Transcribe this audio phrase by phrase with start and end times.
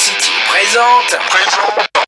[0.00, 1.10] City présente.
[1.10, 1.99] Gamecraft.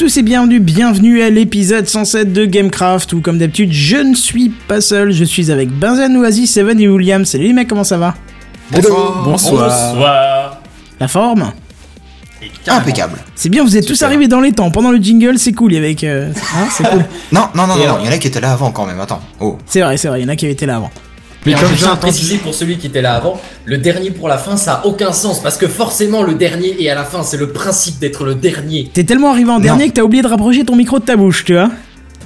[0.00, 4.48] Tous et bienvenue, bienvenue à l'épisode 107 de Gamecraft où comme d'habitude je ne suis
[4.48, 7.26] pas seul, je suis avec Benzen, Oasis, Seven et William.
[7.26, 8.14] Salut les mecs, comment ça va
[8.70, 9.22] Bonsoir.
[9.24, 10.62] Bonsoir.
[10.98, 11.52] La forme
[12.66, 13.18] Impeccable.
[13.34, 14.70] C'est bien, vous êtes tous arrivés dans les temps.
[14.70, 16.02] Pendant le jingle, c'est cool avec...
[16.02, 17.04] euh, hein, c'est cool.
[17.30, 19.00] Non, non, non, non, non, il y en a qui étaient là avant quand même,
[19.00, 19.20] attends.
[19.38, 19.58] Oh.
[19.66, 20.90] C'est vrai, c'est vrai, il y en a qui avaient été là avant.
[21.46, 24.28] Mais comme comme j'ai entendu- précisé pour celui qui était là avant, le dernier pour
[24.28, 27.22] la fin, ça a aucun sens parce que forcément le dernier est à la fin,
[27.22, 28.90] c'est le principe d'être le dernier.
[28.92, 31.44] T'es tellement arrivé en dernier que t'as oublié de rapprocher ton micro de ta bouche,
[31.44, 31.70] tu vois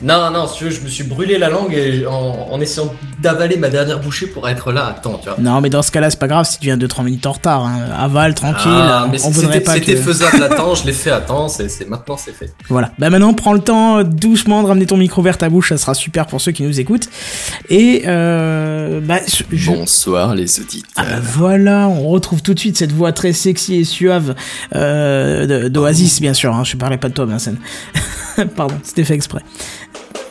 [0.03, 2.93] Non, non, si tu veux, je me suis brûlé la langue et en, en essayant
[3.23, 4.89] d'avaler ma dernière bouchée pour être là.
[4.89, 5.39] Attends, tu vois.
[5.39, 7.65] Non, mais dans ce cas-là, c'est pas grave si tu viens 2-3 minutes en retard.
[7.65, 7.87] Hein.
[7.97, 8.71] Avale, tranquille.
[8.71, 10.01] Ah, mais on voudrait c'était pas c'était que...
[10.01, 12.53] faisable à temps, je l'ai fait à temps, c'est maintenant c'est fait.
[12.69, 12.93] Voilà.
[12.99, 15.79] Bah maintenant, prends le temps euh, doucement de ramener ton micro vers ta bouche, ça
[15.79, 17.09] sera super pour ceux qui nous écoutent.
[17.71, 19.21] Et euh, bah,
[19.53, 19.71] je...
[19.71, 20.91] Bonsoir les auditeurs.
[20.97, 24.35] Ah bah voilà, on retrouve tout de suite cette voix très sexy et suave
[24.75, 26.55] euh, d'Oasis, bien sûr.
[26.55, 26.65] Hein.
[26.65, 27.55] Je parlais pas de toi, Vincent.
[28.57, 29.41] Pardon, c'était fait exprès.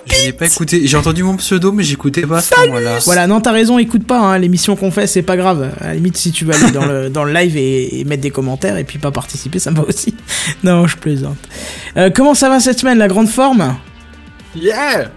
[0.06, 0.86] Je n'ai pas écouté.
[0.86, 3.00] J'ai entendu mon pseudo, mais j'écoutais pas ça, voilà.
[3.06, 5.72] Voilà, non, t'as raison, écoute pas, hein, l'émission qu'on fait, c'est pas grave.
[5.80, 8.22] À la limite, si tu veux aller dans le, dans le live et, et mettre
[8.22, 10.16] des commentaires et puis pas participer, ça me va aussi.
[10.64, 11.38] Non, je plaisante.
[11.98, 13.76] Euh, comment ça va cette semaine, la grande forme?
[14.56, 15.10] Yeah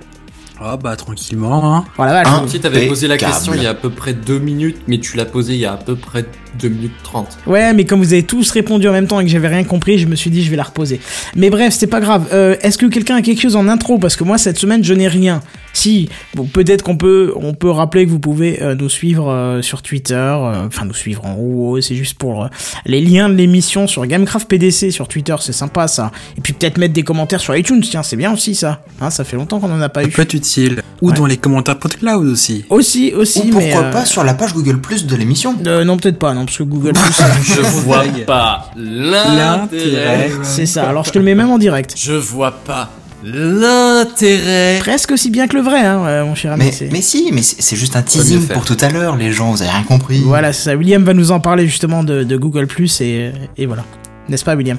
[0.60, 1.84] Ah bah tranquillement, hein.
[1.97, 2.22] Voilà.
[2.26, 4.98] Hein Tu t'avais posé la question il y a à peu près deux minutes, mais
[4.98, 6.24] tu l'as posée il y a à peu près
[6.59, 7.39] 2 minutes 30.
[7.47, 9.99] Ouais, mais comme vous avez tous répondu en même temps et que j'avais rien compris,
[9.99, 11.00] je me suis dit je vais la reposer.
[11.34, 12.27] Mais bref, c'est pas grave.
[12.33, 13.99] Euh, Est-ce que quelqu'un a quelque chose en intro?
[13.99, 15.41] Parce que moi cette semaine je n'ai rien.
[15.72, 19.61] Si, bon, peut-être qu'on peut, on peut rappeler que vous pouvez euh, nous suivre euh,
[19.61, 22.49] sur Twitter, euh, enfin nous suivre en haut, c'est juste pour euh,
[22.87, 26.12] les liens de l'émission sur Gamecraft PDC sur Twitter, c'est sympa ça.
[26.39, 28.84] Et puis peut-être mettre des commentaires sur iTunes, tiens, c'est bien aussi ça.
[29.03, 30.11] Hein, ça fait longtemps qu'on en a pas Ça eu.
[30.12, 30.83] peut être utile.
[31.03, 31.15] Ou Ouais.
[31.16, 32.65] dans les commentaires PodCloud aussi.
[32.71, 35.84] Aussi, aussi, Ou mais pourquoi euh, pas sur la page Google Plus de l'émission euh,
[35.84, 37.21] non, peut-être pas, non, parce que Google Plus,
[37.55, 40.31] Je vois pas l'intérêt.
[40.43, 40.89] c'est ça.
[40.89, 41.95] Alors je te le mets même en direct.
[41.97, 42.89] Je vois pas
[43.25, 44.79] l'intérêt.
[44.81, 46.71] Presque aussi bien que le vrai, hein, euh, mon cher ami.
[46.91, 49.71] mais, si, mais c'est juste un teasing pour tout à l'heure, les gens, vous avez
[49.71, 50.21] rien compris.
[50.25, 50.77] Voilà, c'est ça.
[50.77, 53.84] William va nous en parler justement de, de Google Plus et, et voilà.
[54.28, 54.78] N'est-ce pas, William?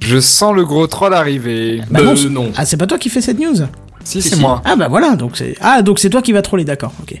[0.00, 1.80] Je sens le gros troll arriver.
[1.90, 2.50] Bah Euh, non.
[2.56, 3.54] Ah, c'est pas toi qui fais cette news?
[4.02, 4.40] Si, Si, c'est si.
[4.40, 4.60] moi.
[4.64, 5.54] Ah, bah voilà, donc c'est.
[5.60, 7.16] Ah, donc c'est toi qui vas troller, d'accord, ok.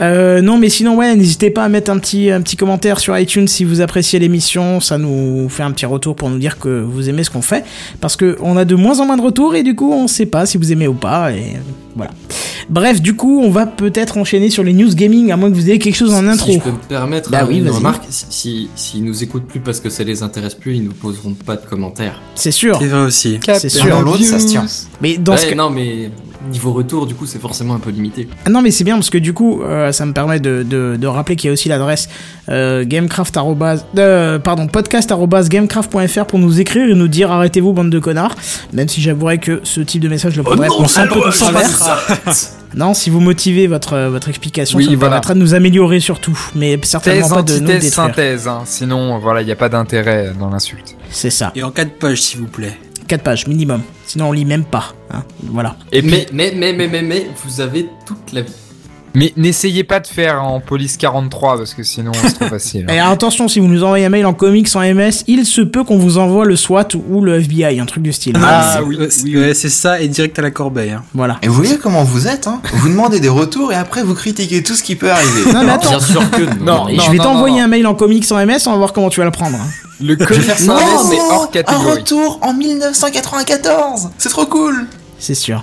[0.00, 3.16] Euh, non, mais sinon, ouais, n'hésitez pas à mettre un petit, un petit commentaire sur
[3.18, 4.80] iTunes si vous appréciez l'émission.
[4.80, 7.64] Ça nous fait un petit retour pour nous dire que vous aimez ce qu'on fait.
[8.00, 10.26] Parce que on a de moins en moins de retours et du coup, on sait
[10.26, 11.32] pas si vous aimez ou pas.
[11.32, 11.56] Et
[11.94, 12.10] voilà.
[12.70, 15.68] Bref, du coup, on va peut-être enchaîner sur les news gaming, à moins que vous
[15.68, 16.46] ayez quelque chose en intro.
[16.46, 19.46] Si je peux me permettre Bah hein, oui, une remarque, si- si- s'ils nous écoutent
[19.46, 22.22] plus parce que ça les intéresse plus, ils nous poseront pas de commentaires.
[22.34, 22.78] C'est sûr.
[22.80, 23.38] C'est vrai aussi.
[23.44, 23.90] C'est sûr.
[23.90, 24.64] dans l'autre, ça se tient.
[25.02, 26.10] Mais dans ce cas- non, mais
[26.50, 28.28] niveau retour, du coup, c'est forcément un peu limité.
[28.46, 30.96] Ah non mais c'est bien parce que du coup euh, ça me permet de, de,
[30.96, 32.08] de rappeler qu'il y a aussi l'adresse
[32.48, 33.36] euh, gamecraft
[33.98, 38.36] euh, pardon podcast arrobase gamecraft.fr pour nous écrire et nous dire arrêtez-vous bande de connards
[38.72, 41.50] même si j'avouerais que ce type de message je le prendrais pour 100 peu sans
[41.50, 41.68] verre.
[42.76, 45.10] non si vous motivez votre euh, votre explication Oui, ça nous voilà.
[45.14, 48.48] permettra de nous améliorer surtout mais certainement Thèse, pas de nous antithèse, détruire synthèse.
[48.48, 48.62] hein.
[48.64, 50.94] Sinon, voilà, il n'y a pas d'intérêt dans l'insulte.
[51.10, 52.76] c'est ça Et en 4 pages, s'il vous plaît.
[53.08, 55.22] 4 pages minimum sinon on lit même pas hein.
[55.50, 58.52] voilà Et Mais, mais, mais, mais, mais, mais, vous avez toute la vie.
[59.14, 62.86] Mais n'essayez pas de faire en police 43 parce que sinon c'est trop facile.
[62.90, 65.84] Et attention, si vous nous envoyez un mail en comics, en MS, il se peut
[65.84, 68.36] qu'on vous envoie le SWAT ou le FBI, un truc du style.
[68.42, 69.36] Ah, c'est- oui, oui, c'est- oui.
[69.38, 70.90] ouais, c'est ça, et direct à la corbeille.
[70.92, 71.02] Hein.
[71.14, 71.38] Voilà.
[71.42, 74.62] Et vous voyez comment vous êtes, hein Vous demandez des retours et après vous critiquez
[74.62, 75.52] tout ce qui peut arriver.
[75.52, 75.90] Non, mais attends.
[75.90, 76.64] Bien sûr que non.
[76.84, 78.92] Non, Et non, je vais t'envoyer un mail en comics, en MS, on va voir
[78.92, 79.56] comment tu vas le prendre.
[79.56, 79.66] hein.
[80.00, 80.74] Le comics sans
[81.10, 81.98] mais Oh, hors un catégorie.
[82.00, 84.86] retour en 1994 C'est trop cool
[85.18, 85.62] C'est sûr.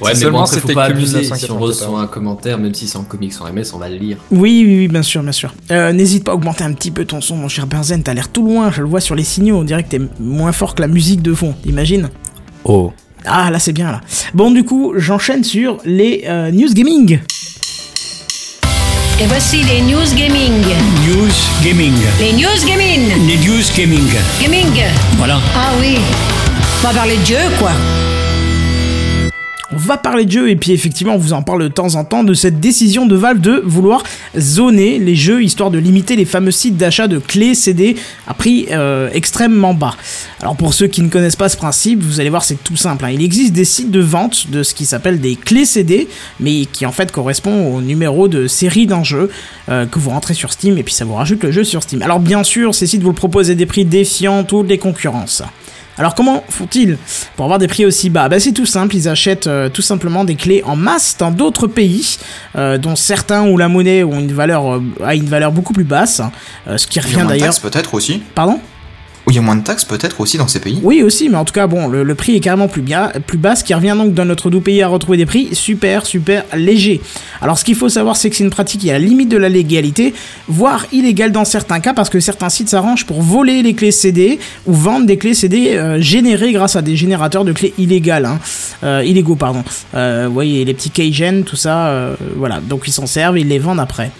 [0.00, 1.24] Ouais, mais Seulement bon, c'était abuser.
[1.24, 1.60] Si on 1994.
[1.60, 4.16] reçoit un commentaire, même si c'est en comics en MS, on va le lire.
[4.30, 5.52] Oui, oui, oui, bien sûr, bien sûr.
[5.70, 8.02] Euh, N'hésite pas à augmenter un petit peu ton son, mon cher Benzen.
[8.02, 9.56] T'as l'air tout loin, je le vois sur les signaux.
[9.58, 11.54] On dirait que t'es moins fort que la musique de fond.
[11.66, 12.10] Imagine
[12.64, 12.92] Oh.
[13.24, 14.00] Ah, là, c'est bien, là.
[14.34, 17.18] Bon, du coup, j'enchaîne sur les euh, news gaming.
[19.20, 20.52] Et voici les news gaming.
[21.08, 21.32] News
[21.64, 21.92] Gaming.
[22.20, 23.26] Les news gaming.
[23.26, 24.06] Les News Gaming.
[24.40, 24.84] Gaming.
[25.16, 25.40] Voilà.
[25.56, 25.96] Ah oui.
[26.80, 27.72] On va parler de Dieu, quoi.
[29.78, 32.24] Va parler de jeux et puis effectivement on vous en parle de temps en temps
[32.24, 34.02] de cette décision de Valve de vouloir
[34.36, 37.96] zoner les jeux histoire de limiter les fameux sites d'achat de clés CD
[38.26, 39.94] à prix euh, extrêmement bas.
[40.42, 43.04] Alors pour ceux qui ne connaissent pas ce principe, vous allez voir c'est tout simple.
[43.04, 43.10] hein.
[43.10, 46.08] Il existe des sites de vente de ce qui s'appelle des clés CD,
[46.40, 49.30] mais qui en fait correspond au numéro de série d'un jeu
[49.68, 52.02] euh, que vous rentrez sur Steam et puis ça vous rajoute le jeu sur Steam.
[52.02, 55.42] Alors bien sûr ces sites vous proposent des prix défiant toutes les concurrences.
[55.98, 56.96] Alors comment font-ils
[57.36, 58.28] pour avoir des prix aussi bas?
[58.28, 61.66] Bah, C'est tout simple, ils achètent euh, tout simplement des clés en masse dans d'autres
[61.66, 62.18] pays,
[62.56, 65.84] euh, dont certains où la monnaie ont une valeur, euh, a une valeur beaucoup plus
[65.84, 66.22] basse,
[66.76, 67.58] ce qui revient d'ailleurs...
[67.60, 68.22] peut-être aussi.
[68.34, 68.60] Pardon?
[69.28, 71.36] Ou il y a moins de taxes peut-être aussi dans ces pays Oui aussi, mais
[71.36, 72.82] en tout cas bon, le, prix est carrément plus,
[73.26, 76.06] plus bas, ce qui revient donc dans notre doux pays à retrouver des prix super
[76.06, 77.02] super légers.
[77.42, 79.28] Alors ce qu'il faut savoir c'est que c'est une pratique qui est à la limite
[79.28, 80.14] de la légalité,
[80.48, 84.38] voire illégale dans certains cas, parce que certains sites s'arrangent pour voler les clés CD
[84.64, 88.40] ou vendre des clés CD euh, générées grâce à des générateurs de clés illégales, hein.
[88.82, 89.62] Euh, illégaux pardon.
[89.94, 93.58] Euh, vous voyez les petits keygen, tout ça, voilà, donc ils s'en servent ils les
[93.58, 94.10] vendent après.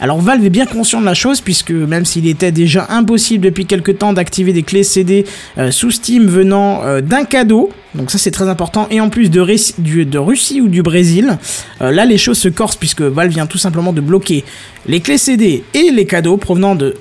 [0.00, 3.66] Alors Valve est bien conscient de la chose puisque même s'il était déjà impossible depuis
[3.66, 5.24] quelques temps d'activer des clés CD
[5.58, 9.28] euh, sous Steam venant euh, d'un cadeau, donc ça c'est très important, et en plus
[9.28, 11.38] de, Russie ou du Brésil,
[11.80, 14.44] euh, là les choses se corsent puisque Valve vient tout simplement de bloquer
[14.86, 16.94] les clés CD et les cadeaux provenant de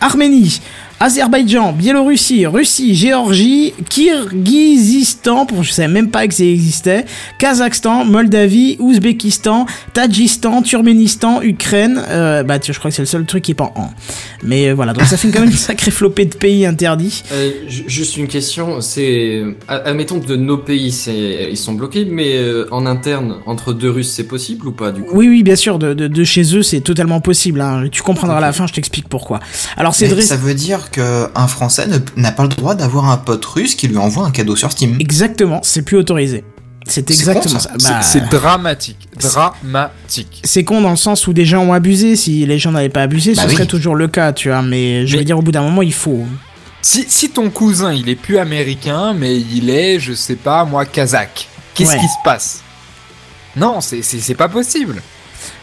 [0.00, 0.60] Arménie,
[1.02, 7.06] Azerbaïdjan, Biélorussie, Russie, Géorgie, Kirghizistan, pour je savais même pas que ça existait,
[7.38, 9.64] Kazakhstan, Moldavie, Ouzbékistan,
[9.94, 12.02] Tadjistan, Turkménistan, Ukraine.
[12.08, 13.88] Euh, bah tiens, je crois que c'est le seul truc qui est pas en.
[14.42, 17.22] Mais euh, voilà, donc ça fait quand même une sacrée flopée de pays interdits.
[17.32, 20.94] Euh, ju- juste une question, c'est admettons que de nos pays
[21.50, 25.00] ils sont bloqués, mais euh, en interne entre deux Russes c'est possible ou pas du
[25.00, 25.08] coup?
[25.14, 27.62] Oui, oui, bien sûr, de, de, de chez eux, c'est totalement possible.
[27.62, 27.84] Hein.
[27.90, 29.40] Tu comprendras à la fin, je t'explique pourquoi.
[29.78, 33.74] Alors c'est ça veut dire qu'un Français n'a pas le droit d'avoir un pote russe
[33.74, 34.96] qui lui envoie un cadeau sur Steam.
[35.00, 36.44] Exactement, c'est plus autorisé.
[36.86, 37.72] C'est exactement con, ça.
[37.78, 37.90] ça.
[37.92, 39.08] Bah, C'est dramatique.
[39.20, 40.40] Dramatique.
[40.44, 42.16] c'est con dans le sens où des gens ont abusé.
[42.16, 43.54] Si les gens n'avaient pas abusé, Bah ce oui.
[43.54, 44.62] serait toujours le cas, tu vois.
[44.62, 46.24] Mais je veux Mais- dire, au bout d'un moment, il faut.
[46.82, 50.86] Si, si ton cousin, il est plus américain, mais il est, je sais pas, moi,
[50.86, 51.98] kazakh, qu'est-ce Ouais.
[51.98, 52.62] qui se passe?
[53.56, 55.02] Non, c'est- c'est c'est pas possible.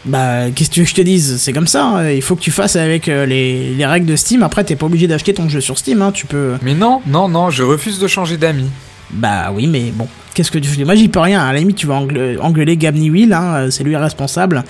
[0.08, 1.36] Bah, qu'est-ce que tu veux que je te dise?
[1.38, 1.84] C'est comme ça.
[1.84, 2.10] hein.
[2.10, 4.42] Il faut que tu fasses avec euh, les, les règles de Steam.
[4.42, 6.00] Après, t'es pas obligé d'acheter ton jeu sur Steam.
[6.02, 6.12] Hein.
[6.12, 6.54] Tu peux.
[6.62, 8.70] Mais non, non, non, je refuse de changer d'amis.
[9.10, 10.08] Bah oui, mais bon.
[10.34, 10.84] Qu'est-ce que tu fais?
[10.84, 11.40] Moi, j'y peux rien.
[11.40, 13.32] À la limite, tu vas engue- engueuler Gabney Will.
[13.32, 13.68] Hein.
[13.70, 14.64] C'est lui le responsable.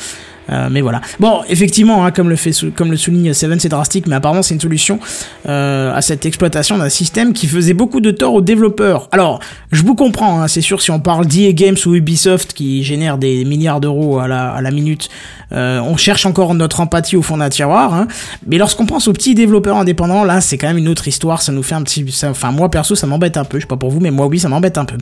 [0.51, 1.01] Euh, mais voilà.
[1.21, 4.55] Bon, effectivement, hein, comme, le fait, comme le souligne Seven, c'est drastique, mais apparemment c'est
[4.55, 4.99] une solution
[5.49, 9.09] euh, à cette exploitation d'un système qui faisait beaucoup de tort aux développeurs.
[9.13, 9.41] Alors,
[9.73, 13.19] je vous comprends, hein, c'est sûr, si on parle d'EA Games ou Ubisoft qui génèrent
[13.19, 15.09] des milliards d'euros à la, minute,
[15.53, 17.95] euh, on cherche encore notre empathie au fond d'un tiroir.
[17.95, 18.09] Hein,
[18.47, 21.43] mais lorsqu'on pense aux petits développeurs indépendants, là, c'est quand même une autre histoire.
[21.43, 23.59] Ça nous fait un petit, enfin moi perso, ça m'embête un peu.
[23.59, 24.97] Je sais pas pour vous, mais moi oui, ça m'embête un peu.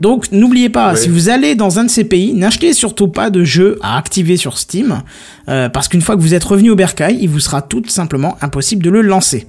[0.00, 3.44] Donc n'oubliez pas, si vous allez dans un de ces pays, n'achetez surtout pas de
[3.44, 5.02] jeux à activer sur Steam,
[5.48, 8.36] euh, parce qu'une fois que vous êtes revenu au bercail, il vous sera tout simplement
[8.40, 9.46] impossible de le lancer.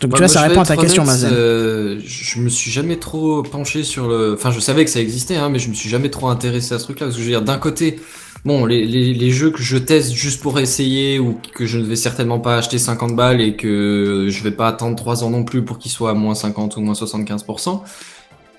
[0.00, 1.30] Donc Bah, tu vois, ça répond à ta question, Mazen.
[1.32, 4.34] euh, je me suis jamais trop penché sur le.
[4.36, 6.78] Enfin, je savais que ça existait, hein, mais je me suis jamais trop intéressé à
[6.78, 7.06] ce truc-là.
[7.06, 8.00] Parce que je veux dire, d'un côté,
[8.44, 11.84] bon, les, les, les jeux que je teste juste pour essayer ou que je ne
[11.84, 15.44] vais certainement pas acheter 50 balles et que je vais pas attendre 3 ans non
[15.44, 17.82] plus pour qu'ils soient à moins 50 ou moins 75%,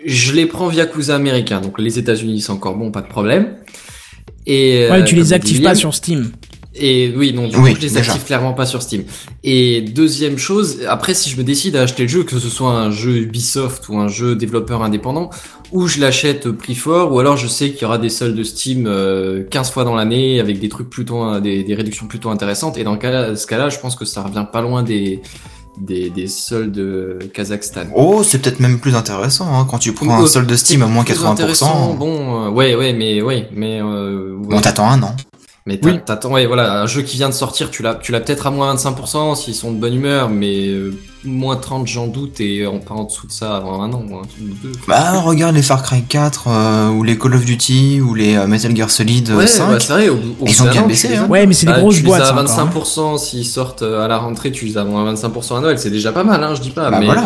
[0.06, 1.62] je les prends via cousin américain.
[1.62, 3.56] Donc les États-Unis, c'est encore bon, pas de problème.
[4.46, 6.32] Et, Ouais, euh, tu comme les actives pas sur Steam.
[6.76, 8.12] et oui, non, du Oui, coup, je les déjà.
[8.12, 9.04] active clairement pas sur Steam.
[9.44, 12.72] Et deuxième chose, après, si je me décide à acheter le jeu, que ce soit
[12.72, 15.30] un jeu Ubisoft ou un jeu développeur indépendant,
[15.72, 18.44] ou je l'achète prix fort, ou alors je sais qu'il y aura des soldes de
[18.44, 22.30] Steam euh, 15 fois dans l'année avec des trucs plutôt, euh, des, des réductions plutôt
[22.30, 22.78] intéressantes.
[22.78, 25.22] Et dans le cas ce cas-là, je pense que ça revient pas loin des,
[25.78, 27.86] des, des soldes de Kazakhstan.
[27.96, 30.82] Oh, c'est peut-être même plus intéressant hein, quand tu prends un Euh, solde de Steam
[30.84, 31.98] à moins Plus intéressant, 80%.
[31.98, 34.56] Bon, euh, ouais, ouais, mais ouais, mais euh, ouais.
[34.58, 35.16] On t'attend un an.
[35.66, 36.00] Mais Oui.
[36.06, 38.52] t'attends, ouais, voilà, un jeu qui vient de sortir, tu l'as, tu l'as peut-être à
[38.52, 40.94] moins 25% s'ils sont de bonne humeur, mais euh,
[41.24, 44.18] moins 30 j'en doute et en, pas en dessous de ça avant un an, ou
[44.18, 44.74] un truc ou deux.
[44.90, 48.46] Bah, regarde les Far Cry 4, euh, ou les Call of Duty, ou les euh,
[48.46, 49.70] Metal Gear Solid Ouais, 5.
[49.72, 51.28] bah, c'est vrai, au, au Ils ont bien baissé, tu hein.
[51.30, 52.20] Ouais, mais c'est des Bah, grosses tu boîtes.
[52.20, 53.16] les as à ça, encore, hein.
[53.16, 55.90] 25% s'ils sortent à la rentrée, tu les as à moins 25% à Noël, c'est
[55.92, 57.24] déjà pas mal, hein, je dis pas, bah mais voilà.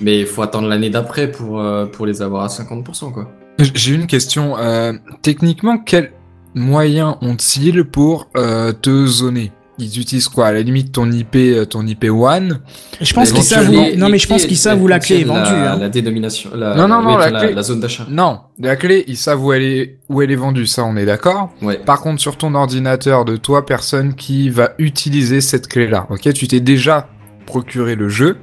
[0.00, 3.28] mais il faut attendre l'année d'après pour euh, pour les avoir à 50% quoi.
[3.74, 4.56] J'ai une question.
[4.58, 4.92] Euh,
[5.22, 6.12] techniquement, quels
[6.54, 9.52] moyens ont-ils pour euh, te zoner?
[9.78, 10.48] Ils utilisent quoi?
[10.48, 12.60] À la limite, ton IP, euh, ton IP one
[13.00, 13.96] Je pense qu'ils savent où...
[13.96, 15.40] Non, mais je pense qu'ils savent où la clé est vendue.
[15.50, 15.78] La, hein.
[15.78, 18.04] la dénomination, la, Non, non, non, oui, la la, clé- la zone d'achat.
[18.10, 20.66] Non, la clé, ils savent où elle est, où elle est vendue.
[20.66, 21.50] Ça, on est d'accord.
[21.62, 21.78] Ouais.
[21.78, 26.06] Par contre, sur ton ordinateur de toi, personne qui va utiliser cette clé-là.
[26.10, 27.08] Ok, tu t'es déjà
[27.46, 28.36] procuré le jeu,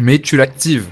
[0.00, 0.86] mais tu l'actives.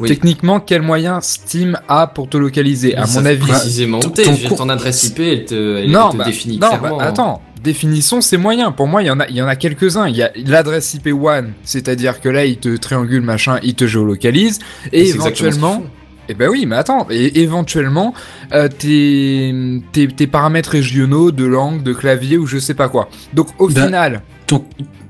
[0.00, 0.08] Oui.
[0.08, 2.96] Techniquement, quel moyen Steam a pour te localiser?
[2.96, 6.68] À mon avis, précisément ton- adresse IP, elle te, elle non, te bah, définit non,
[6.68, 6.96] clairement.
[6.98, 7.42] bah, attends.
[7.62, 8.72] Définissons ces moyens.
[8.76, 10.06] Pour moi, il y en a, il y en a quelques-uns.
[10.08, 13.86] Il y a l'adresse IP one, c'est-à-dire que là, il te triangule machin, il te
[13.86, 14.58] géolocalise,
[14.92, 15.82] et éventuellement.
[16.28, 18.14] Eh ben oui, mais attends, et éventuellement,
[18.54, 19.54] euh, tes,
[19.92, 23.10] tes, tes paramètres régionaux de langue, de clavier ou je sais pas quoi.
[23.34, 24.64] Donc au final, Ton,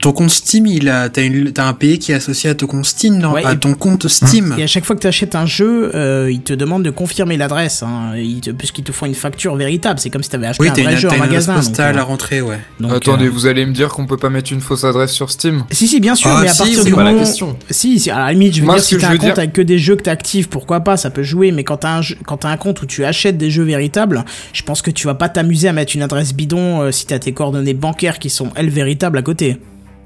[0.05, 2.67] ton compte Steam, il a, t'as, une- t'as un pays qui est associé à ton
[2.67, 3.33] compte Steam, non?
[3.33, 4.55] Ouais, À et- ton compte Steam.
[4.59, 7.39] Et à chaque fois que tu achètes un jeu, euh, ils te demandent de confirmer
[7.39, 8.13] l'adresse, hein,
[8.59, 9.99] puisqu'ils te font une facture véritable.
[9.99, 11.23] C'est comme si tu avais acheté Oui, un t'as vrai une, jeu t'as en une
[11.23, 11.55] adresse magasin.
[11.55, 12.59] donc, postale euh, à rentrer, ouais.
[12.81, 15.31] donc, attendez, euh, vous allez me dire qu'on peut pas mettre une fausse adresse sur
[15.31, 15.65] Steam?
[15.71, 17.25] Si, si, bien sûr, Ah, mais à si, partir c'est du pas la moment.
[17.25, 17.57] question.
[17.71, 19.55] Si, si, à la limite, je veux Moi, dire, si t'as un compte dire- avec
[19.55, 22.17] que des jeux que t'actives, pourquoi pas, ça peut jouer, mais quand t'as un, jeu-
[22.27, 25.15] quand t'as un compte où tu achètes des jeux véritables, je pense que tu vas
[25.15, 28.49] pas t'amuser à mettre une adresse bidon euh, si t'as tes coordonnées bancaires qui sont,
[28.55, 29.57] elles, véritables à côté.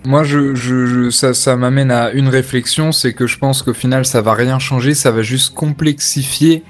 [0.04, 4.22] Moi, je, je, ça, m'amène à une réflexion, c'est que je pense qu'au final, ça
[4.22, 6.62] va rien changer, ça va juste complexifier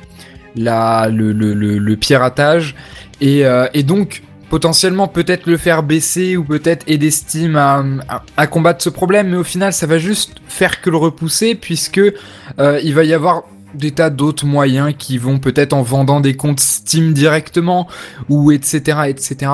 [0.57, 2.75] le, piratage.
[3.21, 8.83] Et, euh, et donc potentiellement peut-être le faire baisser ou peut-être aider Steam à combattre
[8.83, 12.95] ce problème, mais au final, ça va juste faire que le repousser puisque euh, il
[12.95, 13.45] va y avoir
[13.79, 17.89] des d'autres moyens qui vont peut-être en vendant des comptes Steam directement
[18.29, 19.51] ou etc etc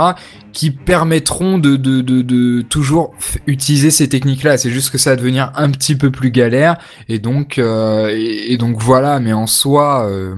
[0.52, 3.14] qui permettront de, de, de, de toujours
[3.46, 4.56] utiliser ces techniques-là.
[4.56, 6.76] C'est juste que ça va devenir un petit peu plus galère.
[7.08, 10.08] Et donc, euh, donc voilà, mais en soi...
[10.08, 10.36] euh,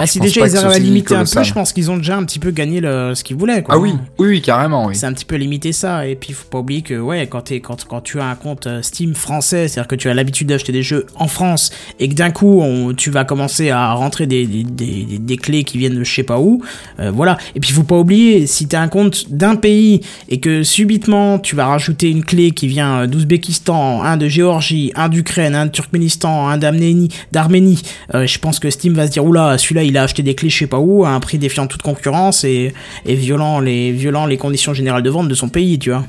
[0.00, 2.24] Ah, si déjà ils arrivent à limiter un peu, je pense qu'ils ont déjà un
[2.24, 3.62] petit peu gagné le, ce qu'ils voulaient.
[3.62, 3.76] Quoi.
[3.76, 4.96] Ah oui, oui, oui, carrément, oui.
[4.96, 6.04] C'est un petit peu limité ça.
[6.08, 8.66] Et puis, faut pas oublier que, ouais, quand, t'es, quand, quand tu as un compte
[8.66, 11.70] euh, Steam français, c'est-à-dire que tu as l'habitude d'acheter des jeux en France
[12.00, 15.62] et que d'un coup, on, tu vas commencer à rentrer des, des, des, des- clés
[15.62, 16.60] qui viennent de je sais pas où,
[16.98, 17.38] euh, voilà.
[17.54, 21.38] Et puis, faut pas oublier, si tu as un compte d'un pays et que subitement,
[21.38, 25.66] tu vas rajouter une clé qui vient euh, d'Ouzbékistan, un de Géorgie, un d'Ukraine, un
[25.66, 27.80] de Turkménistan, un d'Arménie, d'Arménie,
[28.16, 30.50] euh, je pense que Steam va se dire, oula, celui-là, il a acheté des clés
[30.50, 32.72] je sais pas où, à un prix défiant toute concurrence et,
[33.06, 36.04] et violant les, violant les conditions générales de vente de son pays, tu vois.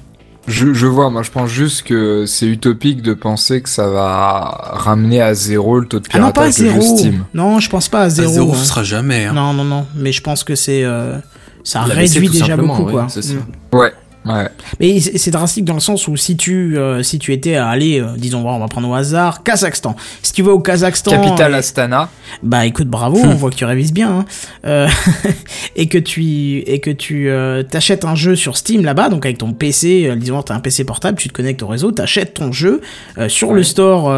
[0.48, 4.74] Je, je vois, moi je pense juste que c'est utopique de penser que ça va
[4.74, 6.98] ramener à zéro le taux de Ah non, pas à piratage de zéro.
[6.98, 7.26] Steam.
[7.34, 8.32] Non, je pense pas à À zéro.
[8.32, 8.58] zéro, hein.
[8.58, 9.26] ce sera jamais.
[9.26, 9.34] Hein.
[9.34, 9.88] Non, non, non.
[9.96, 11.18] Mais je pense que c'est, euh,
[11.64, 13.08] ça réduit déjà beaucoup, ouais, quoi.
[13.10, 13.34] c'est ça.
[13.34, 13.76] Mm.
[13.76, 13.92] Ouais,
[14.26, 14.48] ouais.
[14.80, 18.00] Mais c'est drastique dans le sens où si tu, euh, si tu étais à aller,
[18.02, 19.96] euh, disons, on va prendre au hasard, Kazakhstan.
[20.22, 21.12] Si tu vas au Kazakhstan.
[21.12, 22.10] Capitale et- Astana.
[22.44, 24.10] Bah écoute, bravo, on voit que tu révises bien.
[24.20, 24.26] hein.
[24.66, 24.88] Euh,
[25.76, 27.30] et que tu et que tu
[27.70, 31.18] t'achètes un jeu sur Steam là-bas, donc avec ton PC, disons t'as un PC portable,
[31.18, 32.82] tu te connectes au réseau, t'achètes ton jeu
[33.28, 34.12] sur le store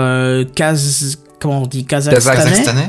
[0.55, 2.87] Kaz comment on dit kazakhstanais, Kazakhstanais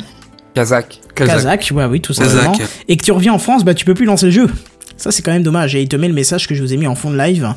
[0.55, 1.01] Kazakh.
[1.15, 2.71] Kazakh, ouais oui tout simplement, Kazakh.
[2.89, 4.47] et que tu reviens en France, bah tu peux plus lancer le jeu.
[4.99, 6.77] Ça c'est quand même dommage et il te met le message que je vous ai
[6.77, 7.55] mis en fond de live,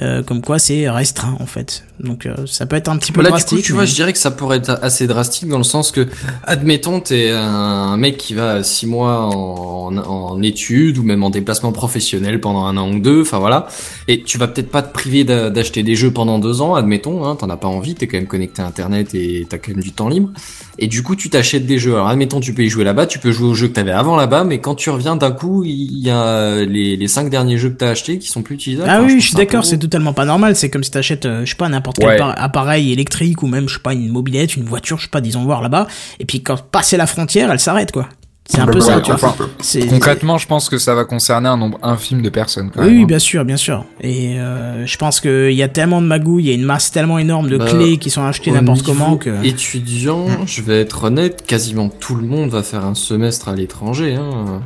[0.00, 1.84] euh, comme quoi c'est restreint en fait.
[2.00, 3.58] Donc euh, ça peut être un petit peu Là, du drastique.
[3.58, 5.92] coup, tu mais- vois, je dirais que ça pourrait être assez drastique dans le sens
[5.92, 6.08] que,
[6.42, 11.70] admettons, t'es un mec qui va six mois en, en études ou même en déplacement
[11.72, 13.68] professionnel pendant un an ou deux, enfin voilà,
[14.08, 17.24] et tu vas peut-être pas te priver d'a- d'acheter des jeux pendant deux ans, admettons,
[17.24, 19.82] hein, t'en as pas envie, t'es quand même connecté à Internet et t'as quand même
[19.82, 20.30] du temps libre,
[20.78, 21.94] et du coup, tu t'achètes des jeux.
[21.94, 24.16] Alors, admettons, tu peux y jouer là-bas, tu peux jouer aux jeux que t'avais avant
[24.16, 27.68] là-bas, mais quand tu reviens d'un coup, il y a les, les cinq derniers jeux
[27.70, 28.88] que t'as achetés qui sont plus utilisables.
[28.90, 30.56] Ah Enfin, oui, je suis d'accord, c'est totalement pas normal.
[30.56, 32.16] C'est comme si t'achètes, euh, je sais pas, n'importe quel Ouais.
[32.16, 35.20] par- appareil électrique ou même, je sais pas, une mobilette, une voiture, je sais pas,
[35.20, 35.86] disons voir là-bas.
[36.18, 38.08] Et puis quand passer la frontière, elle s'arrête quoi.
[38.46, 39.14] C'est un peu ça, ouais, tu vois.
[39.30, 42.70] enfin, C'est- Concrètement, je pense que ça va concerner un nombre infime de personnes.
[42.70, 43.06] Quand Oui, même, oui, hein.
[43.06, 43.86] bien sûr, bien sûr.
[44.02, 46.90] Et euh, je pense qu'il y a tellement de magouilles, il y a une masse
[46.90, 49.42] tellement énorme de Bah, clés qui sont achetées n'importe comment que.
[49.46, 54.14] Étudiant, je vais être honnête, quasiment tout le monde va faire un semestre à l'étranger.
[54.16, 54.60] Hein.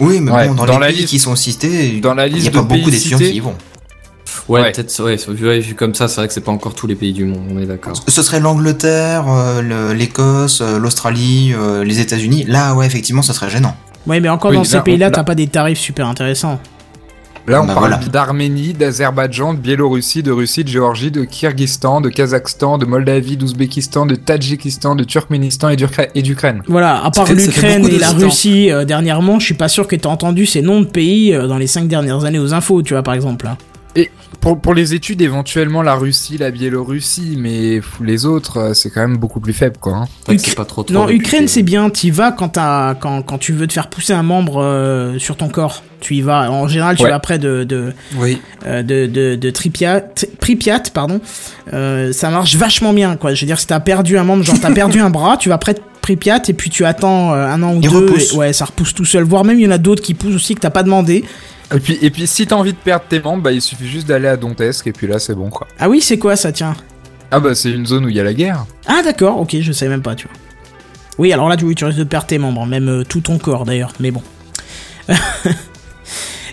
[0.00, 2.26] Oui, mais Ouais, bon, dans, dans les la pays liste- qui sont cités, Dans la
[2.26, 3.54] il n'y liste a pas de beaucoup d'étudiants qui y vont.
[4.48, 4.72] Ouais, Ouais.
[4.72, 7.12] peut-être, ouais, ouais, vu comme ça, c'est vrai que c'est pas encore tous les pays
[7.12, 7.94] du monde, on est d'accord.
[8.06, 12.44] Ce serait l'Angleterre, euh, le- l'Écosse, euh, l'Australie, euh, les États-Unis.
[12.48, 13.76] Là, ouais, effectivement, ça serait gênant.
[14.06, 16.58] Ouais, mais encore Oui, dans ces là, pays-là, là- t'as pas des tarifs super intéressants.
[17.48, 18.06] Là, on Bah parle voilà.
[18.06, 24.06] d'Arménie, d'Azerbaïdjan, de Biélorussie, de Russie, de Géorgie, de Kyrgyzstan, de Kazakhstan, de Moldavie, d'Ouzbékistan,
[24.06, 26.62] de Tadjikistan, de Turkménistan et d'Ukra- et d'Ukraine.
[26.68, 28.10] Voilà, à part l'Ukraine et la.
[28.10, 31.48] Russie euh, dernièrement, je suis pas sûr que t'as entendu ces noms de pays euh,
[31.48, 33.48] dans les cinq dernières années aux infos, tu vois, par exemple.
[33.48, 33.56] hein.
[34.40, 39.00] Pour, pour les études, éventuellement la Russie, la Biélorussie, mais les autres, euh, c'est quand
[39.00, 39.92] même beaucoup plus faible, quoi.
[39.98, 40.34] hein.
[40.56, 41.24] Pas trop trop Non, réputé.
[41.28, 41.90] Ukraine, c'est bien.
[41.90, 45.36] T'y vas quand, t'as- quand, quand tu veux te faire pousser un membre euh, sur
[45.36, 45.82] ton corps.
[46.00, 46.50] Tu y vas.
[46.50, 47.10] En général, tu Ouais.
[47.10, 48.40] vas près de, de, Oui.
[48.66, 49.50] euh, de, de, de
[50.40, 51.20] Pripyat, pardon.
[51.72, 53.34] Euh, ça marche vachement bien, quoi.
[53.34, 55.58] Je veux dire, si t'as perdu un membre, genre t'as perdu un bras, tu vas
[55.58, 57.96] près de Pripyat et puis tu attends un an ou Il deux.
[57.96, 58.32] repousse.
[58.32, 59.22] et- ouais, ça repousse tout seul.
[59.22, 61.24] Voire même, il y en a d'autres qui poussent aussi que t'as pas demandé.
[61.74, 64.06] Et puis, et puis si t'as envie de perdre tes membres, bah, il suffit juste
[64.06, 65.66] d'aller à Donetsk, et puis là, c'est bon, quoi.
[65.78, 66.74] Ah oui, c'est quoi ça, tiens?
[67.30, 68.66] Ah bah, c'est une zone où il y a la guerre.
[68.86, 70.36] Ah d'accord, ok, je savais même pas, tu vois.
[71.18, 73.64] Oui, alors là, tu, tu risques de perdre tes membres, même euh, tout ton corps
[73.64, 74.22] d'ailleurs, mais bon.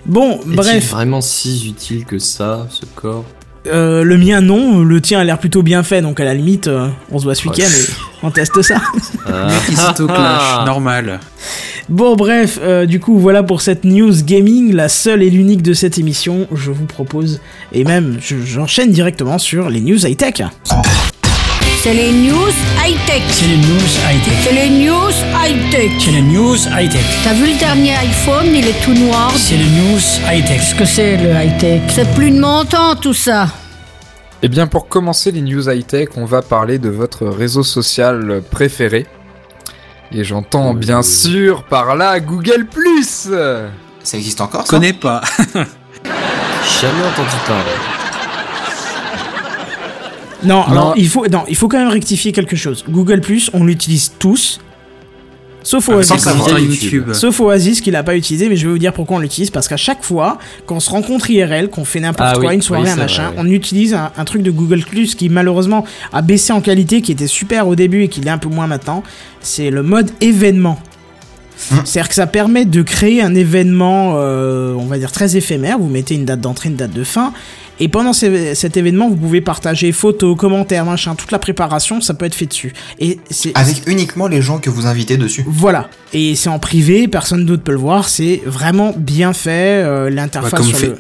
[0.06, 3.26] bon, bref, vraiment si utile que ça, ce corps?
[3.68, 6.68] Euh, le mien non, le tien a l'air plutôt bien fait, donc à la limite,
[6.68, 7.92] euh, on se voit ce week-end et
[8.24, 8.76] on teste ça.
[9.32, 9.48] Ah.
[9.48, 10.66] Mec, il s'auto-clash.
[10.66, 11.20] Normal.
[11.90, 15.74] Bon, bref, euh, du coup, voilà pour cette news gaming, la seule et l'unique de
[15.74, 16.48] cette émission.
[16.54, 17.40] Je vous propose,
[17.74, 20.44] et même, je- j'enchaîne directement sur les news high-tech.
[21.82, 22.52] C'est les news
[22.84, 23.24] high-tech.
[23.30, 24.34] C'est les news high-tech.
[24.44, 25.92] C'est les news high-tech.
[25.98, 27.06] C'est les news high-tech.
[27.24, 29.32] T'as vu le dernier iPhone, il est tout noir.
[29.38, 30.58] C'est les news high-tech.
[30.58, 31.84] Qu'est-ce que c'est le high-tech?
[31.88, 33.48] C'est plus de mon temps tout ça.
[34.42, 39.08] Eh bien, pour commencer les news high-tech, on va parler de votre réseau social préféré.
[40.12, 42.68] Et j'entends bien sûr par là Google+.
[44.04, 44.68] Ça existe encore, ça?
[44.68, 45.22] Connais pas.
[45.54, 47.99] Jamais entendu parler.
[50.44, 50.64] Non, Non.
[50.72, 52.86] alors, il faut, non, il faut quand même rectifier quelque chose.
[52.90, 53.22] Google+,
[53.54, 54.60] on l'utilise tous,
[55.64, 56.26] sauf Ah, Oasis.
[56.26, 56.70] YouTube.
[56.70, 57.14] YouTube.
[57.14, 59.52] Sauf Oasis qui l'a pas utilisé, mais je vais vous dire pourquoi on l'utilise.
[59.52, 62.62] Parce qu'à chaque fois qu'on se rencontre IRL, qu'on fait n'importe Ah quoi, oui, une
[62.62, 63.46] soirée, oui, un machin, vrai, oui.
[63.50, 67.12] on utilise un, un truc de Google Plus qui malheureusement a baissé en qualité, qui
[67.12, 69.04] était super au début et qui l'est un peu moins maintenant.
[69.42, 70.80] C'est le mode événement.
[71.74, 71.82] Hum.
[71.84, 75.78] C'est-à-dire que ça permet de créer un événement, euh, on va dire très éphémère.
[75.78, 77.34] Vous mettez une date d'entrée, une date de fin.
[77.80, 82.14] Et pendant ce- cet événement, vous pouvez partager photos, commentaires, machin, toute la préparation, ça
[82.14, 82.74] peut être fait dessus.
[83.00, 85.44] Et c'est Avec uniquement les gens que vous invitez dessus.
[85.48, 85.90] voilà.
[86.14, 88.10] Et c'est en privé, personne d'autre peut le voir.
[88.10, 89.50] C'est vraiment bien fait.
[89.84, 90.98] euh, L'interface Ouais, comme sur fait- le.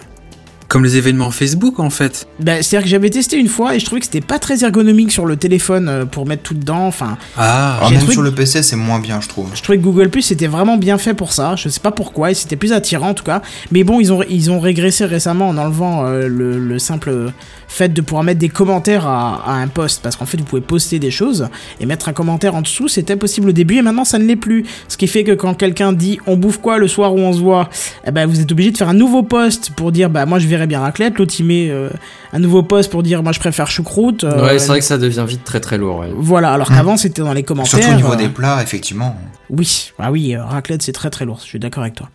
[0.69, 2.27] Comme les événements Facebook, en fait.
[2.39, 5.11] Bah, C'est-à-dire que j'avais testé une fois et je trouvais que c'était pas très ergonomique
[5.11, 6.85] sur le téléphone euh, pour mettre tout dedans.
[6.87, 7.79] Enfin, Ah.
[7.81, 9.49] Ah, même trouvé sur le PC, c'est moins bien, je trouve.
[9.55, 11.55] je trouvais que Google Plus c'était vraiment bien fait pour ça.
[11.57, 13.41] Je sais pas pourquoi et c'était plus attirant en tout cas.
[13.71, 17.31] Mais bon, ils ont ils ont régressé récemment en enlevant euh, le, le simple
[17.69, 20.61] fait de pouvoir mettre des commentaires à, à un post parce qu'en fait vous pouvez
[20.61, 21.47] poster des choses
[21.79, 22.87] et mettre un commentaire en dessous.
[22.89, 24.65] C'était possible au début et maintenant ça ne l'est plus.
[24.87, 27.39] Ce qui fait que quand quelqu'un dit on bouffe quoi le soir où on se
[27.39, 27.69] voit,
[28.05, 30.47] eh ben vous êtes obligé de faire un nouveau post pour dire bah moi je
[30.47, 31.17] verrais bien raclette.
[31.19, 31.89] L'autre il met euh,
[32.33, 34.23] un nouveau post pour dire moi je préfère choucroute.
[34.23, 35.99] euh, ouais, c'est vrai que ça devient vite très très lourd.
[35.99, 36.09] Ouais.
[36.15, 37.79] Voilà, alors qu'avant c'était dans les commentaires.
[37.79, 39.15] Surtout au niveau euh, des plats, effectivement.
[39.51, 42.09] Oui, ah oui, euh, raclette c'est très très lourd, je suis d'accord avec toi.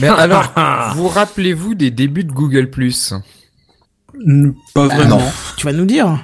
[0.00, 0.52] Mais alors,
[0.96, 2.68] vous rappelez-vous des débuts de Google+.
[4.74, 5.18] Pas Ah, vraiment.
[5.18, 5.32] non.
[5.56, 6.18] Tu vas nous dire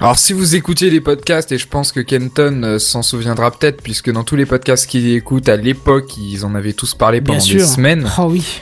[0.00, 3.82] Alors si vous écoutez les podcasts, et je pense que Kenton euh, s'en souviendra peut-être,
[3.82, 7.34] puisque dans tous les podcasts qu'il écoute à l'époque, ils en avaient tous parlé Bien
[7.34, 7.60] pendant sûr.
[7.60, 8.60] des semaines, Oh oui.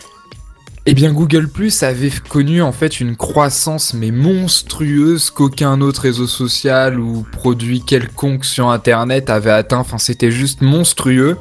[0.85, 6.27] eh bien Google Plus avait connu en fait une croissance mais monstrueuse qu'aucun autre réseau
[6.27, 9.79] social ou produit quelconque sur Internet avait atteint.
[9.79, 11.39] Enfin c'était juste monstrueux.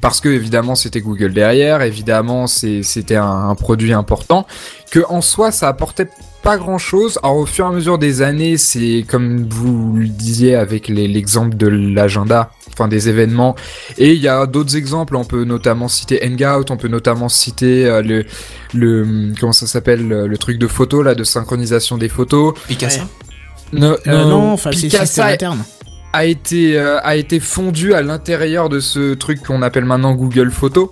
[0.00, 4.46] Parce que évidemment c'était Google derrière, évidemment c'était un, un produit important,
[4.92, 6.08] que en soi ça apportait
[6.48, 7.18] pas grand chose.
[7.22, 11.56] Alors au fur et à mesure des années, c'est comme vous le disiez avec l'exemple
[11.58, 13.54] de l'agenda, enfin des événements.
[13.98, 17.84] Et il y a d'autres exemples, on peut notamment citer Hangout, on peut notamment citer
[17.84, 18.24] euh, le,
[18.72, 22.54] le comment ça s'appelle le, le truc de photo là, de synchronisation des photos.
[22.66, 23.02] Picasa
[23.72, 25.62] No- Euh, no, non, enfin système interne.
[26.14, 30.50] a été euh, a été fondu à l'intérieur de ce truc qu'on appelle maintenant Google
[30.50, 30.88] Photos.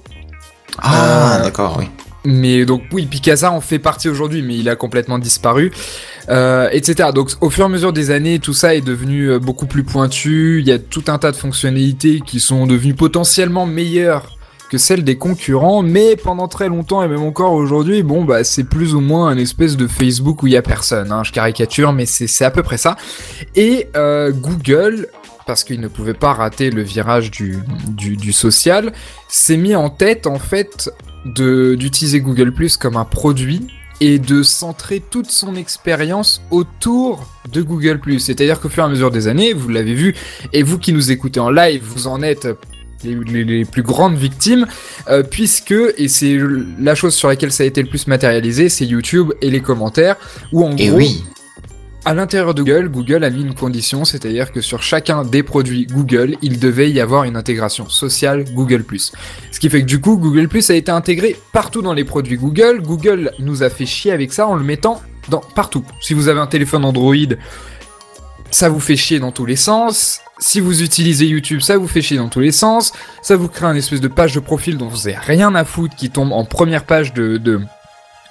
[0.76, 1.86] Ah, Euh, d'accord, oui.
[2.26, 5.70] Mais donc oui, Picasa en fait partie aujourd'hui, mais il a complètement disparu,
[6.28, 7.10] euh, etc.
[7.14, 9.84] Donc au fur et à mesure des années, tout ça est devenu euh, beaucoup plus
[9.84, 10.58] pointu.
[10.60, 14.36] Il y a tout un tas de fonctionnalités qui sont devenues potentiellement meilleures
[14.70, 18.64] que celles des concurrents, mais pendant très longtemps et même encore aujourd'hui, bon bah c'est
[18.64, 21.12] plus ou moins un espèce de Facebook où il y a personne.
[21.12, 22.96] Hein, je caricature, mais c'est à peu près ça.
[23.54, 25.06] Et euh, Google,
[25.46, 27.62] parce qu'il ne pouvait pas rater le virage du,
[28.32, 28.92] social,
[29.28, 30.90] s'est mis en tête en fait
[31.34, 33.66] d'utiliser Google Plus comme un produit
[34.00, 38.20] et de centrer toute son expérience autour de Google Plus.
[38.20, 40.14] C'est-à-dire qu'au fur et à mesure des années, vous l'avez vu,
[40.52, 42.46] et vous qui nous écoutez en live, vous en êtes
[43.04, 44.66] les, les- les plus grandes victimes,
[45.08, 46.38] euh, puisque, et c'est
[46.78, 50.16] la chose sur laquelle ça a été le plus matérialisé, c'est YouTube et les commentaires,
[50.52, 51.24] où en Et gros, oui.
[52.06, 55.86] À l'intérieur de Google, Google a mis une condition, c'est-à-dire que sur chacun des produits
[55.86, 58.84] Google, il devait y avoir une intégration sociale Google+.
[59.50, 62.80] Ce qui fait que du coup, Google+, a été intégré partout dans les produits Google.
[62.80, 65.84] Google nous a fait chier avec ça en le mettant dans partout.
[66.00, 67.16] Si vous avez un téléphone Android,
[68.52, 70.20] ça vous fait chier dans tous les sens.
[70.38, 72.92] Si vous utilisez YouTube, ça vous fait chier dans tous les sens.
[73.20, 75.96] Ça vous crée une espèce de page de profil dont vous avez rien à foutre
[75.96, 77.60] qui tombe en première page de,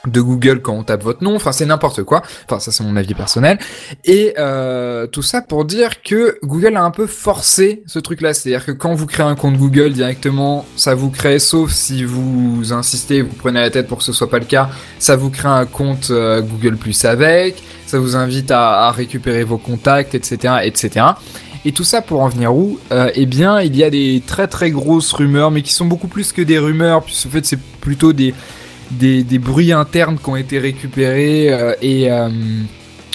[0.07, 1.35] de Google quand on tape votre nom.
[1.35, 2.21] Enfin, c'est n'importe quoi.
[2.45, 3.57] Enfin, ça c'est mon avis personnel.
[4.03, 8.33] Et euh, tout ça pour dire que Google a un peu forcé ce truc-là.
[8.33, 12.73] C'est-à-dire que quand vous créez un compte Google directement, ça vous crée, sauf si vous
[12.73, 15.47] insistez, vous prenez la tête pour que ce soit pas le cas, ça vous crée
[15.47, 17.61] un compte euh, Google Plus avec.
[17.85, 21.05] Ça vous invite à, récupérer vos contacts, etc., etc.
[21.65, 24.47] Et tout ça pour en venir où Euh, Eh bien, il y a des très
[24.47, 27.59] très grosses rumeurs, mais qui sont beaucoup plus que des rumeurs, puisque en fait c'est
[27.81, 28.33] plutôt des,
[28.99, 32.29] des, des bruits internes qui ont été récupérés euh, et euh,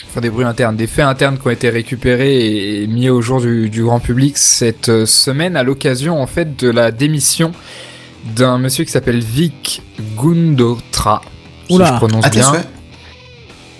[0.08, 3.20] enfin des bruits internes, des faits internes qui ont été récupérés et, et mis au
[3.22, 7.52] jour du, du grand public cette euh, semaine à l'occasion en fait de la démission
[8.36, 9.82] d'un monsieur qui s'appelle Vic
[10.20, 11.22] Gundotra,
[11.68, 11.86] si Oula.
[11.86, 12.52] je prononce À bien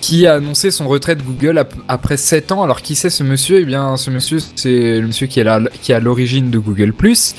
[0.00, 2.62] qui a annoncé son retrait de Google ap- après 7 ans.
[2.62, 3.60] Alors qui c'est ce monsieur?
[3.60, 6.58] Eh bien ce monsieur c'est le monsieur qui est, là, qui est à l'origine de
[6.58, 6.94] Google⁇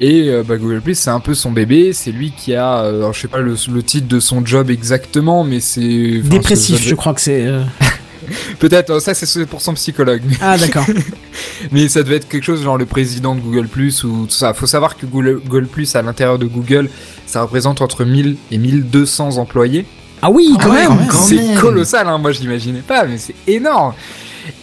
[0.00, 1.92] et euh, bah, Google Plus, c'est un peu son bébé.
[1.92, 4.70] C'est lui qui a, euh, alors, je sais pas le, le titre de son job
[4.70, 7.42] exactement, mais c'est Dépressif, je crois que c'est.
[7.46, 7.62] euh.
[8.58, 10.22] Peut-être, euh, ça c'est pour son psychologue.
[10.26, 10.86] mais- Ah, d'accord.
[11.72, 14.52] Mais ça devait être quelque chose genre le président de Google Plus ou tout ça.
[14.54, 16.88] Faut savoir que Google, Plus à l'intérieur de Google,
[17.26, 19.84] ça représente entre 1000 et 1200 employés.
[20.22, 21.08] Ah oui, Ah quand ouais, même.
[21.12, 23.94] C'est colossal, hein, moi je l'imaginais pas, mais c'est énorme.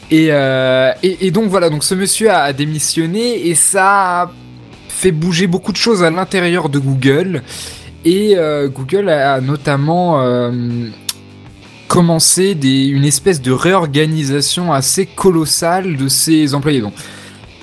[0.10, 4.32] Et, euh, et, et donc voilà, donc ce monsieur a, a démissionné et ça a
[5.02, 7.42] fait bouger beaucoup de choses à l'intérieur de Google.
[8.06, 10.52] Et euh, Google a, notamment euh,
[11.88, 16.82] commencé des, une espèce de réorganisation assez colossale de ses employés.
[16.82, 16.94] Donc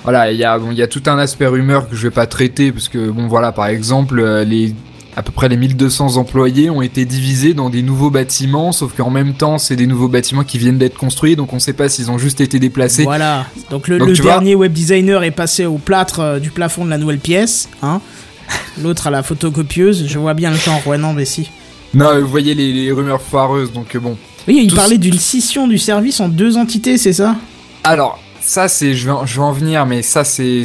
[0.03, 2.71] voilà, il y a y a tout un aspect rumeur que je vais pas traiter
[2.71, 4.73] parce que bon voilà, par exemple euh, les
[5.19, 9.09] à peu près les 1200 employés ont été divisés dans des nouveaux bâtiments, sauf qu'en
[9.09, 12.09] même temps, c'est des nouveaux bâtiments qui viennent d'être construits, donc on sait pas s'ils
[12.09, 13.03] ont juste été déplacés.
[13.03, 13.45] Voilà.
[13.69, 16.51] Donc le, Donc, le tu vois- dernier web designer est passé au plâtre euh, du
[16.51, 17.99] plafond de la nouvelle pièce, hein.
[18.81, 20.05] L'autre à la photocopieuse.
[20.07, 20.81] Je vois bien le genre.
[20.87, 21.49] Ouais, non, mais si.
[21.93, 24.17] Non, vous voyez les, les rumeurs foireuses, donc euh, bon.
[24.47, 27.35] Oui, il Tous- parlait d'une scission du service en deux entités, c'est ça?
[27.83, 30.63] Alors, ça, c'est, je vais, en- je vais en venir, mais ça, c'est,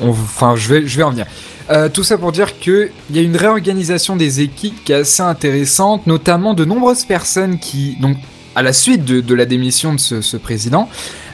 [0.00, 1.26] enfin, je vais, je vais en venir.
[1.70, 4.96] Euh, tout ça pour dire que il y a une réorganisation des équipes qui est
[4.96, 8.16] assez intéressante, notamment de nombreuses personnes qui, donc,
[8.54, 10.88] à la suite de, la démission de ce, président,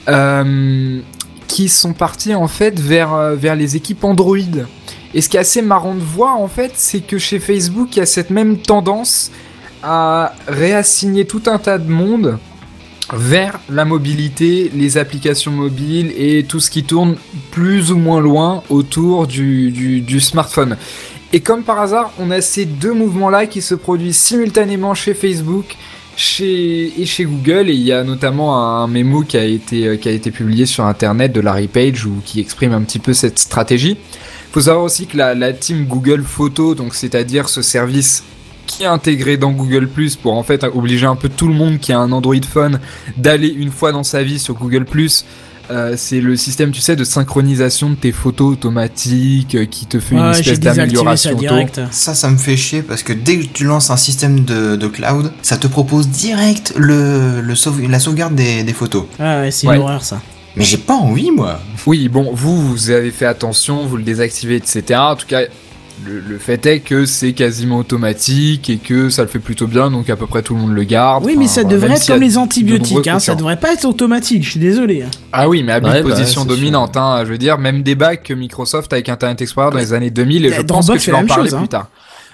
[0.08, 1.00] euh,
[1.46, 4.36] qui sont partis en fait vers, euh, vers les équipes Android.
[5.14, 8.00] Et ce qui est assez marrant de voir en fait, c'est que chez Facebook, il
[8.00, 9.30] y a cette même tendance
[9.82, 12.38] à réassigner tout un tas de monde
[13.12, 17.16] vers la mobilité, les applications mobiles et tout ce qui tourne
[17.50, 20.76] plus ou moins loin autour du, smartphone.
[21.32, 25.76] Et comme par hasard, on a ces deux mouvements-là qui se produisent simultanément chez Facebook
[26.16, 27.68] chez, et chez Google.
[27.68, 30.64] Et il y a notamment un mémo qui a été, euh, qui a été publié
[30.64, 33.98] sur Internet de Larry Page ou qui exprime un petit peu cette stratégie.
[34.52, 38.24] Faut savoir aussi que la, la team Google Photo, donc c'est-à-dire ce service
[38.68, 41.78] qui est intégré dans Google Plus pour en fait obliger un peu tout le monde
[41.80, 42.78] qui a un Android phone
[43.16, 45.24] d'aller une fois dans sa vie sur Google Plus.
[45.70, 50.00] Euh, c'est le système, tu sais, de synchronisation de tes photos automatiques euh, qui te
[50.00, 51.30] fait une Ouais, espèce ça d'amélioration.
[51.32, 51.40] auto.
[51.40, 51.80] direct.
[51.90, 54.86] Ça, ça me fait chier parce que dès que tu lances un système de, de
[54.86, 59.04] cloud, ça te propose direct le, le sauve- la sauvegarde des, des photos.
[59.18, 59.76] Ah ouais, c'est Ouais.
[59.76, 60.22] une horreur ça.
[60.56, 61.60] Mais j'ai pas envie, moi.
[61.86, 64.82] Oui, bon, vous, vous avez fait attention, vous le désactivez, etc.
[64.98, 65.42] En tout cas,
[66.06, 69.90] le, le fait est que c'est quasiment automatique et que ça le fait plutôt bien,
[69.90, 71.24] donc à peu près tout le monde le garde.
[71.24, 73.58] Oui, mais Enfin, ça voilà, devrait être comme les de antibiotiques, nombreux hein, ça devrait
[73.60, 75.02] pas être automatique, je suis désolé.
[75.02, 75.10] hein.
[75.32, 78.22] Ah oui, mais à Ouais, bah, position dominante, hein, je veux dire, même des bacs
[78.22, 81.10] que Microsoft avec Internet Explorer dans les années 2000, et je Dropbox pense que tu
[81.10, 81.58] la vas en même parler chose, hein.
[81.58, 81.88] plus tard.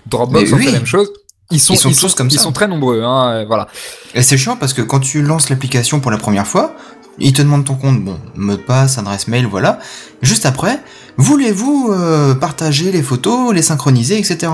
[0.07, 0.59] Dropbox oui.
[0.65, 1.11] fait la même chose.
[1.51, 2.41] Ils sont, Ils sont tous comme ils ça.
[2.43, 3.69] sont très nombreux, hein, voilà.
[4.15, 6.75] Et c'est chiant parce que quand tu lances l'application pour la première fois,
[7.19, 9.79] il te demande ton compte, bon, mot de passe, adresse mail, voilà.
[10.23, 10.81] Juste après,
[11.17, 14.53] voulez-vous euh, partager les photos, les synchroniser, etc.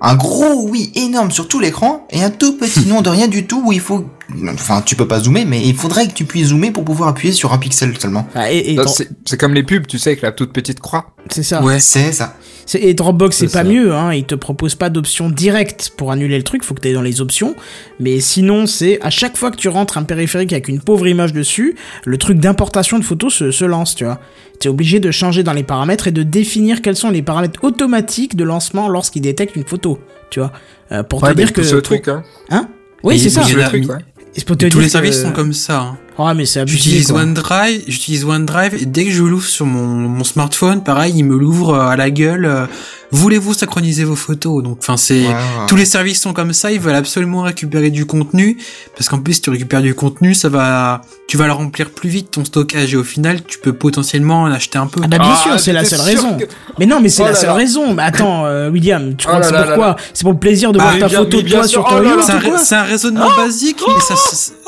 [0.00, 3.46] Un gros oui énorme sur tout l'écran et un tout petit nom de rien du
[3.46, 4.04] tout où il faut
[4.52, 7.32] enfin, tu peux pas zoomer, mais il faudrait que tu puisses zoomer pour pouvoir appuyer
[7.32, 8.26] sur un pixel seulement.
[8.34, 8.78] Ah, et, et
[9.26, 11.14] c'est comme les pubs, tu sais, avec la toute petite croix.
[11.30, 11.62] c'est ça.
[11.62, 11.78] Ouais.
[11.80, 12.34] C'est ça.
[12.74, 13.64] Et Dropbox, c'est pas ça.
[13.64, 14.12] mieux, hein.
[14.14, 17.20] Il te propose pas d'option directe pour annuler le truc, faut que tu dans les
[17.20, 17.54] options.
[18.00, 21.32] Mais sinon, c'est à chaque fois que tu rentres un périphérique avec une pauvre image
[21.32, 24.20] dessus, le truc d'importation de photos se, se lance, tu vois.
[24.60, 27.62] Tu es obligé de changer dans les paramètres et de définir quels sont les paramètres
[27.64, 29.98] automatiques de lancement lorsqu'il détecte une photo,
[30.30, 30.52] tu vois.
[30.92, 31.62] Euh, pour te Ouais, dire que.
[31.62, 32.22] c'est le truc, hein.
[32.50, 32.68] Hein?
[33.02, 33.42] Oui, c'est ça.
[33.52, 34.00] le a- truc, mais- ouais.
[34.34, 35.80] C'est pour te Tous dire les que- services sont comme ça.
[35.80, 35.98] hein.
[36.18, 36.78] Ah, mais c'est abusé.
[36.78, 37.10] J'utilise.
[37.12, 41.36] OneDrive, j'utilise OneDrive et dès que je l'ouvre sur mon, mon smartphone, pareil, il me
[41.36, 42.44] l'ouvre euh, à la gueule.
[42.44, 42.66] euh,
[43.14, 44.62] Voulez-vous synchroniser vos photos?
[44.62, 45.66] Donc, enfin, c'est Ouais, ouais.
[45.68, 46.72] tous les services sont comme ça.
[46.72, 48.56] Ils veulent absolument récupérer du contenu
[48.96, 52.08] parce qu'en plus, si tu récupères du contenu, ça va, tu vas le remplir plus
[52.08, 55.02] vite ton stockage et au final, tu peux potentiellement en acheter un peu.
[55.04, 56.38] Ah bah bien Ah, sûr, c'est la seule raison.
[56.38, 56.44] que-
[56.78, 57.54] Mais non, mais c'est Oh la seule là.
[57.54, 57.92] raison.
[57.92, 60.72] Mais attends, euh, William, tu Oh crois que là c'est pourquoi C'est pour le plaisir
[60.72, 62.20] de Ah, voir ta bien- photo de bien toi sur ton Oh
[62.64, 64.16] C'est un, raisonnement basique, mais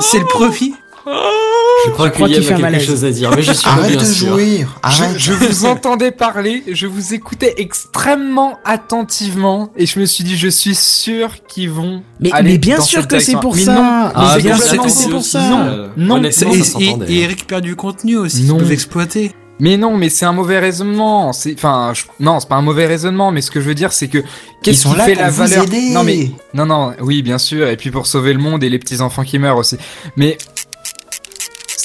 [0.00, 0.74] c'est le profit.
[1.06, 3.68] Je crois qu'il y qu'il a fait un quelque chose à dire, mais je suis
[3.68, 4.28] Arrête bien de sûr.
[4.28, 4.78] jouir.
[4.82, 5.18] Arrête.
[5.18, 10.36] Je, je vous entendais parler, je vous écoutais extrêmement attentivement et je me suis dit,
[10.36, 13.62] je suis sûr qu'ils vont Mais, aller mais bien dans sûr que c'est pour Mais
[13.64, 13.74] ça.
[13.74, 15.40] non, Mais Ah, bien sûr que c'est pour ça.
[15.48, 15.88] non.
[15.96, 16.46] Non, Et, ça
[16.80, 18.54] et, et ils récupèrent du contenu aussi, Non.
[18.54, 19.32] qu'ils peuvent exploiter.
[19.60, 21.32] Mais non, mais c'est un mauvais raisonnement.
[21.32, 23.92] C'est, enfin, je- non, c'est pas un mauvais raisonnement, mais ce que je veux dire,
[23.92, 24.18] c'est que
[24.64, 25.62] qu'est-ce qui fait pour la valeur?
[25.64, 25.90] aider?
[25.90, 28.80] Non, mais non, non, oui, bien sûr, et puis pour sauver le monde et les
[28.80, 29.76] petits enfants qui meurent aussi.
[30.16, 30.38] Mais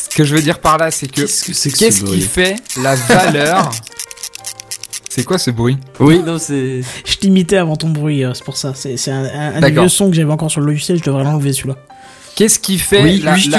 [0.10, 2.06] ce que je veux dire par là, c'est que Qu'est-ce que c'est que qu'est-ce ce
[2.06, 3.72] qui fait la valeur
[5.10, 6.82] C'est quoi ce bruit Oui, non, c'est.
[7.06, 8.74] Je t'imitais avant ton bruit, euh, c'est pour ça.
[8.76, 11.04] C'est c'est un, un, un des vieux sons que j'avais encore sur le logiciel, je
[11.04, 11.76] devrais l'enlever celui-là.
[12.36, 13.50] Qu'est-ce qui fait Oui, la, oui,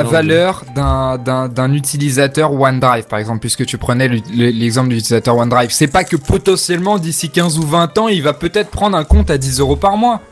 [0.00, 0.10] l'enlever.
[0.10, 4.94] valeur d'un, d'un, d'un utilisateur OneDrive, par exemple, puisque tu prenais le- le- l'exemple de
[4.94, 8.96] l'utilisateur OneDrive C'est pas que potentiellement, d'ici 15 ou 20 ans, il va peut-être prendre
[8.96, 10.22] un compte à 10 euros par mois.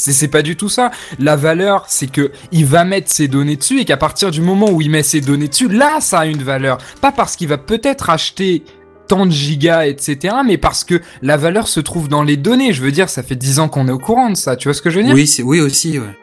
[0.00, 0.90] C'est, c'est pas du tout ça.
[1.18, 4.70] La valeur, c'est que il va mettre ses données dessus et qu'à partir du moment
[4.70, 6.78] où il met ses données dessus, là, ça a une valeur.
[7.00, 8.64] Pas parce qu'il va peut-être acheter
[9.08, 12.72] tant de gigas, etc., mais parce que la valeur se trouve dans les données.
[12.72, 14.56] Je veux dire, ça fait 10 ans qu'on est au courant de ça.
[14.56, 15.14] Tu vois ce que je veux dire?
[15.14, 15.98] Oui, c'est oui aussi.
[15.98, 16.16] Ouais.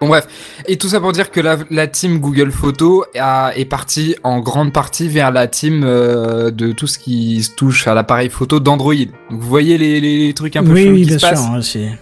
[0.00, 0.28] Bon bref,
[0.68, 4.38] et tout ça pour dire que la, la team Google Photo a- est partie en
[4.38, 8.60] grande partie vers la team euh, de tout ce qui se touche à l'appareil photo
[8.60, 8.94] d'Android.
[9.30, 11.30] Vous voyez les, les- les trucs un peu Oui, chelous oui, qui bien se sûr.
[11.30, 11.96] passent hein,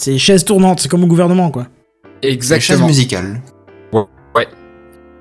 [0.00, 1.62] c'est chaise tournante, c'est comme au gouvernement, quoi.
[2.22, 2.86] La chaise Exactement.
[2.86, 3.42] musicale.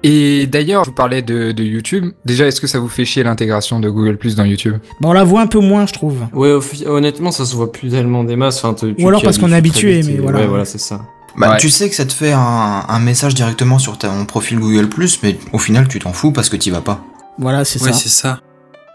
[0.01, 2.13] Et d'ailleurs, je vous parlais de, de YouTube.
[2.23, 4.75] Déjà, est-ce que ça vous fait chier l'intégration de Google Plus dans YouTube?
[5.01, 6.19] Bon, on la voit un peu moins, je trouve.
[6.33, 8.63] Ouais, honnêtement, ça se voit plus tellement des masses.
[8.63, 10.39] Enfin, tu- tu Ou alors parce qu'on est habitué, mais voilà.
[10.39, 11.01] Ouais, voilà, c'est ça.
[11.35, 11.57] Bah, Ouais.
[11.57, 12.39] tu sais que ça te fait un,
[12.87, 14.87] un message directement sur ton profil Google+,
[15.21, 17.03] mais au final, tu t'en fous parce que t'y vas pas.
[17.37, 17.97] Voilà, c'est Ouais, ça.
[17.99, 18.39] c'est ça.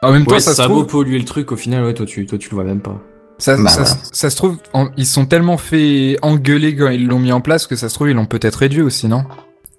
[0.03, 1.93] En même temps, Ouais, ça, ça, se a beau polluer le truc, au final, ouais,
[1.93, 2.99] toi, tu, toi, tu le vois même pas.
[3.39, 3.97] Ça, Bah, ça- voilà.
[4.13, 7.67] ça se trouve, en- ils sont tellement fait engueuler quand ils l'ont mis en place
[7.67, 9.25] que ça se trouve, ils l'ont peut-être réduit aussi, non?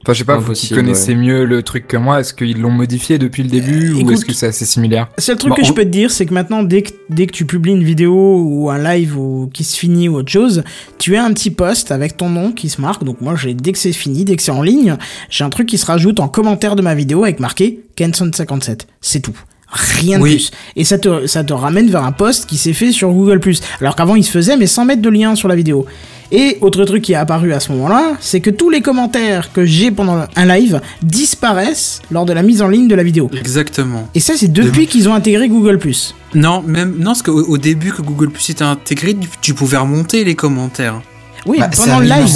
[0.04, 2.70] Enfin, je sais pas, vous qui connaissez mieux le truc que moi, est-ce qu'ils l'ont
[2.70, 5.08] modifié depuis le début ou écoute, est-ce que c'est assez similaire?
[5.18, 7.26] Le seul truc Bon, que je peux te dire, c'est que maintenant, dès que, dès
[7.26, 10.64] que tu publies une vidéo ou un live ou qui se finit ou autre chose,
[11.00, 13.04] tu as un petit post avec ton nom qui se marque.
[13.04, 14.96] Donc moi, j'ai dès que c'est fini, dès que c'est en ligne,
[15.32, 18.82] j'ai un truc qui se rajoute en commentaire de ma vidéo avec marqué Kenson57.
[19.02, 19.40] C'est tout.
[19.76, 20.32] Rien de Oui.
[20.36, 20.52] plus.
[20.78, 23.40] Et ça te, ça te ramène vers un post qui s'est fait sur Google+.
[23.82, 25.86] Alors qu'avant, il se faisait, mais sans mettre de lien sur la vidéo.
[26.32, 29.64] Et autre truc qui est apparu à ce moment-là, c'est que tous les commentaires que
[29.66, 33.30] j'ai pendant un live disparaissent lors de la mise en ligne de la vidéo.
[33.38, 34.08] Exactement.
[34.16, 35.80] Et ça, c'est depuis qu'ils ont intégré Google+.
[36.34, 40.24] Non, même non, parce qu'au au début que Google Plus était intégré, tu- pouvais remonter
[40.24, 41.02] les commentaires.
[41.46, 42.28] Oui, Bah, pendant le live.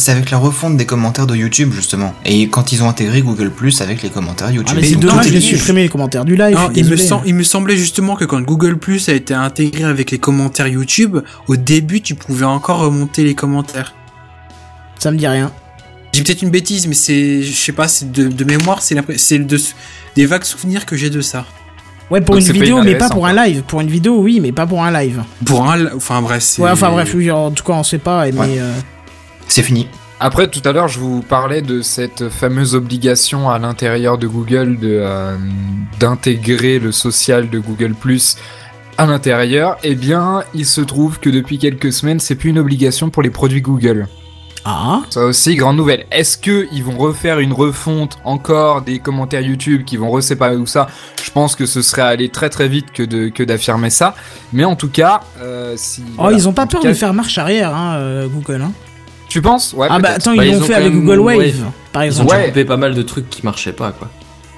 [0.00, 2.14] C'est avec la refonte des commentaires de YouTube, justement.
[2.24, 4.76] Et quand ils ont intégré Google+, avec les commentaires YouTube.
[4.78, 6.54] Ah, mais c'est dommage de supprimer les commentaires du live.
[6.56, 9.84] Non, il me, sem- il me semblait justement que quand Google Plus a été intégré
[9.84, 13.94] avec les commentaires YouTube, au début tu pouvais encore remonter les commentaires.
[14.98, 15.52] Ça me dit rien.
[16.14, 19.38] J'ai peut-être une bêtise, mais c'est, je sais pas, c'est de, de mémoire, c'est c'est
[19.38, 19.60] de,
[20.16, 21.44] des vagues souvenirs que j'ai de ça.
[22.10, 23.62] Ouais, pour Donc une vidéo, mais pas pour un live.
[23.68, 25.22] Pour une vidéo, oui, mais pas pour un live.
[25.44, 26.62] Pour un, enfin bref, c'est.
[26.62, 28.24] Ouais, enfin bref, oui, en tout cas, on sait pas.
[28.26, 28.46] Mais Ouais.
[28.58, 28.72] euh,
[29.50, 29.88] C'est fini.
[30.20, 34.78] Après, tout à l'heure, je vous parlais de cette fameuse obligation à l'intérieur de Google
[34.78, 35.36] de euh,
[35.98, 38.36] d'intégrer le social de Google Plus
[38.96, 39.76] à l'intérieur.
[39.82, 43.30] Eh bien, il se trouve que depuis quelques semaines, c'est plus une obligation pour les
[43.30, 44.06] produits Google.
[44.64, 46.06] ah, Ça aussi, grande nouvelle.
[46.12, 50.66] Est-ce que ils vont refaire une refonte encore des commentaires YouTube, qui vont reséparer tout
[50.66, 50.86] ça?
[51.24, 54.14] Je pense que ce serait aller très très vite que de que d'affirmer ça.
[54.52, 56.36] Mais en tout cas, euh, si oh, voilà.
[56.36, 58.62] ils ont pas peur cas, de faire marche arrière, hein, euh, Google.
[58.62, 58.72] Hein.
[59.30, 59.86] Tu penses Ouais.
[59.90, 62.24] ah bah attends, Bah, ils ils l'ont ont fait avec Google Wave, par Ils ont
[62.24, 62.30] exemple.
[62.34, 62.46] Ouais.
[62.48, 64.08] coupé pas mal de trucs qui marchaient pas, quoi.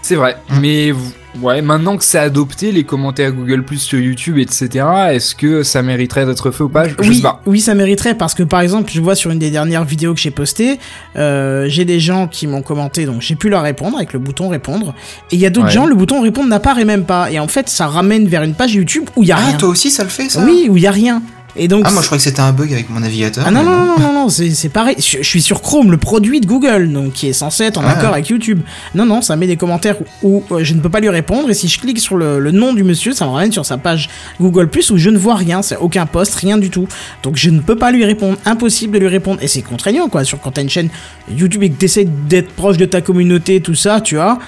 [0.04, 0.58] C'est vrai, Mm.
[0.60, 0.92] mais
[1.40, 5.80] ouais, maintenant que c'est adopté, les commentaires Google Plus sur YouTube, etc., est-ce que ça
[5.82, 6.88] mériterait d'être fait ou pas?
[6.88, 7.40] Je je sais Oui, pas.
[7.46, 10.18] oui, ça mériterait parce que par exemple, je vois sur une des dernières vidéos que
[10.18, 10.80] j'ai postées,
[11.16, 14.48] euh, j'ai des gens qui m'ont commenté, donc j'ai pu leur répondre avec le bouton
[14.48, 14.92] répondre.
[15.30, 15.72] Et il y a d'autres Ouais.
[15.72, 17.30] gens, le bouton répondre n'apparaît même pas.
[17.30, 19.56] Et en fait, ça ramène vers une page YouTube où il y a Ah, rien.
[19.56, 20.42] toi aussi, ça le fait, ça?
[20.44, 21.22] Oui, où il y a rien.
[21.54, 23.44] Et donc Ah, moi, je croyais que c'était un bug avec mon navigateur.
[23.46, 24.96] Ah non, non, non, non, non, c'est pareil.
[24.98, 27.90] Je, suis sur Chrome, le produit de Google, donc qui est censé être en Ah.
[27.90, 28.60] accord avec YouTube.
[28.94, 31.50] Non, non, ça met des commentaires où, euh, je ne peux pas lui répondre.
[31.50, 33.76] Et si je clique sur le, le nom du monsieur, ça me ramène sur sa
[33.76, 34.08] page
[34.40, 35.60] Google Plus où je ne vois rien.
[35.62, 36.88] C'est aucun post, rien du tout.
[37.22, 38.38] Donc je ne peux pas lui répondre.
[38.46, 39.40] Impossible de lui répondre.
[39.42, 40.24] Et c'est contraignant, quoi.
[40.24, 40.88] Sur quand t'as une chaîne
[41.30, 44.38] YouTube et que t'essayes d'être proche de ta communauté, tout ça, tu vois.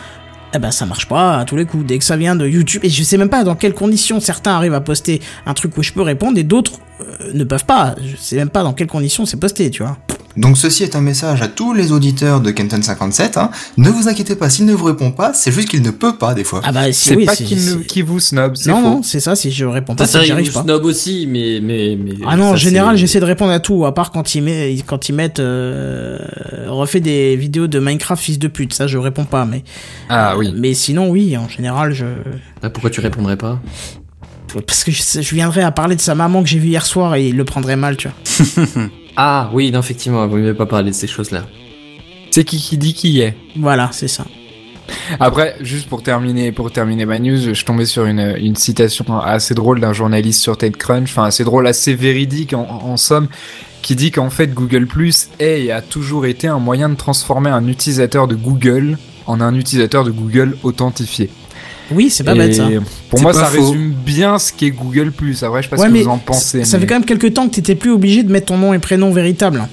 [0.54, 1.84] Eh ben ça marche pas à tous les coups.
[1.84, 4.52] Dès que ça vient de YouTube, et je sais même pas dans quelles conditions certains
[4.52, 7.96] arrivent à poster un truc où je peux répondre et d'autres euh, ne peuvent pas.
[8.00, 9.98] Je sais même pas dans quelles conditions c'est posté, tu vois.
[10.37, 13.38] Donc ceci est un message à tous les auditeurs de Kenton57.
[13.38, 13.51] Hein.
[13.77, 16.35] Ne vous inquiétez pas, s'il ne vous répond pas, c'est juste qu'il ne peut pas
[16.35, 16.61] des fois.
[16.64, 18.81] Ah bah si, C'est oui, pas qu'il vous snob, Non, faux.
[18.83, 20.62] non, c'est ça, si je réponds pas, Ça, c'est pas.
[20.62, 22.12] snob aussi, mais mais mais.
[22.27, 25.09] Ah non, en général, j'essaie de répondre à tout, à part quand ils, met, quand
[25.09, 26.18] ils mettent euh,
[26.68, 29.62] refait des vidéos de Minecraft fils de pute, ça je réponds pas, mais
[30.09, 30.53] Ah oui.
[30.57, 32.07] mais sinon oui, en général je
[32.62, 33.61] Ah, pourquoi tu répondrais pas?
[34.66, 37.14] Parce que je, je viendrais à parler de sa maman que j'ai vue hier soir
[37.16, 38.66] et il le prendrait mal, tu vois.
[39.16, 41.44] Ah oui, non, effectivement, vous m'avez pas parlé de ces choses-là.
[42.31, 43.37] C'est qui qui dit qui est.
[43.57, 44.24] Voilà, c'est ça.
[45.20, 49.55] Après, juste pour terminer, pour terminer ma news, je tombais sur une, une citation assez
[49.55, 53.29] drôle d'un journaliste sur TechCrunch, enfin assez drôle, assez véridique en, en somme,
[53.83, 57.50] qui dit qu'en fait Google Plus est et a toujours été un moyen de transformer
[57.50, 61.31] un utilisateur de Google en un utilisateur de Google authentifié.
[61.90, 62.68] Oui, c'est pas bête ça.
[63.11, 63.70] Pour moi, ça faux.
[63.70, 65.42] résume bien ce qu'est Google Plus.
[65.42, 66.64] Après, je sais pas Ouais, ce que mais vous en pensez.
[66.64, 68.73] Ça mais- fait quand même quelques temps que t'étais plus obligé de mettre ton nom
[68.73, 69.68] et prénom véritable.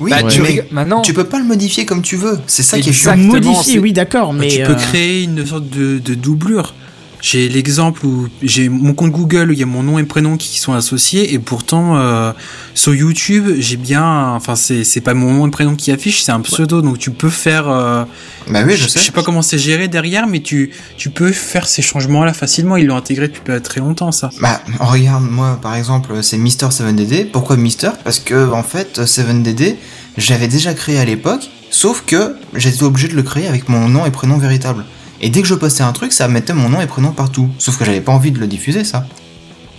[0.00, 2.38] Oui, Bah, mais tu maintenant, tu peux pas le modifier comme tu veux.
[2.46, 3.16] C'est ça qui est chiant.
[3.16, 6.74] Modifier, oui, d'accord, mais tu peux euh, créer une sorte de, de doublure.
[7.20, 10.36] J'ai l'exemple où j'ai mon compte Google où il y a mon nom et prénom
[10.36, 12.32] qui sont associés et pourtant euh,
[12.74, 16.30] sur YouTube j'ai bien, enfin c'est c'est pas mon nom et prénom qui affiche, c'est
[16.30, 17.68] un pseudo donc tu peux faire.
[17.68, 18.04] euh,
[18.48, 19.00] Bah oui, je sais.
[19.00, 22.32] Je sais pas comment c'est géré derrière, mais tu tu peux faire ces changements là
[22.32, 22.76] facilement.
[22.76, 24.30] Ils l'ont intégré depuis très longtemps ça.
[24.40, 27.30] Bah, regarde, moi, par exemple, c'est Mister 7DD.
[27.32, 27.90] Pourquoi Mister?
[28.04, 29.74] Parce que, en fait, 7DD,
[30.16, 34.06] j'avais déjà créé à l'époque, sauf que j'étais obligé de le créer avec mon nom
[34.06, 34.84] et prénom véritable.
[35.20, 37.48] Et dès que je postais un truc, ça mettait mon nom et prénom partout.
[37.58, 39.06] Sauf que j'avais pas envie de le diffuser, ça.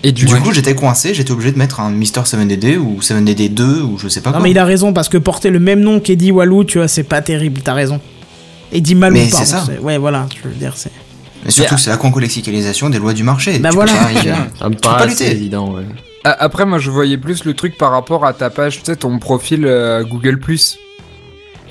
[0.04, 3.00] et du Du coup, coup, j'étais coincé, j'étais obligé de mettre un Mister 7DD ou
[3.02, 4.44] 7DD2 ou je sais pas Non quoi.
[4.44, 7.04] mais il a raison parce que porter le même nom qu'Eddie Walou, tu vois, c'est
[7.04, 8.02] pas terrible, t'as raison.
[8.72, 9.66] Eddie Malou, Mais c'est ça.
[9.82, 10.92] Ouais, voilà, je veux dire, c'est.
[11.46, 13.60] Et surtout, c'est la concolexicalisation des lois du marché.
[13.60, 14.28] Bah Tu voilà, peux pas tu.
[14.60, 15.32] Ça me peux pas lutter.
[15.32, 15.84] évident, ouais.
[16.26, 19.18] Après, moi, je voyais plus le truc par rapport à ta page, tu sais, ton
[19.20, 20.38] profil euh, Google+.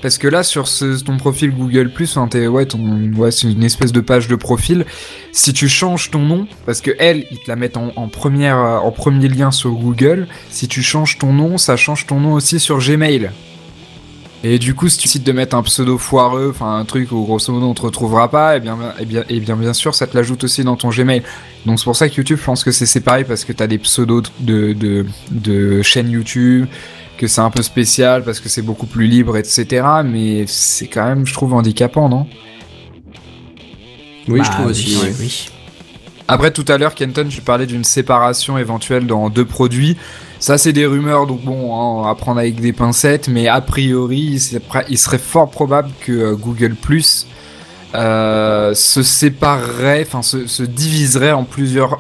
[0.00, 0.66] Parce que là, sur
[1.04, 4.86] ton profil Google+, c'est une espèce de page de profil.
[5.32, 9.28] Si tu changes ton nom, parce que elle, ils te la mettent euh, en premier
[9.28, 10.28] lien sur Google.
[10.50, 13.30] Si tu changes ton nom, ça change ton nom aussi sur Gmail.
[14.44, 17.24] Et du coup, si tu décides de mettre un pseudo foireux, enfin un truc où
[17.24, 20.06] grosso modo on te retrouvera pas, et bien, et bien, et bien, bien sûr, ça
[20.06, 21.22] te l'ajoute aussi dans ton Gmail.
[21.66, 23.78] Donc c'est pour ça que YouTube, je pense que c'est séparé parce que t'as des
[23.78, 26.68] pseudos de, de, de chaînes YouTube,
[27.18, 29.84] que c'est un peu spécial parce que c'est beaucoup plus libre, etc.
[30.04, 32.26] Mais c'est quand même, je trouve, handicapant, non?
[34.28, 34.96] Oui, Bah, je trouve aussi.
[35.02, 35.14] oui, ouais.
[35.20, 35.48] oui.
[36.30, 39.96] Après, tout à l'heure, Kenton, tu parlais d'une séparation éventuelle dans deux produits.
[40.40, 44.38] Ça, c'est des rumeurs, donc bon, hein, à prendre avec des pincettes, mais a priori,
[44.88, 47.26] il serait fort probable que euh, Google Plus
[47.94, 51.98] euh, se séparerait, enfin se, se diviserait en plusieurs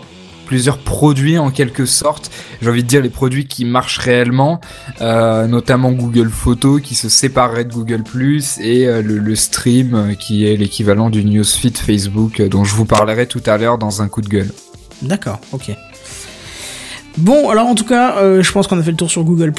[0.48, 2.30] plusieurs produits en quelque sorte.
[2.62, 4.60] J'ai envie de dire les produits qui marchent réellement,
[5.02, 9.94] euh, notamment Google Photos qui se séparerait de Google Plus et euh, le, le stream
[9.94, 13.76] euh, qui est l'équivalent du newsfeed Facebook euh, dont je vous parlerai tout à l'heure
[13.78, 14.50] dans un coup de gueule.
[15.02, 15.70] D'accord, ok.
[17.18, 19.52] Bon, alors en tout cas, euh, je pense qu'on a fait le tour sur Google+.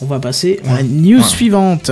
[0.00, 1.24] On va passer à la news Ouais.
[1.24, 1.90] suivante.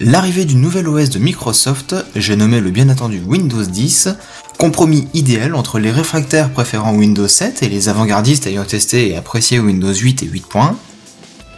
[0.00, 4.08] L'arrivée du nouvel OS de Microsoft, j'ai nommé le bien attendu Windows 10,
[4.58, 9.60] compromis idéal entre les réfractaires préférant Windows 7 et les avant-gardistes ayant testé et apprécié
[9.60, 10.46] Windows 8 et 8.
[10.48, 10.76] points,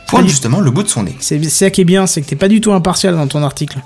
[0.07, 0.29] pointe Salut.
[0.29, 1.17] justement le bout de son nez.
[1.21, 3.79] C'est ça qui est bien, c'est que t'es pas du tout impartial dans ton article.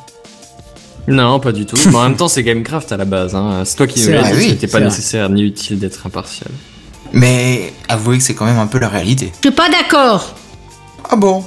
[1.07, 1.77] Non, pas du tout.
[1.87, 3.35] Mais en même temps, c'est Gamecraft à la base.
[3.35, 3.63] Hein.
[3.65, 4.89] C'est toi qui me l'as dit, oui, c'était pas vrai.
[4.89, 6.51] nécessaire ni utile d'être impartial.
[7.13, 9.33] Mais avouez que c'est quand même un peu la réalité.
[9.43, 10.35] Je suis pas d'accord.
[11.09, 11.45] Ah bon?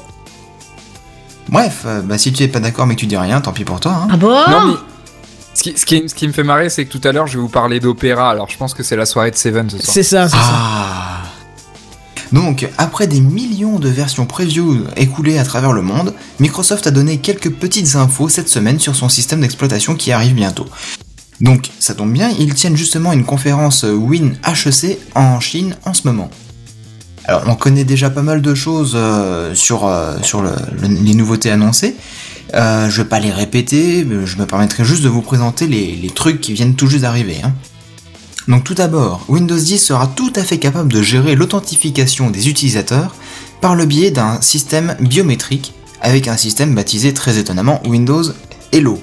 [1.50, 3.66] Bref, euh, bah si tu es pas d'accord mais que tu dis rien, tant pis
[3.66, 4.04] pour toi.
[4.04, 4.08] Hein.
[4.12, 4.30] Ah bon?
[4.30, 4.74] Non mais
[5.54, 7.34] ce qui, ce, qui, ce qui me fait marrer, c'est que tout à l'heure, je
[7.34, 8.32] vais vous parler d'opéra.
[8.32, 9.94] Alors, je pense que c'est la soirée de Seven ce soir.
[9.94, 10.42] C'est ça, c'est ça.
[10.42, 11.22] Ah
[12.32, 17.18] Donc, après des millions de versions preview écoulées à travers le monde, Microsoft a donné
[17.20, 20.66] quelques petites infos cette semaine sur son système d'exploitation qui arrive bientôt.
[21.40, 26.08] Donc, ça tombe bien, ils tiennent justement une conférence Win HEC en Chine en ce
[26.08, 26.32] moment.
[27.26, 30.18] Alors, on connaît déjà pas mal de choses euh, sur, euh,
[30.82, 31.96] les nouveautés annoncées.
[32.54, 35.96] Euh, je vais pas les répéter, mais je me permettrai juste de vous présenter les,
[35.96, 37.38] les trucs qui viennent tout juste d'arriver.
[37.44, 37.54] hein.
[38.50, 43.16] Donc tout d'abord, Windows 10 sera tout à fait capable de gérer l'authentification des utilisateurs
[43.62, 48.24] par le biais d'un système biométrique avec un système baptisé très étonnamment Windows
[48.74, 49.02] Hello.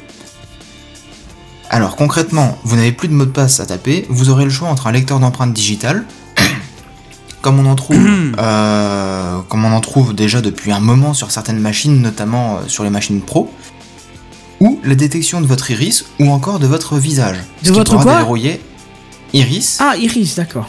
[1.70, 4.68] Alors concrètement, vous n'avez plus de mot de passe à taper, vous aurez le choix
[4.68, 6.04] entre un lecteur d'empreintes digitales,
[7.40, 7.98] comme on en trouve,
[8.38, 12.84] euh, comme on en trouve déjà depuis un moment sur certaines machines, notamment euh, sur
[12.84, 13.52] les machines pro,
[14.60, 17.38] ou la détection de votre iris ou encore de votre visage.
[17.62, 18.60] De ce qui votre pourra quoi déverrouiller
[19.32, 19.78] iris.
[19.80, 20.68] Ah, Iris, d'accord.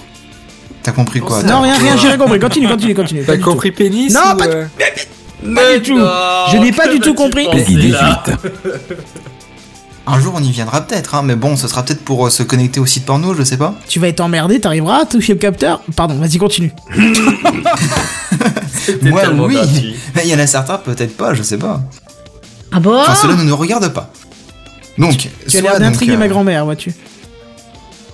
[0.83, 2.39] T'as compris quoi Non, rien, rien, j'ai rien compris.
[2.39, 3.23] Continue, continue, continue.
[3.25, 4.65] T'as compris pénis Non, ou, pas euh,
[5.55, 5.99] Pas du tout.
[6.51, 7.47] Je n'ai pas du tout compris.
[10.07, 12.41] Un jour on y viendra peut-être, hein, mais bon, ce sera peut-être pour euh, se
[12.43, 13.75] connecter au site porno, je sais pas.
[13.87, 15.81] Tu vas être emmerdé, t'arriveras à toucher le capteur.
[15.95, 16.71] Pardon, vas-y, continue.
[19.03, 19.53] Moi, oui.
[19.55, 19.95] gratuit.
[20.15, 21.81] Mais il y en a certains, peut-être pas, je sais pas.
[22.71, 24.11] Ah bon Enfin, cela ne nous regarde pas.
[24.97, 26.93] Donc, Tu as soit, l'air d'intriguer euh, ma grand-mère, vois-tu.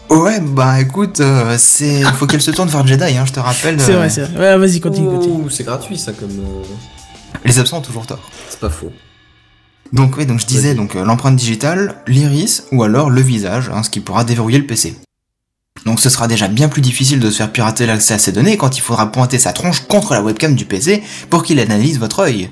[0.10, 3.80] Ouais, bah écoute, euh, c'est, faut qu'elle se tourne vers Jedi, hein, je te rappelle.
[3.80, 4.56] C'est euh, vrai, c'est vrai.
[4.56, 5.50] Ouais, vas-y, continue, continue.
[5.50, 6.30] C'est gratuit ça comme.
[6.32, 6.64] euh,
[7.46, 8.20] Les absents ont toujours tort.
[8.50, 8.92] C'est pas faux.
[9.94, 13.84] Donc oui, donc je disais donc euh, l'empreinte digitale, l'iris ou alors le visage, hein,
[13.84, 14.96] ce qui pourra déverrouiller le PC.
[15.86, 18.58] Donc ce sera déjà bien plus difficile de se faire pirater l'accès à ces données
[18.58, 22.20] quand il faudra pointer sa tronche contre la webcam du PC pour qu'il analyse votre
[22.20, 22.50] œil.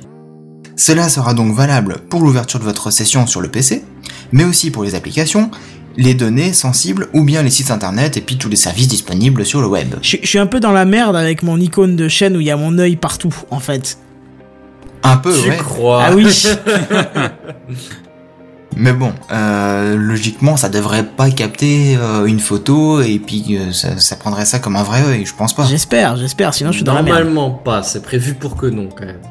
[0.77, 3.83] Cela sera donc valable pour l'ouverture de votre session sur le PC,
[4.31, 5.49] mais aussi pour les applications,
[5.97, 9.61] les données sensibles ou bien les sites internet et puis tous les services disponibles sur
[9.61, 9.95] le web.
[10.01, 12.47] Je, je suis un peu dans la merde avec mon icône de chaîne où il
[12.47, 13.97] y a mon œil partout, en fait.
[15.05, 15.57] Un peu, tu ouais.
[15.57, 16.25] crois Ah oui.
[18.77, 23.97] Mais bon, euh, logiquement, ça devrait pas capter euh, une photo et puis euh, ça,
[23.99, 25.63] ça prendrait ça comme un vrai œil, je pense pas.
[25.63, 27.19] J'espère, j'espère, sinon je suis dans la merde.
[27.19, 29.21] Normalement pas, c'est prévu pour que non quand même.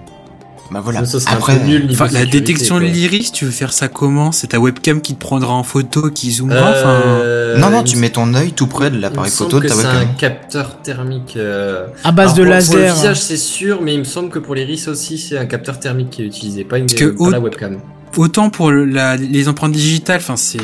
[0.74, 1.02] Bah voilà.
[1.28, 4.32] Après, nul la sécurité, détection de l'iris, tu veux faire ça comment?
[4.32, 7.94] C'est ta webcam qui te prendra en photo, qui zoomera Enfin, Euh, non, non, tu
[7.94, 9.96] me- mets ton œil tout près de l'appareil photo de ta c'est webcam.
[10.02, 11.34] un capteur thermique.
[11.36, 12.70] euh, À base alors de pour- laser.
[12.72, 15.46] Pour le visage, c'est sûr, mais il me semble que pour l'iris aussi, c'est un
[15.46, 17.78] capteur thermique qui est utilisé, pas, une, Parce que pas au- la webcam.
[18.16, 20.58] autant pour le- la- les empreintes digitales, enfin c'est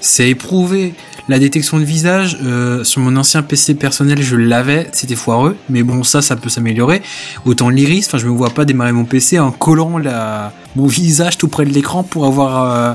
[0.00, 0.94] c'est éprouvé.
[1.28, 5.82] La détection de visage euh, sur mon ancien PC personnel, je l'avais, c'était foireux, mais
[5.84, 7.00] bon ça, ça peut s'améliorer.
[7.44, 11.36] Autant l'iris, enfin je me vois pas démarrer mon PC en collant la mon visage
[11.38, 12.94] tout près de l'écran pour avoir euh,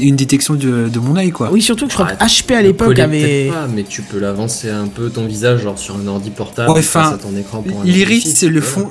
[0.00, 1.50] une détection de, de mon œil quoi.
[1.52, 3.48] Oui, surtout que je crois Ah, que HP à l'époque avait.
[3.52, 6.82] pas, mais tu peux l'avancer un peu ton visage, genre sur un ordi portable, Ouais,
[6.82, 8.90] face à ton écran pour un L'iris c'est le fond.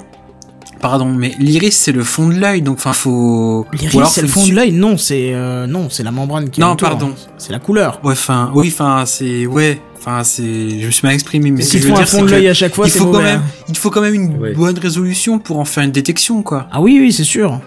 [0.90, 3.66] Pardon, mais l'iris c'est le fond de l'œil, donc enfin faut.
[3.74, 6.62] L'iris, c'est le fond de l'œil Non, c'est euh, non, c'est la membrane qui.
[6.62, 7.12] est Non, pardon.
[7.40, 8.00] C'est la couleur.
[8.04, 10.44] Ouais, enfin, oui, enfin c'est ouais, enfin c'est.
[10.80, 12.12] Je me suis mal exprimé, mais ce Si que tu je veux fais un dire
[12.12, 13.64] fond c'est de que l'œil à chaque fois, il faut quand même, hein.
[13.68, 14.54] il faut quand même une Ouais.
[14.54, 16.68] bonne résolution pour en faire une détection, quoi.
[16.72, 17.60] Ah oui, oui, c'est sûr.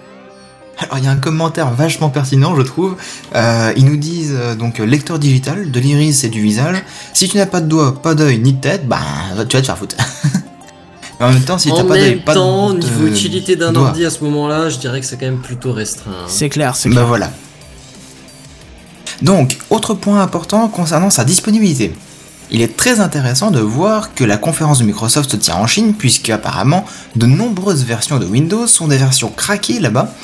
[0.80, 2.94] Alors il y a un commentaire vachement pertinent, je trouve.
[3.34, 6.76] Euh, ils nous disent euh, donc lecteur digital de l'iris et du visage.
[7.14, 9.00] Si tu n'as pas de doigts, pas d'œil ni de tête, bah
[9.48, 9.96] tu vas te faire foutre.
[11.20, 14.10] Mais en même temps, si t'as pas même temps, de niveau utilité d'un ordi à
[14.10, 16.10] ce moment-là, je dirais que c'est quand même plutôt restreint.
[16.12, 16.26] hein.
[16.28, 17.06] C'est clair, c'est Bah clair.
[17.06, 17.30] voilà.
[19.22, 21.92] Donc, autre point important concernant sa disponibilité.
[22.50, 25.94] Il est très intéressant de voir que la conférence de Microsoft se tient en Chine,
[25.94, 26.84] puisque apparemment
[27.16, 30.14] de nombreuses versions de Windows sont des versions craquées là-bas,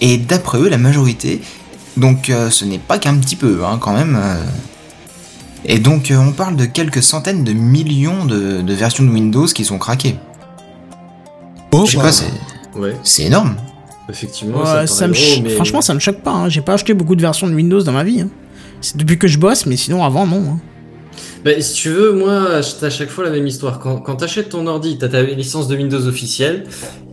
[0.00, 1.42] et d'après eux la majorité,
[1.98, 4.16] donc euh, ce n'est pas qu'un petit peu hein, quand même.
[4.18, 4.42] euh.
[5.64, 9.46] Et donc euh, on parle de quelques centaines de millions de, de versions de Windows
[9.46, 10.16] qui sont craquées.
[11.72, 12.26] Oh, Je sais pas, c'est
[12.76, 13.56] Ouais, énorme.
[14.08, 14.58] effectivement.
[14.58, 16.32] Ouais, ça, ça me gros, ch- mais- Franchement, ça me choque pas.
[16.32, 16.48] hein.
[16.48, 18.20] J'ai pas acheté beaucoup de versions de Windows dans ma vie.
[18.22, 18.28] hein.
[18.80, 20.42] C'est depuis que je bosse, mais sinon avant, non.
[20.54, 20.58] hein.
[21.44, 23.78] Bah, si tu veux, moi, c'est à chaque fois la même histoire.
[23.78, 26.64] Quand, quand t'achètes ton ordi, t'as ta licence de Windows officielle,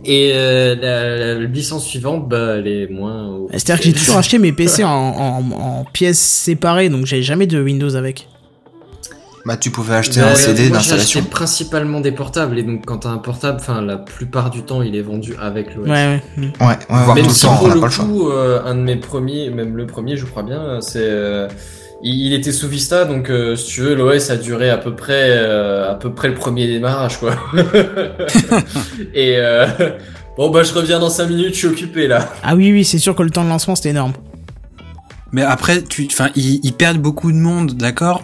[0.04, 3.38] et euh, la, la licence suivante, bah, elle est moins.
[3.52, 7.46] C'est-à-dire que j'ai toujours acheté mes PC en, en- en pièces séparées, donc j'avais jamais
[7.46, 8.28] de Windows avec.
[9.46, 11.20] Bah tu pouvais acheter Bah, un CD j'ai d'installation.
[11.20, 14.82] acheté principalement des portables, et donc quand t'as un portable, enfin, la plupart du temps,
[14.82, 15.84] il est vendu avec l'OS.
[15.86, 16.22] Ouais, ouais.
[16.36, 16.42] mm.
[16.42, 16.74] Ouais, ouais,
[17.08, 18.04] ouais, Même tout le si temps, pour on le pas le choix.
[18.04, 21.48] coup, euh, un de mes premiers, même le premier, je crois bien, c'est euh,
[22.02, 24.94] il, il était sous Vista, donc euh, si tu veux, l'OS a duré à peu
[24.94, 27.34] près euh, à peu près le premier démarrage, quoi.
[29.14, 29.66] Et euh,
[30.36, 32.28] bon bah je reviens dans 5 minutes, je suis occupé là.
[32.42, 34.12] Ah oui, oui, c'est sûr que le temps de lancement c'était énorme.
[35.32, 38.22] Mais après, tu, enfin, ils, ils perdent beaucoup de monde, d'accord?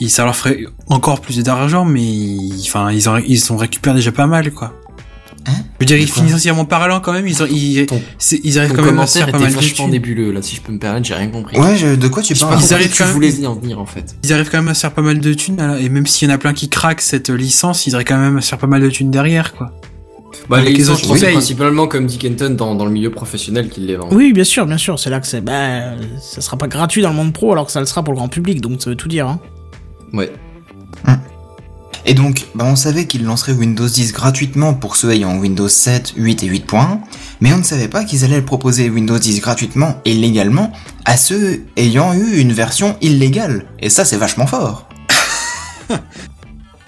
[0.00, 3.94] Et ça leur ferait encore plus d'argent, mais ils- enfin, ils en, ils en récupèrent
[3.94, 4.74] déjà pas mal, quoi.
[5.46, 5.52] Hein?
[5.52, 8.02] Je veux dire, ils financièrement parlant, quand même, ils, ont, ils, Ton-
[8.44, 10.72] ils arrivent quand même à faire pas mal de vachement nébuleux là, si je peux
[10.72, 11.56] me permettre, j'ai rien compris.
[11.58, 12.60] Ouais, je- de quoi tu pas parles?
[12.62, 14.16] Ils arrivent tu même- voulais y en venir en fait.
[14.22, 16.28] Ils arrivent quand même à se faire pas mal de thunes, là, et même s'il
[16.28, 18.58] y en a plein qui craquent cette licence, ils arrivent quand même à se faire
[18.58, 19.72] pas mal de thunes derrière, quoi.
[20.50, 23.10] Bah, les les licences, autres je pense principalement comme Dick Kenton dans, dans le milieu
[23.10, 24.08] professionnel qu'il les vend.
[24.10, 24.98] Oui, bien sûr, bien sûr.
[24.98, 25.40] C'est là que c'est.
[25.40, 28.12] Bah, ça sera pas gratuit dans le monde pro alors que ça le sera pour
[28.12, 29.26] le grand public, donc ça veut tout dire.
[29.28, 29.38] Hein.
[30.12, 30.30] Ouais.
[32.06, 36.14] Et donc, bah, on savait qu'ils lanceraient Windows 10 gratuitement pour ceux ayant Windows 7,
[36.16, 36.98] 8 et 8.1,
[37.42, 40.72] mais on ne savait pas qu'ils allaient le proposer Windows 10 gratuitement et légalement
[41.04, 43.66] à ceux ayant eu une version illégale.
[43.80, 44.88] Et ça, c'est vachement fort.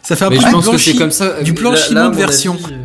[0.03, 1.43] Ça fait un peu je du pense que c'est blanchi- comme ça.
[1.43, 2.55] du Là- blanchiment là, à de version.
[2.55, 2.82] avis, euh,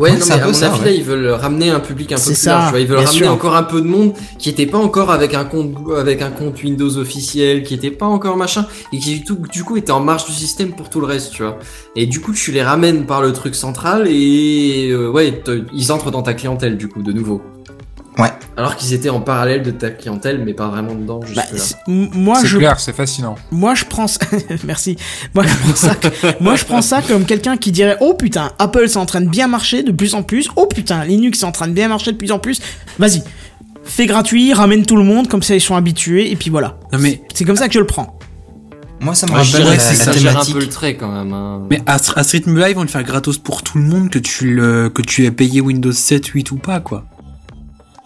[0.00, 0.84] Ouais, Ouais, non, c'est mais un à peu mon ça, avis, ouais.
[0.86, 2.64] là, ils veulent ramener un public un peu plus ça, large.
[2.64, 2.80] tu vois.
[2.80, 3.32] Ils veulent bien ramener sûr.
[3.32, 6.62] encore un peu de monde qui était pas encore avec un compte, avec un compte
[6.62, 10.00] Windows officiel, qui était pas encore machin, et qui du, tout, du coup était en
[10.00, 11.58] marge du système pour tout le reste, tu vois.
[11.96, 15.42] Et du coup, tu les ramènes par le truc central et euh, ouais,
[15.74, 17.42] ils entrent dans ta clientèle, du coup, de nouveau.
[18.18, 18.28] Ouais.
[18.56, 21.42] Alors qu'ils étaient en parallèle de ta clientèle, mais pas vraiment dedans, Bah,
[21.86, 23.36] moi, C'est je clair, c'est fascinant.
[23.50, 24.20] Moi, je prends ça...
[24.64, 24.96] Merci.
[25.34, 25.96] Moi, je prends ça...
[26.40, 29.28] Moi, je prends ça comme quelqu'un qui dirait Oh putain, Apple c'est en train de
[29.28, 30.50] bien marcher de plus en plus.
[30.56, 32.60] Oh putain, Linux c'est en train de bien marcher de plus en plus.
[32.98, 33.22] Vas-y,
[33.84, 36.78] fais gratuit, ramène tout le monde, comme ça ils sont habitués, et puis voilà.
[36.92, 38.18] Non mais, C'est comme ça que je le prends.
[39.02, 40.94] Moi, ça me je rappelle dirais la, que la ça gère un peu le trait
[40.96, 41.32] quand même.
[41.32, 41.62] hein.
[41.70, 44.18] mais à, à Street Live, ils vont le faire gratos pour tout le monde, que
[44.18, 47.06] tu le, que tu aies payé Windows 7, 8 ou pas, quoi.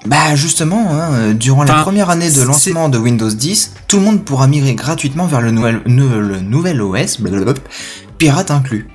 [0.07, 4.02] Bah justement, hein, euh, durant la première année de lancement de Windows 10, tout le
[4.02, 7.55] monde pourra migrer gratuitement vers le nouvel, ne- le nouvel OS, blablabla,
[8.18, 8.86] pirate inclus.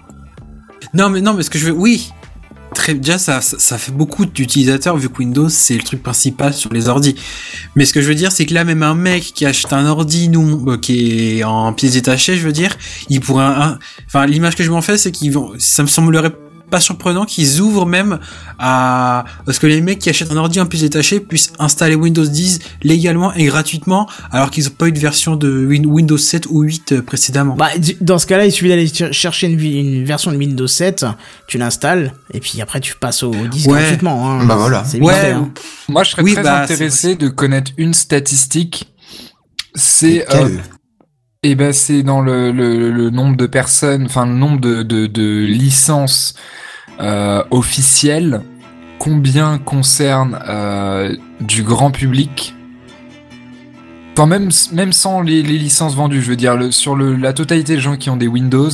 [0.93, 2.11] Non, mais non, mais ce que je veux, oui.
[2.75, 6.87] Très, déjà, ça, fait beaucoup d'utilisateurs vu que Windows c'est le truc principal sur les
[6.87, 7.15] ordis.
[7.75, 9.87] Mais ce que je veux dire, c'est que là, même un mec qui achète un
[9.87, 12.77] ordi, nous, euh, qui est en pièces détachées, je veux dire,
[13.09, 16.31] il pourrait, un- enfin, l'image que je m'en fais, c'est qu'ils vont, ça me semblerait
[16.69, 18.19] pas surprenant qu'ils ouvrent même
[18.59, 22.25] à, parce que les mecs qui achètent un ordi en pièces détachées puissent installer Windows
[22.25, 26.45] 10 légalement et gratuitement, alors qu'ils ont pas eu de version de Win- Windows 7
[26.49, 27.55] ou 8 euh, précédemment.
[27.55, 27.69] Bah,
[28.01, 31.05] dans ce cas-là, il suffit d'aller ch- chercher une, version de Windows 7,
[31.47, 33.79] tu l'installes, et puis après tu passes au disque Ouais.
[33.79, 34.29] gratuitement.
[34.31, 34.45] Hein.
[34.45, 34.83] Bah voilà.
[34.99, 35.49] Ouais, hein.
[35.87, 38.93] Moi, je serais Oui, très bah, intéressé de connaître une statistique.
[39.75, 40.49] C'est euh,
[41.41, 46.33] eh ben c'est dans le, le, nombre de personnes, enfin le nombre de, de, licences
[46.99, 48.41] euh, officielles.
[48.99, 52.55] Combien concerne euh, du grand public?
[54.11, 57.75] Enfin même même sans les, les licences vendues, je veux dire le, sur la totalité
[57.75, 58.71] des gens qui ont des Windows.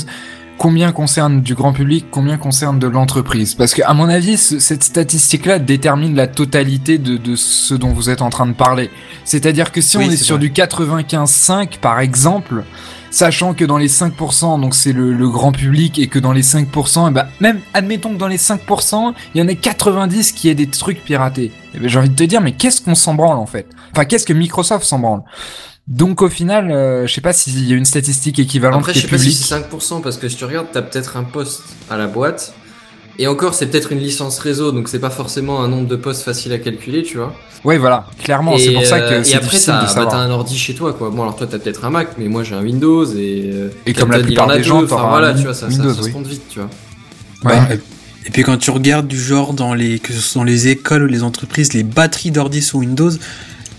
[0.57, 4.57] Combien concerne du grand public, combien concerne de l'entreprise Parce que à mon avis, ce-
[4.59, 8.89] cette statistique-là détermine la totalité de, de ce dont vous êtes en train de parler.
[9.25, 10.47] C'est-à-dire que si Oui, on est sur vrai.
[10.47, 12.63] du 95,5 par exemple,
[13.11, 16.41] sachant que dans les 5%, donc c'est le, le grand public, et que dans les
[16.43, 20.47] 5%, eh ben, même admettons que dans les 5%, il y en a 90 qui
[20.49, 21.51] aient des trucs piratés.
[21.73, 23.67] Eh ben, j'ai envie de te dire, mais qu'est-ce qu'on s'en branle en fait?
[23.91, 25.21] Enfin, qu'est-ce que Microsoft s'en branle?
[25.87, 29.01] Donc au final, euh, je sais pas s'il y a une statistique équivalente Après, je
[29.01, 31.97] sais pas si c'est 5%, parce que si tu regardes, t'as peut-être un poste à
[31.97, 32.53] la boîte.
[33.17, 36.23] Et encore, c'est peut-être une licence réseau, donc c'est pas forcément un nombre de postes
[36.23, 37.33] facile à calculer, tu vois.
[37.63, 40.17] Ouais, voilà, clairement, c'est pour ça euh, que et c'est après, difficile de bah, t'as
[40.17, 41.11] un ordi chez toi, quoi.
[41.11, 43.51] Bon, alors toi, t'as peut-être un Mac, mais moi, j'ai un Windows et.
[43.53, 44.63] euh, Et comme la plupart des deux.
[44.63, 46.11] gens, Enfin, voilà, tu vois, ça, ça- Windows, ça, se oui.
[46.11, 46.69] compte vite, tu vois.
[47.45, 47.57] Ouais.
[47.69, 47.75] Bah,
[48.27, 51.03] et puis quand tu regardes du genre dans les que ce soit dans les écoles
[51.03, 53.11] ou les entreprises, les batteries d'ordi sous Windows,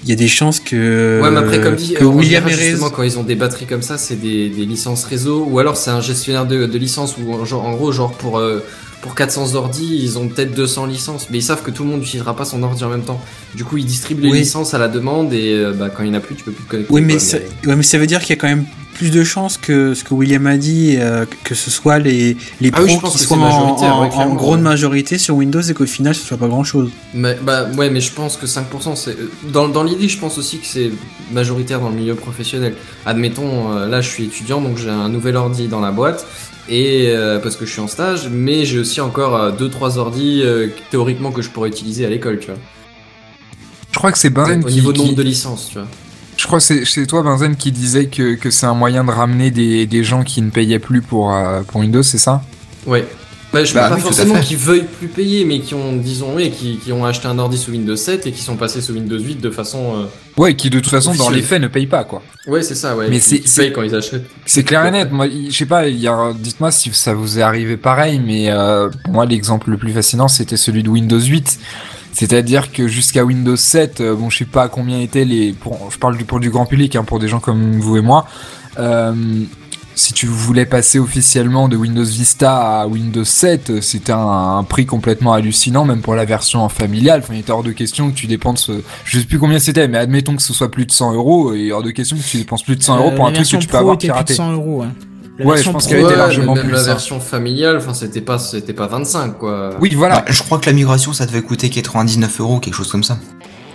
[0.07, 2.53] il y a des chances que Ouais, mais après, comme dit, que euh, William général,
[2.53, 5.59] Erez justement, quand ils ont des batteries comme ça, c'est des, des licences réseau, ou
[5.59, 8.61] alors c'est un gestionnaire de, de licences, ou en, gros, genre pour, euh,
[9.03, 12.01] pour 400 ordi, ils ont peut-être 200 licences, mais ils savent que tout le monde
[12.01, 13.21] n'utilisera pas son ordi en même temps.
[13.57, 14.39] Du coup, ils distribuent les Oui.
[14.39, 16.53] licences à la demande, et euh, bah, quand il n'y en a plus, tu peux
[16.53, 16.93] plus te connecter.
[16.95, 18.65] Oui, mais, quoi, ça, ouais, mais ça veut dire qu'il y a quand même
[18.97, 22.71] plus de chances que ce que William a dit, euh, que ce soit les, les
[22.73, 25.37] Ah pros oui, qui que soient c'est en, majoritaire, en- ouais, en grande majorité sur
[25.37, 26.91] Windows et qu'au final ce soit pas grand chose.
[27.15, 29.17] Mais, bah ouais, mais je pense que 5%, c'est
[29.53, 30.91] dans, dans l'idée, je pense aussi que c'est
[31.33, 32.75] majoritaire dans le milieu professionnel.
[33.05, 36.27] Admettons, euh, là, je suis étudiant, donc j'ai un nouvel ordi dans la boîte.
[36.69, 40.67] Et euh, parce que je suis en stage, mais j'ai aussi encore 2-3 ordis euh,
[40.91, 42.57] théoriquement que je pourrais utiliser à l'école, tu vois.
[43.93, 45.87] Je crois que c'est Benzen Au qui, niveau de qui- nombre de licences, tu vois.
[46.37, 49.11] Je crois que c'est c'est toi Benzen qui disait que, que c'est un moyen de
[49.11, 52.43] ramener des, des gens qui ne payaient plus pour, euh, pour Windows, c'est ça?
[52.87, 53.07] Ouais.
[53.53, 55.97] Bah, je Bah parle oui, pas à forcément qu'ils veuillent plus payer, mais qui ont,
[55.97, 58.83] disons, oui, qui, qui ont acheté un ordi sous Windows 7 et qui sont passés
[58.83, 59.95] sous Windows 8 de façon.
[60.03, 60.05] euh,
[60.37, 62.23] Ouais, qui de toute façon dans les faits ne payent pas quoi.
[62.49, 63.07] Ouais, c'est ça, ouais.
[63.09, 64.27] Mais qui- c'est- qui payent quand ils achètent.
[64.45, 65.11] C'est clair et net.
[65.13, 65.85] Moi, je sais pas.
[65.89, 70.29] Dites-moi si ça vous est arrivé pareil, mais euh, pour moi l'exemple le plus fascinant
[70.29, 71.59] c'était celui de Windows 8.
[72.19, 75.99] C'est-à-dire que jusqu'à Windows 7, euh, bon, je sais pas combien étaient les, pour, je
[75.99, 78.27] parle du, pour du grand public, hein, pour des gens comme vous et moi,
[78.79, 79.13] euh,
[79.95, 84.63] si tu voulais passer officiellement de Windows Vista à Windows 7, euh, c'était un, un
[84.63, 87.21] prix complètement hallucinant, même pour la version familiale.
[87.23, 89.87] Enfin, il était hors de question que tu dépenses, euh, je sais plus combien c'était,
[89.87, 92.39] mais admettons que ce soit plus de 100 euros, et hors de question que tu
[92.39, 94.09] dépenses plus de 100 euros Euh, pour un truc que tu peux avoir était plus
[94.09, 94.35] de piraté.
[94.35, 94.83] 100 euros.
[94.83, 94.93] hein.
[95.39, 97.77] La Ouais, version je pense Pro, qu'elle était Ouais, largement même plus, la version familiale,
[97.77, 99.71] enfin c'était pas c'était pas 25 quoi.
[99.81, 100.21] Oui, voilà.
[100.21, 103.19] Bah, je crois que la migration, ça devait coûter 99 euros, quelque chose comme ça.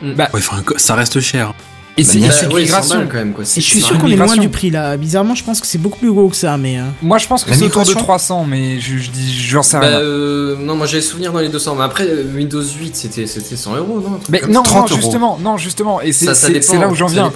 [0.02, 1.54] Ouais, enfin, ça reste cher.
[1.98, 3.08] Et c'est Bah, ouais, 100 migration.
[3.12, 3.44] quand même quoi.
[3.44, 4.96] Et je suis C'est- sûr une qu'on est loin du prix là.
[4.96, 6.80] Bizarrement, je pense que c'est beaucoup plus gros que ça, mais.
[6.80, 9.62] euh, Moi, je pense que c'est autour de migration 300, mais je, je dis, j'en
[9.62, 10.00] sais Bah, rien.
[10.00, 13.58] euh, non, moi j'ai souvenir dans les 200, mais après euh, Windows 8 c'était c'était
[13.58, 14.52] 100 euros, non Mais non, ça.
[14.54, 15.02] non, 30 euros.
[15.02, 17.32] justement, non, justement, et c'est c'est- c'est là où j'en viens.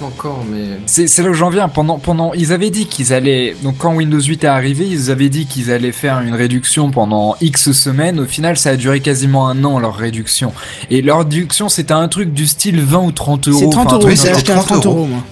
[0.50, 0.78] mais.
[0.86, 1.68] C'est c'est là où j'en viens.
[1.68, 3.54] Pendant, pendant, ils avaient dit qu'ils allaient.
[3.62, 7.36] Donc quand Windows 8 est arrivé, ils avaient dit qu'ils allaient faire une réduction pendant
[7.42, 8.20] X semaines.
[8.20, 10.52] Au final, ça a duré quasiment un an leur réduction.
[10.90, 13.58] Et leur réduction, c'était un truc du style 20 ou 30 euros.
[13.58, 14.08] C'est 30 enfin, un euros.
[14.46, 15.06] Truc oui, J'ai c'était acheté à 30 30 euros, euros.
[15.06, 15.22] moi.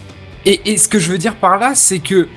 [0.45, 2.29] Et, et ce que je veux dire par là, c'est que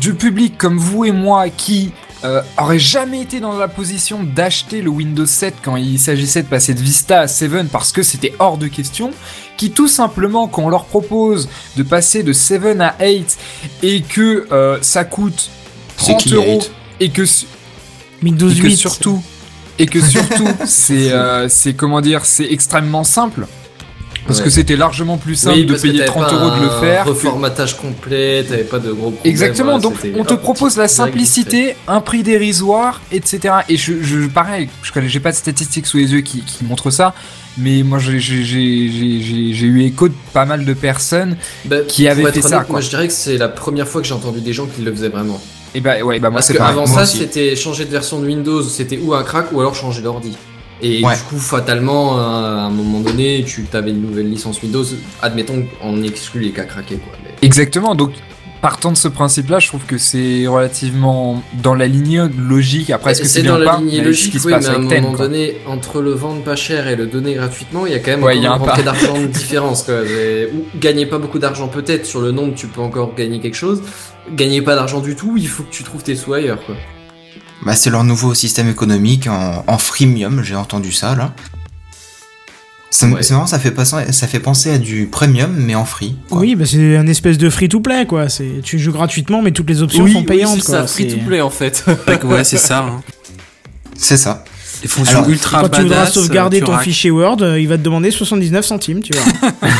[0.00, 1.92] du public comme vous et moi qui
[2.24, 6.48] euh, aurait jamais été dans la position d'acheter le Windows 7 quand il s'agissait de
[6.48, 9.10] passer de Vista à 7 parce que c'était hors de question,
[9.56, 13.38] qui tout simplement quand on leur propose de passer de 7 à 8
[13.82, 15.50] et que euh, ça coûte
[15.98, 16.70] C'est 30 qui, euros 8?
[17.00, 17.22] et que
[18.22, 18.76] Windows et que 8.
[18.76, 19.22] surtout
[19.78, 23.46] et que surtout c'est euh, c'est comment dire c'est extrêmement simple
[24.26, 24.44] parce Ouais.
[24.44, 27.04] que c'était largement plus simple Oui, de payer t'avais 30 pas euros de le faire
[27.04, 29.20] que- Reformatage complet, t'avais pas de gros problèmes.
[29.30, 33.54] Exactement, voilà, donc on te propose la simplicité, un prix dérisoire, etc.
[33.68, 36.64] Et je, je pareil, je connais, j'ai pas de statistiques sous les yeux qui, qui
[36.64, 37.14] montrent ça,
[37.58, 41.36] mais moi j'ai eu écho de pas mal de personnes.
[41.64, 42.72] Bah, qui être fait ça, honnête, quoi.
[42.74, 44.92] Moi je dirais que c'est la première fois que j'ai entendu des gens qui le
[44.92, 45.40] faisaient vraiment.
[45.74, 48.26] Et bah ouais, bah moi Parce c'est avant moi ça, c'était changer de version de
[48.26, 50.36] Windows, c'était ou un crack ou alors changer d'ordi.
[50.82, 51.14] Et Ouais.
[51.14, 52.22] du coup, fatalement, à
[52.66, 54.84] un moment donné, tu avais une nouvelle licence Windows.
[55.22, 57.12] Admettons qu'on exclut les cas craqués, quoi.
[57.24, 57.30] Mais...
[57.46, 58.10] Exactement, donc
[58.60, 62.90] partant de ce principe-là, je trouve que c'est relativement dans la ligne logique.
[62.90, 66.00] Après, est-ce que c'est dans la lignée logique, oui, mais à un moment donné, entre
[66.00, 68.82] le vendre pas cher et le donner gratuitement, il y a quand même un pas.
[68.82, 69.88] d'argent de différence.
[69.88, 73.82] Ou gagner pas beaucoup d'argent peut-être, sur le nombre tu peux encore gagner quelque chose.
[74.34, 76.64] Gagner pas d'argent du tout, il faut que tu trouves tes sous ailleurs.
[76.64, 76.76] Quoi.
[77.64, 81.32] Bah, c'est leur nouveau système économique en, en freemium, j'ai entendu ça là.
[82.90, 83.20] C'est Ouais.
[83.30, 86.16] marrant, ça fait, passer- ça fait penser à du premium, mais en free.
[86.28, 86.40] quoi.
[86.40, 88.28] Oui, bah c'est un espèce de free-to-play, quoi.
[88.28, 90.80] C'est Tu joues gratuitement, mais toutes les options sont payantes, c'est quoi.
[90.82, 91.84] ça, free C'est- to play en fait.
[92.24, 92.80] Ouais, c'est ça.
[92.80, 93.02] hein.
[93.96, 94.44] C'est ça.
[94.82, 97.78] Des fonctions Alors, ultra Quand tu voudras sauvegarder tu ton fichier Word, euh, il va
[97.78, 99.22] te demander 79 centimes, tu vois.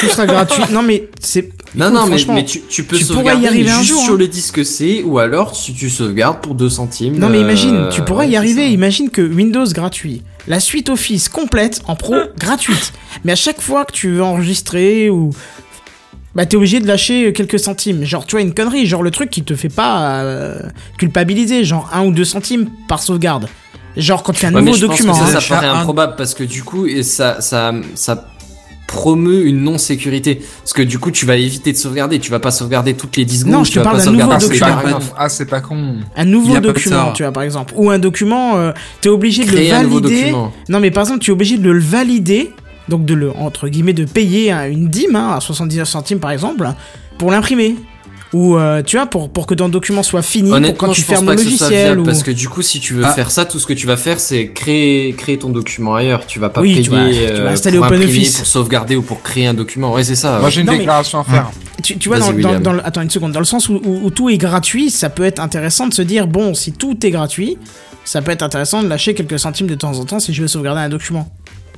[0.00, 0.62] Tout sera gratuit.
[0.72, 1.48] Non, mais c'est.
[1.76, 4.16] Non, non, mais, tu, tu peux tu sauvegarder y arriver un sur hein.
[4.18, 7.18] le disque C, ou alors si tu sauvegardes pour 2 centimes.
[7.18, 8.64] Non, mais euh, imagine, tu pourrais y arriver.
[8.64, 8.68] ça.
[8.68, 12.92] Imagine que Windows gratuit, la suite Office complète en pro gratuite.
[13.24, 15.30] Mais à chaque fois que tu veux enregistrer ou.
[16.34, 18.04] Bah, t'es obligé de lâcher quelques centimes.
[18.04, 18.86] Genre, tu vois, une connerie.
[18.86, 20.60] Genre, le truc qui te fait pas euh,
[20.98, 21.64] culpabiliser.
[21.64, 23.48] Genre, 1 ou 2 centimes par sauvegarde.
[23.96, 25.12] Genre, quand tu fais un Ouais, mais nouveau je pense document.
[25.14, 25.40] que ça, hein.
[25.40, 28.26] ça paraît un- improbable parce que du coup, et ça, ça, ça
[28.86, 30.40] promeut une non-sécurité.
[30.62, 32.20] Parce que du coup, tu vas éviter de sauvegarder.
[32.20, 33.52] Tu vas pas sauvegarder toutes les 10 secondes.
[33.52, 34.98] Non, je tu te parle d'un nouveau Ah, document.
[35.18, 35.96] Ah, c'est pas con.
[36.16, 37.72] Un Il nouveau document, tu vois, par exemple.
[37.76, 40.32] Ou un document, euh, t'es obligé de le valider.
[40.68, 42.52] Non, mais par exemple, tu es obligé de le valider.
[42.88, 46.30] Donc, de le, entre guillemets, de payer hein, une dîme, hein, à 79 centimes par
[46.32, 46.68] exemple,
[47.18, 47.76] pour l'imprimer.
[48.32, 51.26] Ou, euh, tu vois, pour, pour que ton document soit fini, pour quand tu fermes
[51.26, 51.70] pas le logiciel.
[51.86, 52.04] viable Ou...
[52.04, 53.12] parce que du coup, si tu veux Ah.
[53.12, 56.24] faire ça, tout ce que tu vas faire, c'est créer, créer ton document ailleurs.
[56.26, 57.18] Tu vas pas Oui, payer tu vas- tu vas
[57.48, 59.92] euh, installer pour pour sauvegarder ou pour créer un document.
[59.92, 60.38] Ouais, c'est ça.
[60.38, 61.50] Moi, j'ai une Non, mais- déclaration à faire.
[61.82, 62.62] Tu, tu vois, Vas-y, dans, dans, William.
[62.62, 65.10] dans le- attends une seconde, dans le sens où, où- où tout est gratuit, ça
[65.10, 67.58] peut être intéressant de se dire, bon, si tout est gratuit,
[68.04, 70.48] ça peut être intéressant de lâcher quelques centimes de temps en temps si je veux
[70.48, 71.28] sauvegarder un document.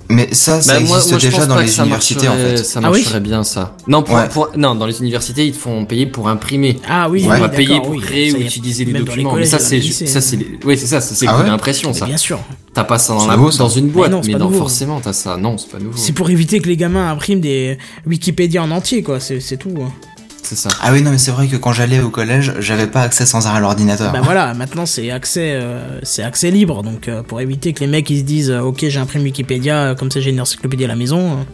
[0.09, 2.59] Mais ça, ça Bah, existe moi, déjà dans les universités en fait.
[2.59, 3.77] Ça Ah oui marcherait bien ça.
[3.87, 4.29] Non, pour, Ouais.
[4.29, 6.79] pour- non, dans les universités, ils te font payer pour imprimer.
[6.89, 8.99] Ah oui, on va payer pour oui, créer ça ou y est, utiliser les dans
[9.01, 9.35] documents.
[9.37, 12.07] mais ça, dans c'est, ça, c'est, oui, c'est ça, c'est Ah ouais d'impression, Mais ça.
[12.07, 12.39] bien sûr.
[12.75, 13.59] T'as pas ça dans, la, ça.
[13.59, 14.59] dans une boîte, Mais non, mais non, nouveau.
[14.61, 15.37] forcément, t'as ça.
[15.37, 15.97] Non, c'est pas nouveau.
[15.97, 19.21] C'est pour éviter que les gamins impriment des Wikipédia en entier, quoi.
[19.21, 19.75] C'est c'est tout.
[19.83, 19.93] hein.
[20.55, 20.77] C'est ça.
[20.83, 23.47] Ah oui, non, mais c'est vrai que quand j'allais au collège, j'avais pas accès sans
[23.47, 24.13] arrêt à l'ordinateur.
[24.13, 26.83] Bah voilà, maintenant c'est accès, euh, c'est accès libre.
[26.83, 30.11] Donc euh, pour éviter que les mecs ils se disent, euh, ok, j'imprime Wikipédia, comme
[30.11, 31.47] ça j'ai une encyclopédie à la maison.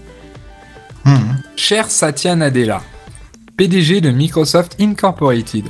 [1.05, 1.37] Hum.
[1.55, 2.83] Cher Satya Nadella,
[3.57, 5.67] PDG de Microsoft Incorporated.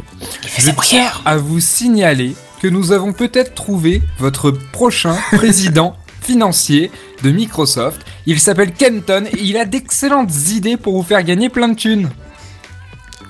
[0.46, 6.90] Je tiens à vous signaler que nous avons peut-être trouvé votre prochain président financier
[7.22, 8.00] de Microsoft.
[8.24, 12.08] Il s'appelle Kenton et il a d'excellentes idées pour vous faire gagner plein de thunes.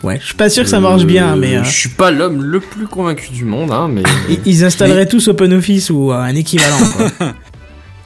[0.04, 2.42] Ouais, je suis pas sûr que ça marche bien, mais euh, Je suis pas l'homme
[2.44, 4.02] le plus convaincu du monde, hein, mais.
[4.46, 6.78] ils- installeraient tous OpenOffice ou euh, un équivalent.
[6.96, 7.32] Quoi.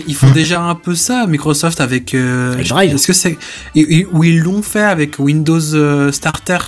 [0.09, 2.14] Ils font déjà un peu ça, Microsoft, avec...
[2.14, 2.59] Euh.
[2.59, 3.38] Est-ce que c'est...
[3.76, 6.59] Ou ils l'ont fait avec Windows euh, Starter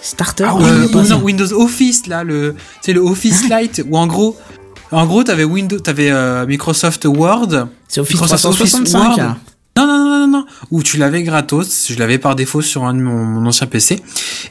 [0.00, 0.44] Starter?
[0.60, 2.54] Euh, oui, non, Windows Office, là, le...
[2.80, 4.36] C'est le Office Lite, où en gros...
[4.92, 7.66] En gros, t'avais Windows, t'avais euh, Microsoft Word.
[7.88, 8.98] C'est Office Microsoft Office 365.
[9.08, 9.20] Word.
[9.20, 9.36] hein.
[9.76, 11.88] Non, non, non, non, non, où tu l'avais gratos.
[11.90, 14.00] Je l'avais par défaut sur un de mon, mon ancien PC.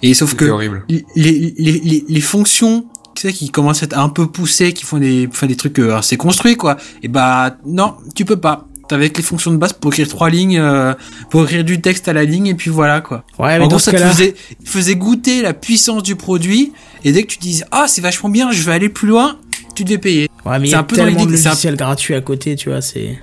[0.01, 0.85] Et sauf que horrible.
[0.89, 4.85] les, les, les, les fonctions tu sais qui commencent à être un peu poussées qui
[4.85, 8.67] font des font des trucs euh, assez construits quoi et bah non tu peux pas
[8.87, 10.93] t'avais que les fonctions de base pour écrire trois lignes euh,
[11.31, 13.67] pour écrire du texte à la ligne et puis voilà quoi Ouais, mais en dans
[13.69, 17.39] gros ce ça te faisait faisait goûter la puissance du produit et dès que tu
[17.39, 19.39] disais ah c'est vachement bien je vais aller plus loin
[19.73, 21.37] tu devais payer ouais, mais il y c'est a un peu dans tellement de l'idée
[21.37, 23.17] que c'est un- logiciels gratuits à côté, tu vois, c'est...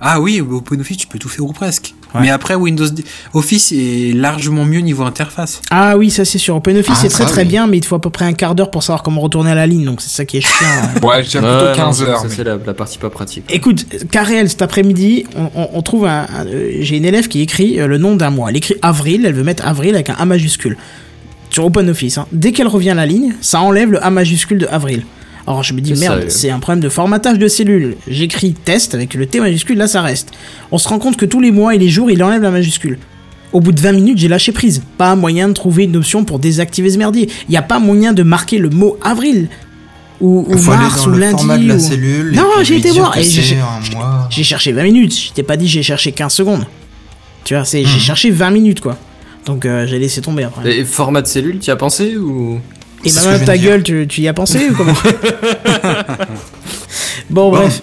[0.00, 2.22] ah oui au OpenOffice tu peux tout faire ou presque Ouais.
[2.22, 2.88] mais après Windows
[3.34, 6.56] Office est largement mieux niveau interface Ah oui, ça c'est sûr.
[6.56, 7.48] OpenOffice Ah, c'est très très oui.
[7.48, 9.52] bien, mais il te faut à peu près un quart d'heure pour savoir comment retourner
[9.52, 10.66] à la ligne, donc c'est ça qui est chiant.
[10.66, 10.88] hein.
[11.04, 12.18] Ouais, Ouais, plutôt non, 15 ça, heures.
[12.18, 13.44] Ça, mais- c'est la, la partie pas pratique.
[13.48, 16.26] Écoute, Karel, cet après-midi, on, on- on trouve un.
[16.36, 18.50] un- euh, J'ai une élève qui écrit euh, le nom d'un mois.
[18.50, 20.76] Elle écrit avril, elle veut mettre avril avec un A majuscule.
[21.50, 22.18] Sur OpenOffice.
[22.18, 22.26] Hein.
[22.32, 25.04] Dès qu'elle revient à la ligne, ça enlève le A majuscule de avril.
[25.50, 27.96] Alors je me dis, merde, c'est un problème de formatage de cellules.
[28.08, 30.30] J'écris test avec le T majuscule, là ça reste.
[30.70, 32.98] On se rend compte que tous les mois et les jours, il enlève la majuscule.
[33.52, 34.82] Au bout de 20 minutes, j'ai lâché prise.
[34.96, 37.28] Pas moyen de trouver une option pour désactiver ce merdier.
[37.48, 39.48] Il n'y a pas moyen de marquer le mot avril.
[40.20, 41.32] Ou, mars, ou lundi.
[41.38, 42.32] format de la ou- cellule.
[42.34, 44.28] Non, j'ai été voir, j'ai- c'est un mois.
[44.30, 46.66] J'ai cherché 20 minutes, je t'ai pas dit j'ai cherché 15 secondes.
[47.42, 48.00] Tu vois, c'est, j'ai Mhm.
[48.00, 48.98] cherché 20 minutes quoi.
[49.46, 50.76] Donc euh, j'ai laissé tomber après.
[50.78, 52.60] Et format de cellule, tu y as pensé ou
[53.04, 54.92] Et je ta gueule, tu, tu y as pensé ou comment
[57.30, 57.56] Bon, Bon.
[57.58, 57.82] bref.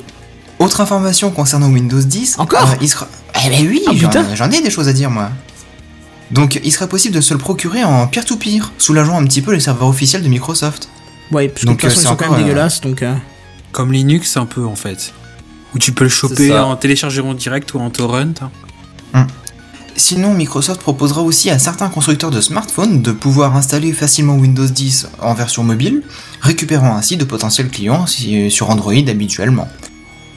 [0.60, 2.36] Autre information concernant Windows 10.
[2.40, 3.08] Encore euh, il sera...
[3.46, 5.30] Eh ben oui, Ah, j'en- ai des choses à dire moi.
[6.32, 9.60] Donc il sera possible de se le procurer en peer-to-peer, soulageant un petit peu les
[9.60, 10.90] serveurs officiels de Microsoft.
[11.32, 12.48] Ouais, parce que Donc, de toute façon euh, ils c'est sont quand encore, même euh,
[12.50, 13.02] dégueulasses donc.
[13.04, 13.14] euh,
[13.72, 15.14] comme Linux un peu en fait
[15.76, 18.26] où tu peux le choper en télécharger en direct ou en torrent
[19.14, 19.28] hein.
[19.98, 25.08] Sinon, Microsoft proposera aussi à certains constructeurs de smartphones de pouvoir installer facilement Windows 10
[25.22, 26.04] en version mobile,
[26.40, 29.68] récupérant ainsi de potentiels clients sur Android habituellement.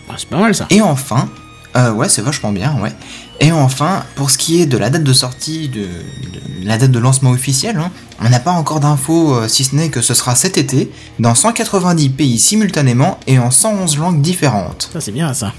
[0.09, 0.67] ah, c'est pas mal ça.
[0.71, 1.29] Et enfin,
[1.77, 2.93] euh, ouais, c'est vachement bien, ouais.
[3.39, 6.91] Et enfin, pour ce qui est de la date de sortie, de, de- la date
[6.91, 7.91] de lancement officielle, hein,
[8.23, 11.35] on n'a pas encore d'infos, euh, si ce n'est que ce sera cet été, dans
[11.35, 14.89] 190 pays simultanément et en 111 langues différentes.
[14.93, 15.53] Ça c'est bien ça.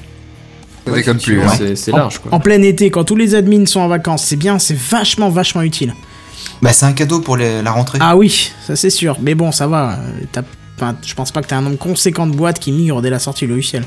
[0.86, 1.40] Ça déconne plus.
[1.40, 1.46] Ouais.
[1.46, 1.54] hein.
[1.58, 2.34] c'est c'est large quoi.
[2.34, 5.62] En plein été, quand tous les admins sont en vacances, c'est bien, c'est vachement vachement
[5.62, 5.94] utile.
[6.62, 7.98] Bah, c'est un cadeau pour les- la rentrée.
[8.02, 9.18] Ah oui, ça c'est sûr.
[9.22, 9.94] Mais bon, ça va.
[9.94, 10.44] euh, t'as-
[10.78, 13.20] enfin, je pense pas que t'as un nombre conséquent de boîtes qui migrent dès la
[13.20, 13.84] sortie du logiciel.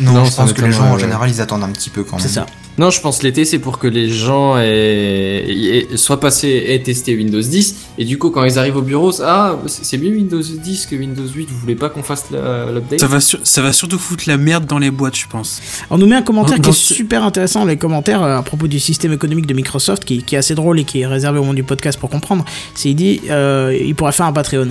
[0.00, 1.00] non, non, je ça pense que les gens en ouais.
[1.00, 2.26] général ils attendent un petit peu quand même.
[2.26, 2.46] C'est ça.
[2.78, 7.16] Non, je pense l'été c'est pour que les gens aient, aient- soient passés et testé
[7.16, 10.42] Windows 10 et du coup quand ils arrivent au bureau, c'est- ah c'est mieux Windows
[10.42, 11.48] 10 que Windows 8.
[11.50, 13.00] Vous voulez pas qu'on fasse la- l'update?
[13.00, 15.60] Ça va sur- ça va surtout foutre la merde dans les boîtes je pense
[15.90, 18.42] On nous met un commentaire Dans- qui est ce- super intéressant, les commentaires euh, à
[18.42, 21.38] propos du système économique de Microsoft, qui, qui est assez drôle et qui est réservé
[21.38, 22.44] au monde du podcast pour comprendre.
[22.74, 24.68] C'est il dit, euh, il pourrait faire un Patreon.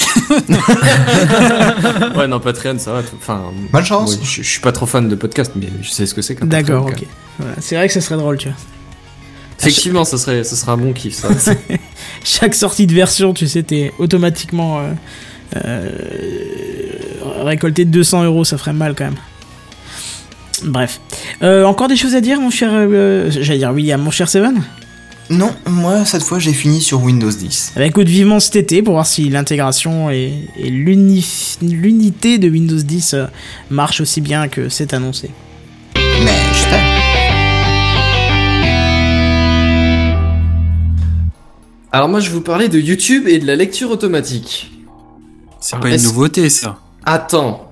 [2.16, 3.02] Ouais, non, Patreon, ça va.
[3.16, 4.12] Enfin, Bonne chance.
[4.14, 6.42] ouais, je, je suis pas trop fan de podcast, mais je sais ce que c'est.
[6.46, 7.04] D'accord, ok.
[7.38, 7.54] Voilà.
[7.60, 8.56] C'est vrai que ça serait drôle, tu vois.
[9.60, 11.28] Effectivement, ça serait, ça serait un bon kiff, ça.
[12.24, 14.92] Chaque sortie de version, tu sais, t'es automatiquement euh,
[15.56, 15.90] euh,
[17.44, 19.16] récolté 200 euros, ça ferait mal quand même.
[20.64, 21.00] Bref.
[21.42, 22.70] Euh, encore des choses à dire, mon cher.
[22.72, 24.62] euh, J'allais dire William, mon cher Seven?
[25.30, 27.72] Non, moi cette fois j'ai fini sur Windows 10.
[27.76, 32.48] Eh ben, écoute, vivement cet été pour voir si l'intégration et, et l'uni- l'unité de
[32.50, 33.26] Windows 10 euh,
[33.70, 35.30] marche aussi bien que c'est annoncé.
[35.96, 36.82] Mais j'espère.
[41.92, 44.70] Alors, moi, je vais vous parler de YouTube et de la lecture automatique.
[45.60, 47.70] c'est pas une est-ce- nouveauté ça Attends,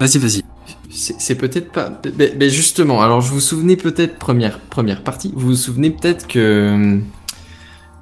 [0.00, 0.42] vas-y vas-y
[0.92, 2.00] c'est peut-être pas.
[2.18, 6.26] Mais, mais justement, alors, je vous souvenez peut-être, première, première partie, vous vous souvenez peut-être
[6.26, 6.98] que.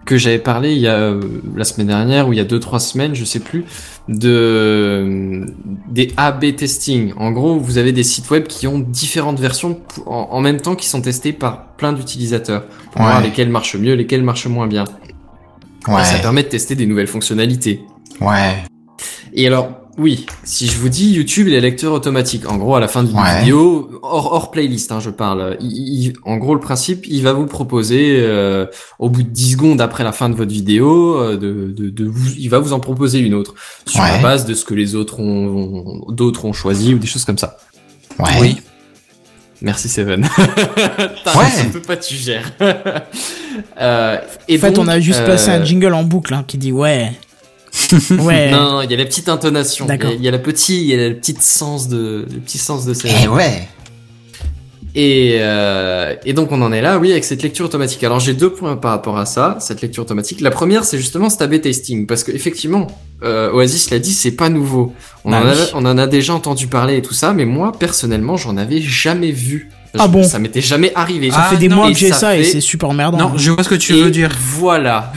[0.07, 1.21] que j'avais parlé il y a euh,
[1.55, 3.65] la semaine dernière ou il y a deux trois semaines, je sais plus,
[4.09, 5.47] de
[5.89, 7.13] des A/B testing.
[7.17, 10.75] En gros, vous avez des sites web qui ont différentes versions en, en même temps
[10.75, 14.85] qui sont testés par plein d'utilisateurs pour voir lesquels marchent mieux, lesquels marchent moins bien.
[15.87, 16.05] Ouais.
[16.05, 17.81] Ça permet de tester des nouvelles fonctionnalités.
[18.21, 18.65] Ouais.
[19.33, 22.81] Et alors, oui, si je vous dis YouTube et les lecteurs automatiques, en gros, à
[22.81, 23.41] la fin d'une Ouais.
[23.41, 27.33] vidéo, hors, hors playlist, hein, je parle, il- il- en gros, le principe, il va
[27.33, 28.67] vous proposer, euh,
[28.99, 32.05] au bout de 10 secondes après la fin de votre vidéo, euh, de, de, de
[32.07, 33.55] vous, il va vous en proposer une autre,
[33.87, 37.07] sur la base de ce que les autres ont, ont- d'autres ont choisi, ou des
[37.07, 37.57] choses comme ça.
[38.19, 38.27] Ouais.
[38.41, 38.57] Oui.
[39.63, 40.27] Merci Seven.
[41.37, 41.47] Ouais.
[41.63, 42.51] Je peux pas, tu gères.
[43.81, 44.19] euh,
[44.49, 46.59] et En fait, donc, on a juste euh, passé un jingle en boucle hein, qui
[46.59, 47.13] dit ouais.
[48.19, 48.51] Ouais.
[48.51, 49.87] Non, il y a la petite intonation.
[49.87, 50.13] Il y a- D'accord.
[50.19, 52.85] il y, a la petite, il y a le petit sens de, le petit sens
[52.87, 53.69] de Eh ouais.
[54.97, 58.03] Et, euh, et donc on en est là, oui, avec cette lecture automatique.
[58.03, 60.41] Alors j'ai deux points par rapport à ça, cette lecture automatique.
[60.41, 62.89] La première, c'est justement cet A/B testing, parce que effectivement,
[63.23, 64.93] euh, Oasis l'a dit, c'est pas nouveau.
[65.25, 67.71] On, Bah en a, on en a déjà entendu parler et tout ça, mais moi
[67.79, 69.71] personnellement, j'en avais jamais vu.
[69.97, 70.25] Ah bon?
[70.25, 71.31] Ça m'était jamais arrivé.
[71.31, 73.19] Ça Ah, fait des non, mois que j'ai ça ça et c'est super emmerdant.
[73.19, 74.31] Non, je vois ce que tu Et veux dire.
[74.59, 75.13] Voilà.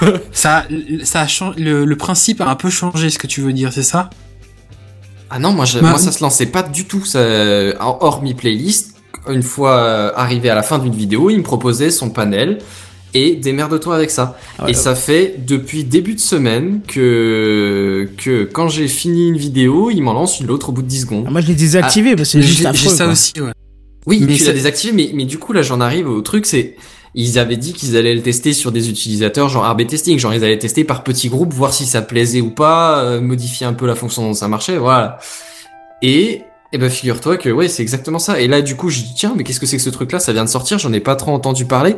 [0.32, 0.64] Ça,
[1.04, 3.72] ça a changé, le, le principe a un peu changé, ce que tu veux dire,
[3.72, 4.10] c'est ça?
[5.30, 7.04] Ah non, moi, je- Bah, moi ça se lançait pas du tout.
[7.04, 7.18] Ça,
[7.80, 8.94] hormis playlist,
[9.28, 12.58] une fois euh, arrivé à la fin d'une vidéo, il me proposait son panel
[13.14, 14.38] et démerde-toi avec ça.
[14.58, 19.36] Ah ouais, et ça fait depuis début de semaine que que quand j'ai fini une
[19.36, 21.24] vidéo, il m'en lance une autre au bout de 10 secondes.
[21.26, 23.12] Ah, Moi je l'ai désactivé parce que c'est juste J'ai ça quoi.
[23.12, 23.52] aussi, ouais.
[24.06, 26.46] Oui, Mais tu l'as ça- désactivé, mais, mais du coup là j'en arrive au truc,
[26.46, 26.76] c'est
[27.16, 30.44] ils avaient dit qu'ils allaient le tester sur des utilisateurs genre RB testing, genre ils
[30.44, 33.86] allaient tester par petits groupes, voir si ça plaisait ou pas, euh, modifier un peu
[33.86, 35.18] la fonction dont ça marchait, voilà.
[36.02, 36.42] Et
[36.72, 38.38] et ben figure-toi que ouais c'est exactement ça.
[38.38, 40.20] Et là du coup je dis tiens mais qu'est-ce que c'est que ce truc là,
[40.20, 41.96] ça vient de sortir, j'en ai pas trop entendu parler.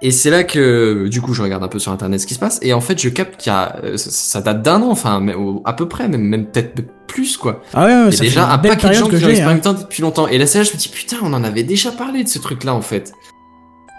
[0.00, 2.38] Et c'est là que du coup je regarde un peu sur internet ce qui se
[2.38, 5.24] passe et en fait je capte qu'il y a euh, ça, date d'un an, enfin
[5.66, 7.62] à peu près, même même peut-être plus quoi.
[7.74, 9.48] Ah ouais, ouais, Il y a ça déjà un paquet de gens que qui ont
[9.48, 9.74] hein.
[9.74, 10.26] depuis longtemps.
[10.26, 12.38] Et là, c'est là, je me dis, putain, on en avait déjà parlé de ce
[12.38, 13.12] truc-là, en fait.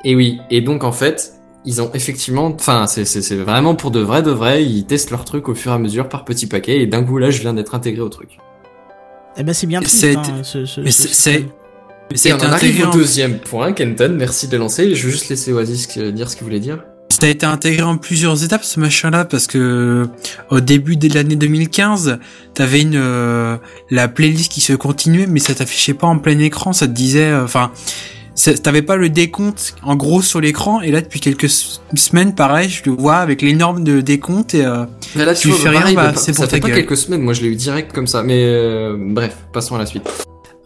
[0.05, 0.39] Et oui.
[0.49, 1.33] Et donc, en fait,
[1.65, 5.09] ils ont effectivement, enfin, c'est, c'est, c'est vraiment pour de vrai, de vrai, ils testent
[5.11, 6.79] leur truc au fur et à mesure par petits paquets.
[6.81, 8.37] Et d'un coup, là, je viens d'être intégré au truc.
[9.37, 9.97] Eh ben c'est bien triste.
[9.97, 11.43] C'est- hein, ce- ce- Mais ce c'est-
[12.23, 14.13] Et on en arrive intégré au deuxième point, Kenton.
[14.17, 14.93] Merci de le lancer.
[14.95, 16.83] Je vais juste laisser Oasis euh, dire ce qu'il voulait dire.
[17.09, 20.07] Ça a été intégré en plusieurs étapes ce machin-là parce que
[20.51, 22.19] au début de l'année 2015,
[22.53, 23.57] t'avais une euh,
[23.89, 26.71] la playlist qui se continuait, mais ça t'affichait pas en plein écran.
[26.73, 27.71] Ça te disait, euh, enfin,
[28.61, 30.81] t'avais pas le décompte en gros sur l'écran.
[30.81, 34.85] Et là, depuis quelques semaines, pareil, je le vois avec l'énorme de décompte et euh,
[35.15, 37.21] Mais là, Tu tu vois, fais rien, bah, mais c'est ça fait pas quelques semaines.
[37.21, 38.23] Moi, je l'ai eu direct comme ça.
[38.23, 40.03] Mais euh, bref, passons à la suite.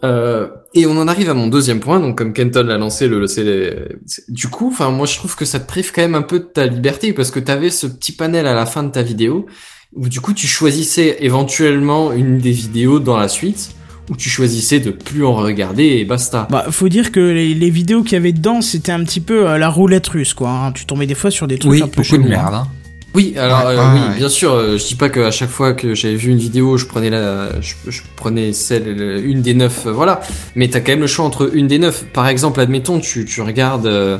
[0.02, 2.00] Euh, et on en arrive à mon deuxième point.
[2.00, 3.86] Donc, comme Kenton l'a lancé, le, c'est-
[4.28, 6.44] du coup, enfin, moi, je trouve que ça te prive quand même un peu de
[6.44, 9.46] ta liberté parce que t'avais ce petit panel à la fin de ta vidéo
[9.92, 13.72] où du coup, tu choisissais éventuellement une des vidéos dans la suite
[14.10, 16.48] ou tu choisissais de plus en regarder et basta.
[16.50, 19.48] Bah, faut dire que les, les vidéos qu'il y avait dedans, c'était un petit peu
[19.48, 20.50] euh, la roulette russe, quoi.
[20.50, 20.72] hein.
[20.72, 22.28] Tu tombais des fois sur des trucs Oui, un peu Beaucoup de chelous, hein.
[22.28, 22.66] merde, hein.
[23.12, 24.16] Oui, alors Ouais, euh, ouais, oui, ouais.
[24.18, 24.52] bien sûr.
[24.52, 27.60] euh, je dis pas qu'à chaque fois que j'avais vu une vidéo, je prenais la,
[27.60, 30.20] je, je prenais celle, euh, une des neuf, euh, voilà.
[30.54, 32.04] Mais t'as quand même le choix entre une des neuf.
[32.12, 34.16] Par exemple, admettons, tu, tu regardes, euh,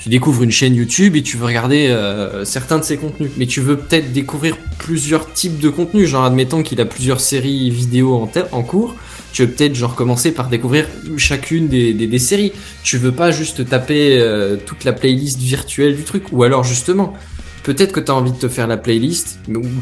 [0.00, 3.46] tu découvres une chaîne YouTube et tu veux regarder euh, certains de ses contenus, mais
[3.46, 6.08] tu veux peut-être découvrir plusieurs types de contenus.
[6.08, 8.94] Genre, admettons qu'il a plusieurs séries vidéo en cours.
[9.32, 12.52] Tu veux peut-être genre commencer par découvrir chacune des, des, séries.
[12.82, 16.24] Tu veux pas juste taper euh, toute la playlist virtuelle du truc.
[16.32, 17.14] Ou alors justement,
[17.62, 19.38] peut-être que tu as envie de te faire la playlist,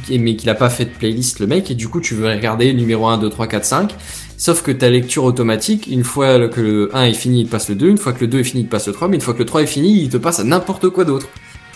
[0.09, 2.73] mais, qu'il a pas fait de playlist le mec, et du coup tu veux regarder
[2.73, 3.95] numéro 1, 2, 3, 4, 5.
[4.37, 7.69] Sauf que ta lecture automatique, une fois que le 1 est fini, il te passe
[7.69, 9.17] le 2, une fois que le 2 est fini, il te passe le 3, mais
[9.17, 11.29] une fois que le 3 est fini, il te passe à n'importe quoi d'autre.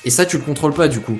[0.04, 1.18] Et ça, tu le contrôles pas du coup.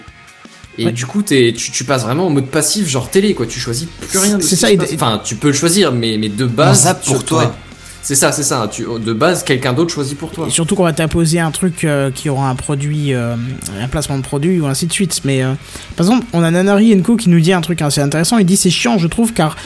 [0.79, 0.93] Et Ouais.
[0.93, 3.47] du coup, t'es, tu, tu passes vraiment en mode passif, genre télé, quoi.
[3.47, 4.93] Tu choisis plus rien de C'est ce ça, qui se et- passe.
[4.95, 6.97] Enfin, tu peux le choisir, mais, mais de base.
[7.07, 7.55] pour toi.
[8.03, 8.68] C'est ça, c'est ça.
[8.70, 10.47] Tu, de base, quelqu'un d'autre choisit pour toi.
[10.47, 13.35] Et surtout qu'on va t'imposer un truc euh, qui aura un produit, euh,
[13.81, 15.22] un placement de produit ou ainsi de suite.
[15.25, 15.55] Mais euh,
[15.97, 18.37] par exemple, on a Nanari Enko qui nous dit un truc assez intéressant.
[18.37, 19.57] Il dit c'est chiant, je trouve, car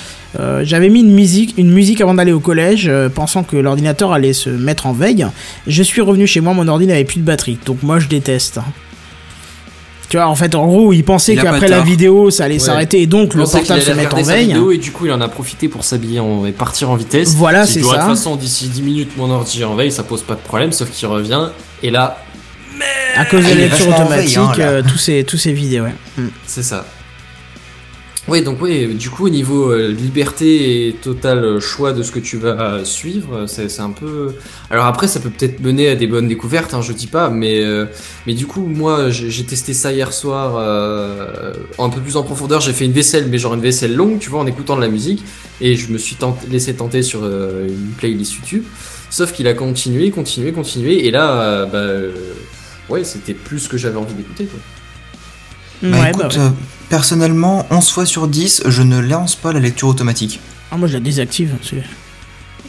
[0.62, 4.50] j'avais mis une musique, une musique avant d'aller au collège, pensant que l'ordinateur allait se
[4.50, 5.26] mettre en veille.
[5.66, 7.58] Je suis revenu chez moi, mon ordi n'avait plus de batterie.
[7.66, 8.60] Donc moi, je déteste.
[10.08, 12.58] Tu vois, en fait, en gros, il pensait qu'après la vidéo, ça allait Ouais.
[12.60, 14.46] s'arrêter et donc le portable se mettre en veille.
[14.46, 17.34] vidéo et du coup il en a profité pour s'habiller en- et partir en vitesse.
[17.34, 17.98] Voilà, c'est Ouais, De ça.
[18.06, 20.72] toute façon, d'ici 10 minutes, mon ordi est en veille, ça pose pas de problème,
[20.72, 21.48] sauf qu'il revient.
[21.82, 22.18] Et là,
[23.16, 25.84] À cause de la lecture automatique, veille, hein, euh, tous ces tous ces vidéos.
[25.84, 25.94] Ouais.
[26.46, 26.86] C'est ça.
[28.28, 32.12] Oui, donc oui, du coup, au niveau euh, liberté et total euh, choix de ce
[32.12, 34.34] que tu vas suivre, euh, c'est un peu...
[34.68, 37.64] Alors après, ça peut peut-être mener à des bonnes découvertes, hein, je dis pas, mais,
[37.64, 37.86] euh,
[38.26, 42.60] mais du coup, moi, j'ai testé ça hier soir euh, un peu plus en profondeur.
[42.60, 44.88] J'ai fait une vaisselle, mais genre une vaisselle longue, tu vois, en écoutant de la
[44.88, 45.24] musique,
[45.62, 46.18] et je me suis
[46.50, 48.64] laissé tenter sur une playlist YouTube.
[49.08, 51.82] Sauf qu'il a continué, continué, continué, et là, bah...
[52.90, 54.60] Ouais, c'était plus ce que j'avais envie d'écouter, quoi.
[55.82, 56.38] Bah Ouais, écoute, bah ouais.
[56.38, 56.50] euh,
[56.88, 60.40] personnellement, 11 fois sur 10, je ne lance pas la lecture automatique.
[60.70, 61.54] Ah, moi, je la désactive.
[61.62, 61.76] c'est-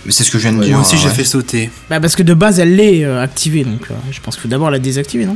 [0.06, 0.78] Mais C'est ce que je viens de Ouais, dire.
[0.78, 1.14] Moi aussi, hein, j'ai ouais.
[1.14, 1.70] fait sauter.
[1.90, 4.48] Bah parce que de base elle l'est euh, activée donc euh, je pense qu'il faut
[4.48, 5.36] d'abord la désactiver non?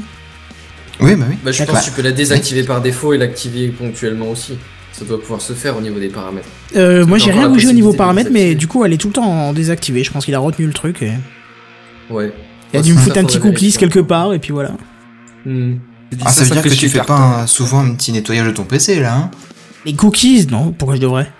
[1.01, 1.36] Oui, bah oui.
[1.43, 4.53] Bah, je pense que tu peux la désactiver par défaut et l'activer ponctuellement aussi.
[4.93, 6.47] Ça doit pouvoir se faire au niveau des paramètres.
[6.78, 9.13] euh, Moi j'ai rien bougé au niveau paramètres mais du coup elle est tout le
[9.13, 10.03] temps en désactivée.
[10.05, 11.11] Je pense qu'il a retenu le truc et
[12.09, 12.32] Ouais.
[12.74, 14.71] il a dû me foutre un petit cookies quelque part et puis voilà.
[15.45, 15.74] Hmm.
[16.26, 18.64] Ah, ça, veut dire que tu fais pas un- souvent un petit nettoyage de ton
[18.64, 19.32] PC là, hein
[19.86, 21.32] Les cookies, non Pourquoi je devrais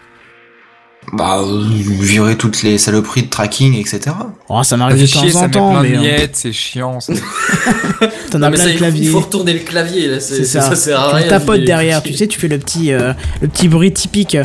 [1.12, 4.16] Bah, euh, virer toutes les saloperies de tracking, etc.
[4.50, 6.98] Oh, ça m'arrive de chier, temps en temps, plein de mais euh, miettes, c'est chiant.
[8.32, 9.06] t'en Non, as mais plein ça, de il faut- claviers.
[9.06, 10.20] Il faut retourner le clavier, là.
[10.20, 10.62] C'est C'est ça.
[10.62, 10.76] ça.
[10.76, 11.24] sert à tu rien.
[11.26, 14.38] le tapotes derrière, tu sais, tu fais le petit, euh, le petit bruit typique.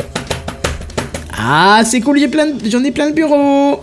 [1.37, 3.81] Ah, c'est cool, de- j'en ai plein le bureau.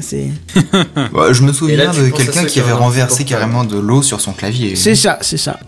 [0.00, 0.28] C'est.
[1.12, 4.32] Bah, je me souviens là, de quelqu'un qui avait renversé carrément de l'eau sur son
[4.32, 4.76] clavier.
[4.76, 5.58] C'est ça, c'est ça.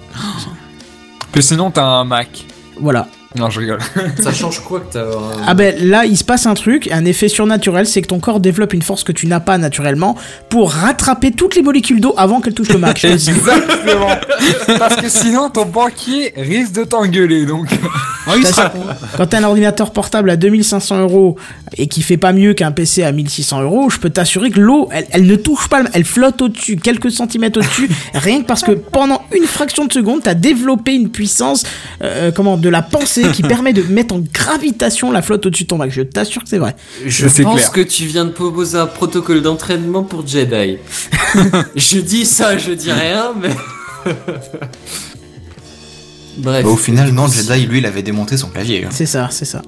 [1.32, 2.44] Que sinon, t'as un Mac.
[2.80, 3.08] Voilà.
[3.36, 3.78] Non, je rigole.
[4.22, 5.00] Ça change quoi que t'as.
[5.02, 8.20] un- Ah ben là, il se passe un truc, un effet surnaturel, c'est que ton
[8.20, 10.16] corps développe une force que tu n'as pas naturellement
[10.48, 13.06] pour rattraper toutes les molécules d'eau avant qu'elles touchent le dis.
[13.30, 14.06] Exactement.
[14.78, 17.66] Parce que sinon, ton banquier risque de t'engueuler, donc.
[18.54, 18.72] T'as-
[19.16, 21.36] Quand t'as un ordinateur portable à 2500 euros
[21.76, 24.88] et qui fait pas mieux qu'un PC à 1600 euros, je peux t'assurer que l'eau,
[24.92, 28.62] elle, elle ne touche pas, le- elle flotte au-dessus, quelques centimètres au-dessus, rien que parce
[28.62, 31.64] que pendant une fraction de seconde, t'as développé une puissance,
[32.02, 35.68] euh, comment, de la pensée qui permet de mettre en gravitation la flotte au-dessus de
[35.68, 35.90] ton Mac.
[35.90, 36.74] Je t'assure que c'est vrai.
[37.06, 37.72] Je pense clair.
[37.72, 40.78] que tu viens de proposer un protocole d'entraînement pour Jedi.
[41.76, 43.50] je dis ça, je dis rien, mais.
[46.36, 46.64] Bref.
[46.64, 48.84] Bah, au final, non, Jedi, lui, il avait démonté son clavier.
[48.84, 48.88] hein.
[48.90, 49.62] C'est ça, c'est ça.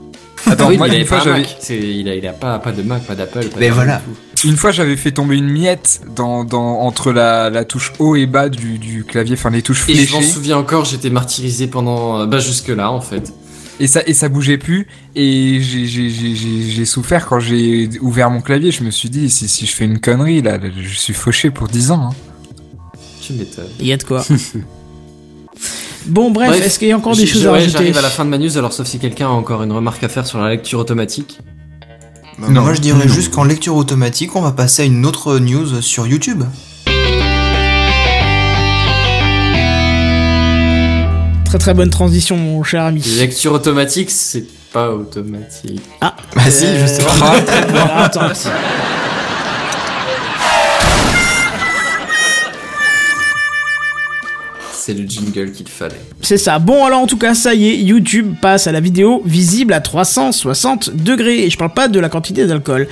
[0.49, 1.45] Attends, oui, moi, mais il une fois, j'avais.
[1.71, 3.47] Il a, il a pas, pas de Mac, pas d'Apple.
[3.49, 4.01] pas Mais de- voilà.
[4.45, 8.27] Une fois, j'avais fait tomber une miette dans, dans, entre la, la touche haut et
[8.27, 11.67] bas du, du clavier, enfin les touches Et je m'en fléchées, souviens encore, j'étais martyrisé
[11.67, 12.21] pendant.
[12.21, 13.33] euh, Bah, jusque-là, en fait.
[13.81, 18.83] Et ça, et ça bougeait plus, et j'ai- souffert quand j'ai ouvert mon clavier, je
[18.85, 21.69] me suis dit, si, si je fais une connerie, là, là, je suis fauché pour
[21.69, 22.11] 10 ans.
[22.11, 22.15] hein.
[23.21, 23.67] Tu m'étonnes.
[23.81, 24.25] Il y a de quoi.
[26.07, 28.11] bon, bref, Bref, est-ce qu'il y a encore des choses à rajouter J'arrive à la
[28.11, 30.39] fin de ma news, alors sauf si quelqu'un a encore une remarque à faire sur
[30.39, 31.39] la lecture automatique.
[32.39, 32.63] Bah, Non.
[32.63, 36.07] Moi, je dirais juste qu'en lecture automatique, on va passer à une autre news sur
[36.07, 36.45] YouTube.
[41.47, 43.01] Très très bonne transition, mon cher ami.
[43.19, 45.81] Lecture automatique, c'est pas automatique.
[46.01, 46.15] Bah
[46.51, 47.09] si, Euh, justement.
[47.19, 48.29] voilà, attends.
[54.73, 56.01] C'est le jingle qu'il fallait.
[56.23, 56.59] C'est ça.
[56.61, 59.81] Bon, alors en tout cas, ça y est, YouTube passe à la vidéo visible à
[59.81, 61.45] 360 degrés.
[61.45, 62.87] Et je parle pas de la quantité d'alcool.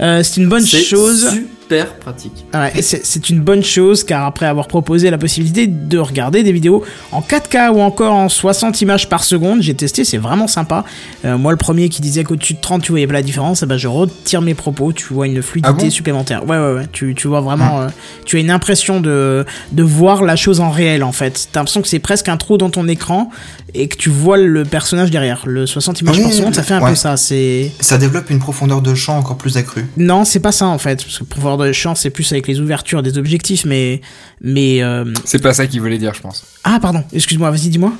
[0.00, 1.26] Euh, c'est une bonne chose.
[1.68, 2.32] Super pratique.
[2.54, 6.52] Ouais, et c'est une bonne chose car après avoir proposé la possibilité de regarder des
[6.52, 10.84] vidéos en 4K ou encore en 60 images par seconde, j'ai testé, c'est vraiment sympa.
[11.24, 13.66] Euh, moi, le premier qui disait qu'au-dessus de 30 tu voyais pas la différence, eh
[13.66, 15.90] ben, je retire mes propos, tu vois une fluidité Ah bon?
[15.90, 16.48] supplémentaire.
[16.48, 17.88] Ouais, ouais, ouais, tu, tu vois vraiment, euh,
[18.24, 21.48] tu as une impression de, de voir la chose en réel en fait.
[21.52, 23.30] T'as l'impression que c'est presque un trou dans ton écran
[23.74, 25.42] et que tu vois le personnage derrière.
[25.46, 26.90] Le 60 images Oui, par seconde, ça fait un ouais.
[26.90, 27.16] peu ça.
[27.18, 29.86] C'est Ça développe une profondeur de champ encore plus accrue.
[29.98, 31.24] non, c'est pas ça en fait, parce que
[31.58, 34.00] pouvoir de champ c'est plus avec les ouvertures des objectifs, mais
[34.40, 36.44] mais euh, C'est pas ça qu'il voulait dire, je pense.
[36.64, 37.92] ah pardon, excuse-moi, vas-y dis-moi.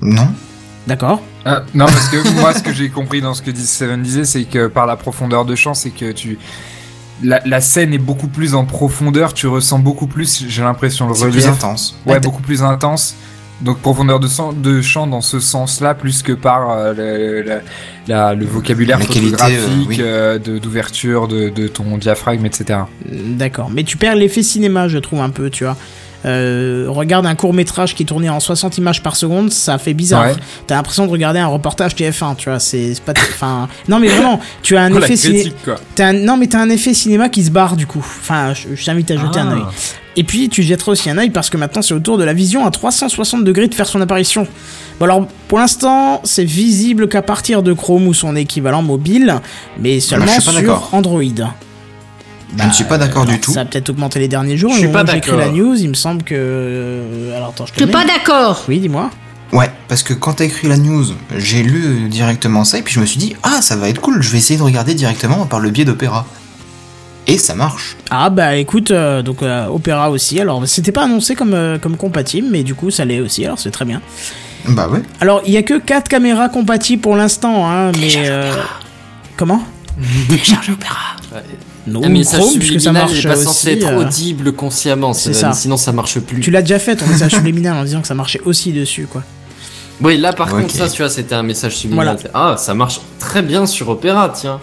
[0.00, 0.28] Non
[0.86, 1.22] D'accord.
[1.44, 4.42] Ah, non, parce que moi, ce que j'ai compris dans ce que Seven disait, c'est
[4.44, 6.38] que par la profondeur de champ, c'est que tu.
[7.22, 11.14] La, la scène est beaucoup plus en profondeur, tu ressens beaucoup plus, j'ai l'impression, le
[11.14, 11.36] C'est relief.
[11.44, 11.94] plus intense.
[12.04, 13.14] Ouais, Ouais, beaucoup plus intense.
[13.62, 17.60] Donc profondeur de, sang- de champ dans ce sens-là, plus que par euh, le, la-
[18.08, 19.96] la- le vocabulaire La qualité, photographique, euh, oui.
[20.00, 22.80] euh, de- d'ouverture de, de ton diaphragme, etc.
[23.08, 25.76] D'accord, mais tu perds l'effet cinéma, je trouve un peu, tu vois.
[26.24, 29.94] Euh, regarde un court métrage qui est tourné en 60 images par seconde, ça fait
[29.94, 30.26] bizarre.
[30.26, 30.34] Ouais.
[30.66, 32.58] T'as l'impression de regarder un reportage TF1, tu vois.
[32.60, 33.12] C'est pas.
[33.12, 35.76] Enfin, non mais vraiment, tu as un Oh, effet ciné- critique, quoi.
[35.94, 37.98] T'as un- Non mais t'as un effet cinéma qui se barre du coup.
[38.20, 39.54] Enfin, je, je t'invite à jeter un Ah.
[39.54, 39.62] œil.
[40.14, 42.34] Et puis tu jetteras aussi un œil parce que maintenant c'est au tour de la
[42.34, 44.46] vision à 360 degrés de faire son apparition.
[45.00, 49.36] Bon alors pour l'instant c'est visible qu'à partir de Chrome ou son équivalent mobile,
[49.80, 50.90] mais seulement pas sur d'accord.
[52.56, 53.52] Je ne suis pas d'accord du tout.
[53.52, 54.70] Ça a peut-être augmenté les derniers jours.
[54.72, 55.52] Je mais suis pas J'écris la d'accord.
[55.56, 56.34] news, il me semble que.
[56.36, 58.64] euh, Alors attends, je te Je suis pas d'accord.
[58.68, 59.10] Oui, dis-moi.
[59.52, 61.04] Ouais, parce que quand t'as écrit la news,
[61.36, 64.22] j'ai lu directement ça et puis je me suis dit, ah, ça va être cool,
[64.22, 66.24] je vais essayer de regarder directement par le biais d'Opéra.
[67.26, 67.96] Et ça marche.
[68.10, 70.40] Ah bah écoute, euh, donc euh, Opera aussi.
[70.40, 73.44] Alors c'était pas annoncé comme, euh, comme compatible, mais du coup ça l'est aussi.
[73.44, 74.00] Alors c'est très bien.
[74.68, 75.02] Bah ouais.
[75.20, 78.12] Alors il y a que 4 caméras compatibles pour l'instant, hein, mais.
[78.16, 78.52] euh,
[79.36, 79.62] Comment?
[81.86, 83.78] Non, Un message Chrome, ça subliminal marche n'est pas censé aussi.
[83.78, 85.52] être euh, audible consciemment, c'est ça.
[85.52, 86.40] sinon ça marche plus.
[86.40, 89.22] Tu l'as déjà fait ton message subliminal en disant que ça marchait aussi dessus, quoi.
[90.00, 92.16] Oui, là par contre, ça, tu vois, c'était un message subliminal.
[92.34, 94.60] Ah, ça marche très bien sur Opera, tiens.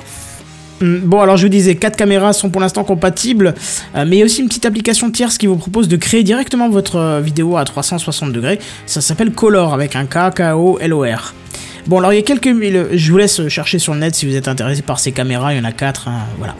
[0.81, 3.53] Hum, Bon, alors je vous disais, 4 caméras sont pour l'instant compatibles,
[3.95, 6.23] euh, mais il y a aussi une petite application tierce qui vous propose de créer
[6.23, 8.59] directement votre euh, vidéo à 360 degrés.
[8.85, 11.33] Ça s'appelle Color avec un K, K-O-L-O-R.
[11.87, 12.87] Bon, alors il y a quelques mille.
[12.93, 15.57] Je vous laisse chercher sur le net si vous êtes intéressé par ces caméras, il
[15.57, 16.07] y en a 4,
[16.37, 16.55] voilà.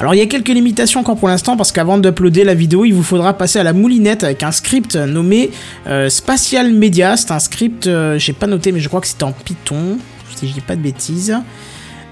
[0.00, 2.92] Alors il y a quelques limitations encore pour l'instant parce qu'avant d'uploader la vidéo, il
[2.92, 5.50] vous faudra passer à la moulinette avec un script nommé
[5.86, 7.16] euh, Spatial Media.
[7.16, 9.98] C'est un script, euh, j'ai pas noté, mais je crois que c'est en Python,
[10.34, 11.36] si je dis pas de bêtises.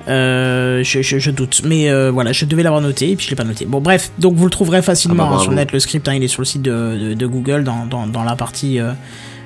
[0.09, 3.31] Euh, je, je- je doute, mais euh, voilà, je devais l'avoir noté et puis je
[3.31, 3.65] l'ai pas noté.
[3.67, 5.71] Bon, bref, donc vous le trouverez facilement Ah bah, hein, sur net.
[5.73, 8.25] Le script, hein, il est sur le site de, de- de Google dans, dans, dans
[8.25, 8.81] la partie.
[8.81, 8.93] euh,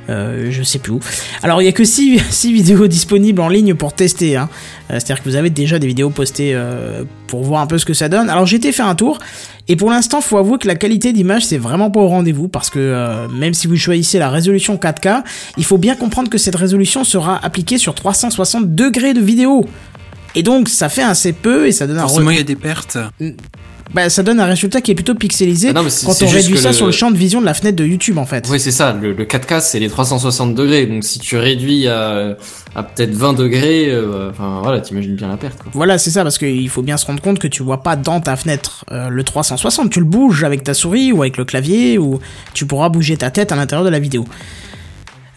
[0.08, 1.00] euh, je sais plus où.
[1.42, 2.18] Alors il y a que 6,
[2.52, 4.36] vidéos disponibles en ligne pour tester.
[4.36, 4.48] Hein.
[4.90, 7.84] Euh, C'est-à-dire que vous avez déjà des vidéos postées euh, pour voir un peu ce
[7.84, 8.30] que ça donne.
[8.30, 9.18] Alors j'ai été faire un tour
[9.68, 12.70] et pour l'instant faut avouer que la qualité d'image c'est vraiment pas au rendez-vous parce
[12.70, 15.22] que euh, même si vous choisissez la résolution 4K,
[15.56, 19.66] il faut bien comprendre que cette résolution sera appliquée sur 360 degrés de vidéo.
[20.34, 22.56] Et donc ça fait assez peu et ça donne un Forcément, il y a des
[22.56, 22.98] pertes.
[23.94, 26.68] Bah, ça donne un résultat qui est plutôt pixelisé Ah non, quand on réduit ça
[26.68, 28.46] le- sur le champ de vision de la fenêtre de YouTube en fait.
[28.50, 28.92] Oui, c'est ça.
[28.92, 30.86] Le, le 4K, c'est les 360 degrés.
[30.86, 32.36] Donc, si tu réduis à,
[32.74, 35.70] à peut-être 20 degrés, euh, enfin, voilà, t'imagines bien la perte, quoi.
[35.72, 38.20] Voilà, c'est ça, parce qu'il faut bien se rendre compte que tu vois pas dans
[38.20, 41.96] ta fenêtre euh, le 360, tu le bouges avec ta souris ou avec le clavier,
[41.98, 42.18] ou
[42.54, 44.24] tu pourras bouger ta tête à l'intérieur de la vidéo.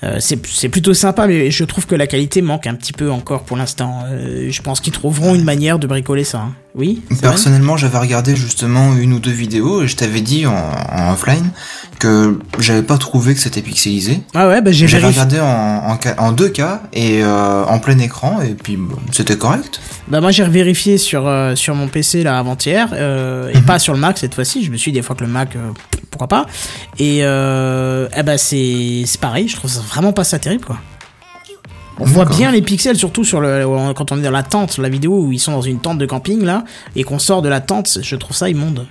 [0.02, 3.43] Euh, c'est plutôt sympa, mais je trouve que la qualité manque un petit peu encore
[3.43, 4.06] pour l'instant.
[4.47, 6.38] Je pense qu'ils trouveront une manière de bricoler ça.
[6.39, 6.54] hein.
[6.76, 10.53] Oui Personnellement, j'avais regardé justement une ou deux vidéos et je t'avais dit en,
[10.91, 11.49] en offline
[11.97, 14.22] que j'avais pas trouvé que c'était pixelisé.
[14.36, 17.97] Ah ouais, bah j'ai J'avais regardé en, en, ca- en 2K et euh, en plein
[17.99, 19.82] écran et puis bon, c'était correct.
[20.07, 23.93] Bah moi j'ai vérifié sur, euh, sur mon PC là avant-hier, euh, et pas sur
[23.93, 24.63] le Mac cette fois-ci.
[24.63, 25.57] Je me suis dit des fois que le Mac,
[26.11, 26.45] pourquoi pas.
[26.99, 30.78] Et eh bah c'est c'est pareil, je trouve ça vraiment pas ça terrible quoi.
[32.00, 34.89] On voit bien les pixels, surtout sur le, quand on est dans la tente, la
[34.89, 36.64] vidéo où ils sont dans une tente de camping là,
[36.95, 38.88] et qu'on sort de la tente, je trouve ça immonde.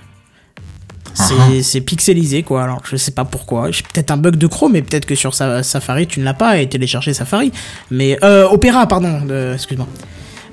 [1.15, 1.63] C'est Uh-huh.
[1.63, 3.71] c'est pixelisé quoi, alors je sais pas pourquoi.
[3.71, 6.35] J'ai peut-être un bug de Chrome, mais peut-être que sur sa- Safari tu ne l'as
[6.35, 7.51] pas et télécharger Safari.
[7.91, 9.87] Mais euh, Opera, pardon, euh, excuse-moi.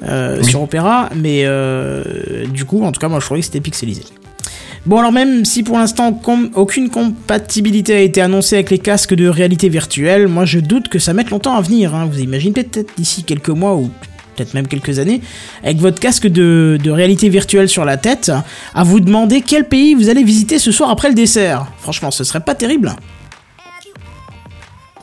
[0.05, 0.51] Euh, Oui.
[0.51, 4.03] Sur Opera, mais euh, du coup, en tout cas, moi je trouvais que c'était pixelisé.
[4.87, 6.20] Bon, alors même si pour l'instant
[6.55, 11.01] aucune compatibilité a été annoncée avec les casques de réalité virtuelle, moi je doute que
[11.01, 11.93] ça mette longtemps à venir.
[11.95, 12.09] hein.
[12.11, 13.91] Vous imaginez peut-être d'ici quelques mois ou
[14.37, 15.22] peut-être même quelques années,
[15.64, 18.30] avec votre casque de, de réalité virtuelle sur la tête,
[18.74, 21.66] à vous demander quel pays vous allez visiter ce soir après le dessert.
[21.78, 22.95] Franchement, ce serait pas terrible.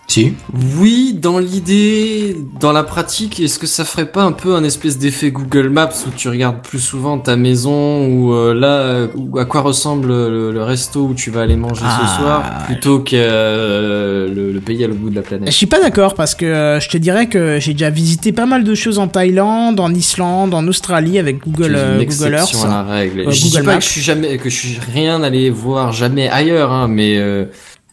[0.07, 0.33] Si.
[0.79, 4.97] Oui, dans l'idée, dans la pratique, est-ce que ça ferait pas un peu un espèce
[4.99, 9.39] d'effet Google Maps où tu regardes plus souvent ta maison ou euh, là, euh, ou
[9.39, 11.99] à quoi ressemble le, le resto où tu vas aller manger Ah.
[12.15, 15.51] ce soir, plutôt que euh, le, le pays à l'autre bout de la Je planète.
[15.51, 18.63] suis pas d'accord parce que euh, je te dirais que j'ai déjà visité pas mal
[18.63, 22.55] de choses en Thaïlande, en Islande, en Australie avec Google, euh, une Google Earth.
[22.63, 23.31] à la règle.
[23.31, 23.77] Je dis Google pas Maps.
[23.79, 27.45] que je suis jamais, que je suis rien allé voir jamais ailleurs, hein, mais euh,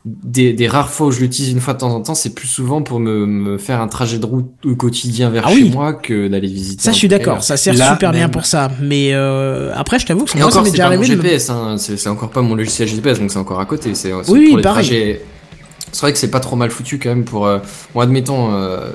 [0.07, 2.49] des, des rares fois où je l'utilise une fois de temps en temps, c'est plus
[2.49, 5.93] souvent pour me, me faire un trajet de route au quotidien vers Ah chez moi
[5.93, 6.83] que d'aller visiter.
[6.83, 8.71] Ça, je suis d'accord, ça sert Là, super bien pour ça.
[8.81, 11.03] Mais euh, après, je t'avoue que ça encore, m'est déjà arrivé.
[11.03, 13.95] me- GPS, hein, c'est encore pas mon logiciel GPS, donc c'est encore à côté.
[13.95, 14.87] C'est Oui, pour les pareil.
[14.87, 15.21] trajets.
[15.93, 17.47] C'est vrai que c'est pas trop mal foutu quand même pour.
[17.47, 17.59] Euh,
[17.95, 18.91] bon, admettons, euh,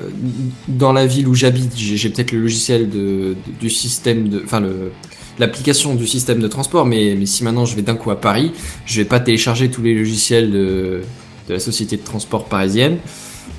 [0.70, 4.41] dans la ville où j'habite, j'ai j'ai peut-être le logiciel de, de- du système de,
[4.45, 4.91] enfin le
[5.39, 8.51] l'application du système de transport, mais, mais si maintenant je vais d'un coup à Paris,
[8.86, 11.01] je vais pas télécharger tous les logiciels de,
[11.49, 12.97] de la société de transport parisienne,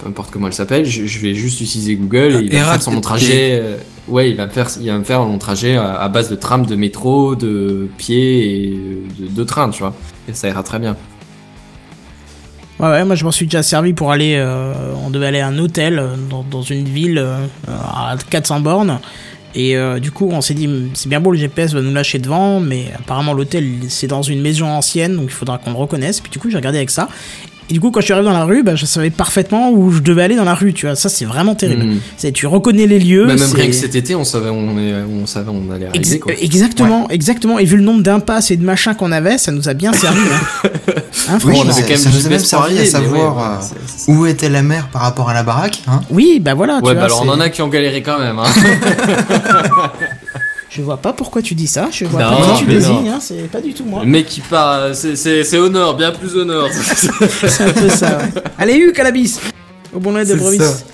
[0.02, 2.64] peu importe comment elle s'appelle, je, je vais juste utiliser Google et il va me
[2.64, 3.58] faire sur mon trajet.
[3.62, 3.76] euh,
[4.08, 6.36] ouais, il va me faire, il va me faire mon trajet à, à base de
[6.36, 8.78] tram, de métro, de pied et
[9.20, 9.94] de, de train, tu vois.
[10.28, 10.96] Et ça ira très bien.
[12.78, 14.34] Ouais, ouais, moi je m'en suis déjà servi pour aller.
[14.36, 18.60] euh, on devait aller à un hôtel euh, dans, dans une ville euh, à 400
[18.60, 18.98] bornes.
[19.56, 22.18] Et euh, du coup, on s'est dit, c'est bien beau, le GPS va nous lâcher
[22.18, 26.20] devant, mais apparemment l'hôtel c'est dans une maison ancienne, donc il faudra qu'on le reconnaisse.
[26.20, 27.08] Puis du coup, j'ai regardé avec ça.
[27.68, 29.90] Et du coup, quand je suis arrivé dans la rue, bah, je savais parfaitement où
[29.90, 30.94] je devais aller dans la rue, tu vois.
[30.94, 31.82] Ça, c'est vraiment terrible.
[31.84, 32.00] Mm.
[32.16, 33.26] C'est, tu reconnais les lieux.
[33.26, 35.96] Bah, même rien que cet été, on savait, on, est, on savait, on allait Ex-
[36.08, 36.32] arriver, quoi.
[36.40, 37.58] exactement, exactement.
[37.58, 40.18] Et vu le nombre d'impasses et de machins qu'on avait, ça nous a bien servi.
[40.20, 40.70] hein.
[41.28, 43.66] Hein, Oui, Bon, on avait quand même ça nous a même servi à savoir, ouais,
[44.08, 46.78] euh, Où était la mer par rapport à la baraque hein Oui, bah voilà.
[46.78, 48.38] tu Ouais, vois, bah alors on en a qui ont galéré quand même.
[50.76, 51.88] Je vois pas pourquoi tu dis ça.
[51.90, 53.08] Je vois Non, pas qui tu mais désignes.
[53.08, 54.02] Hein, c'est pas du tout moi.
[54.04, 55.16] Le mec qui part, euh, c'est-
[55.70, 56.68] nord, bien plus nord.
[57.48, 58.18] C'est un peu ça.
[58.18, 58.42] ouais.
[58.58, 59.40] Allez, eu cannabis
[59.94, 60.84] Au bon de ça.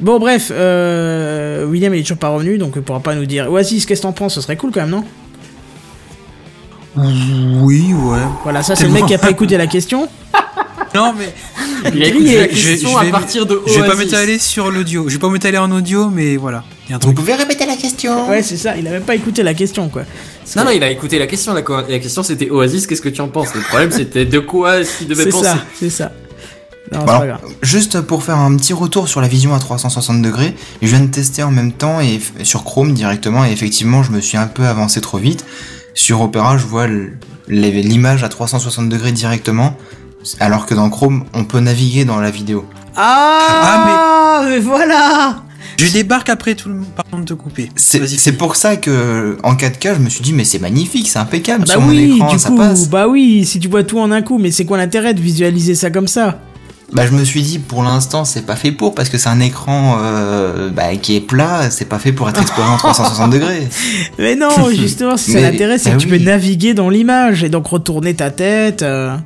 [0.00, 3.48] Bon, bref, euh, William il est toujours pas revenu, donc il pourra pas nous dire.
[3.48, 4.34] Oasis, qu'est-ce que t'en penses?
[4.34, 5.04] Ce serait cool quand même, non?
[6.96, 8.18] Oui, ouais.
[8.42, 10.08] Voilà, ça c'est le mec qui a pas écouté la question.
[10.94, 11.32] Non, mais
[11.94, 12.10] Il a Grillé.
[12.10, 14.04] écouté la Je vais- question je vais- à partir de je vais pas Oasis.
[14.04, 15.08] m'étaler sur l'audio.
[15.08, 16.64] Je vais pas m'étaler en audio, mais voilà.
[16.86, 19.02] Il y a un Vous pouvez répéter la question Ouais, c'est ça, il a même
[19.04, 20.02] pas écouté la question quoi.
[20.56, 21.54] Non, non, il a écouté la question.
[21.54, 23.54] La, la question c'était Oasis, qu'est-ce que tu en penses?
[23.54, 25.44] Le problème c'était de quoi est-ce qu'il devait C'est penser?
[25.44, 26.12] ça, c'est ça.
[26.92, 27.40] Non, c'est pas grave.
[27.62, 31.06] Juste pour faire un petit retour sur la vision à 360 degrés, je viens de
[31.10, 34.64] tester en même temps et sur Chrome directement et effectivement je me suis un peu
[34.66, 35.44] avancé trop vite.
[35.94, 36.86] sur Opera, je vois
[37.48, 39.76] l'image à 360 degrés directement,
[40.40, 42.64] alors que dans Chrome, on peut naviguer dans la vidéo.
[42.96, 44.58] Ah, mais...
[44.58, 45.42] voilà
[45.78, 46.86] Je débarque après tout le monde.
[46.94, 47.70] Pardon de te couper.
[47.76, 51.18] C'est c'est pour ça que en 4K, je me suis dit mais c'est magnifique, c'est
[51.18, 52.88] impeccable Bah sur mon oui, écran, du ça coup, passe.
[52.88, 55.74] bah oui, si tu vois tout en un coup, mais c'est quoi l'intérêt de visualiser
[55.74, 56.38] ça comme ça?
[56.92, 59.40] Bah je me suis dit pour l'instant c'est pas fait pour parce que c'est un
[59.40, 63.66] écran euh, bah, qui est plat, c'est pas fait pour être exposé en 360 degrés.
[64.18, 66.18] Mais non, justement, c'est ça Mais- l'intérêt, c'est bah que tu oui.
[66.18, 68.82] peux naviguer dans l'image et donc retourner ta tête.
[68.82, 69.16] euh.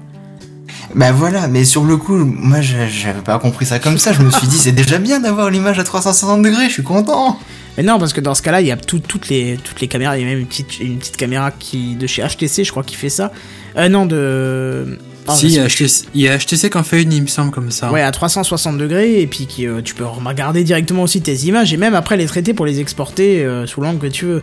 [0.97, 4.13] Bah voilà, mais sur le coup, moi je- j'avais pas compris ça comme ça.
[4.15, 7.39] Je me suis dit c'est déjà bien d'avoir l'image à 360 degrés, je suis content.
[7.77, 9.89] Mais non, parce que dans ce cas-là, il y a tout- toutes les toutes les
[9.89, 10.17] caméras.
[10.17, 12.83] Il y a même une petite une petite caméra qui de chez HTC, je crois,
[12.83, 13.31] qui fait ça.
[13.77, 14.99] Euh, non, de.
[15.27, 17.13] pardon, si, il y, a c'est- HTC, il y a HTC qui en fait une,
[17.13, 17.93] il me semble, comme ça.
[17.93, 21.75] Ouais, à 360 degrés, et puis qui, euh, tu peux regarder directement aussi tes images,
[21.75, 24.43] et même après les traiter pour les exporter euh, sous l'angle que tu veux.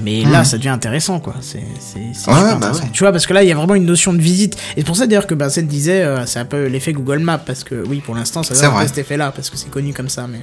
[0.00, 0.44] Mais là, Mhm.
[0.44, 1.34] ça devient intéressant, quoi.
[1.40, 1.64] C'est Ouais,
[2.14, 2.82] super bah intéressant.
[2.84, 2.90] ouais.
[2.92, 4.54] Tu vois, parce que là, il y a vraiment une notion de visite.
[4.76, 7.38] Et c'est pour ça, d'ailleurs, que Vincent disait, euh, c'est un peu l'effet Google Maps,
[7.38, 8.88] parce que oui, pour l'instant, ça C'est donne un peu vrai.
[8.88, 10.40] cet effet-là, parce que c'est connu comme ça, mais...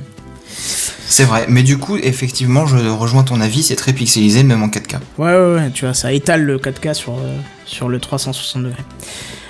[1.07, 4.67] C'est vrai, mais du coup, effectivement, je rejoins ton avis, c'est très pixelisé même en
[4.69, 4.97] 4K.
[5.17, 7.35] Ouais, ouais, ouais, tu vois, ça étale le 4K sur, euh,
[7.65, 8.84] sur le 360 degrés.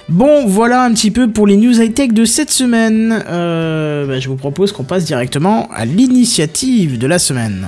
[0.08, 3.24] Bon, voilà un petit peu pour les news high-tech de cette semaine.
[3.28, 7.68] Euh, bah, je vous propose qu'on passe directement à l'initiative de la semaine.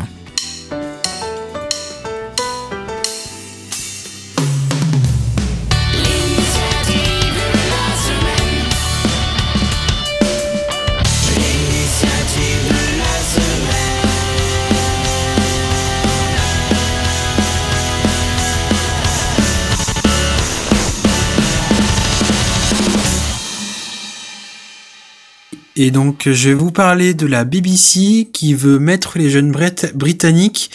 [25.83, 29.91] Et donc, je vais vous parler de la BBC qui veut mettre les jeunes Brit-
[29.95, 30.69] britanniques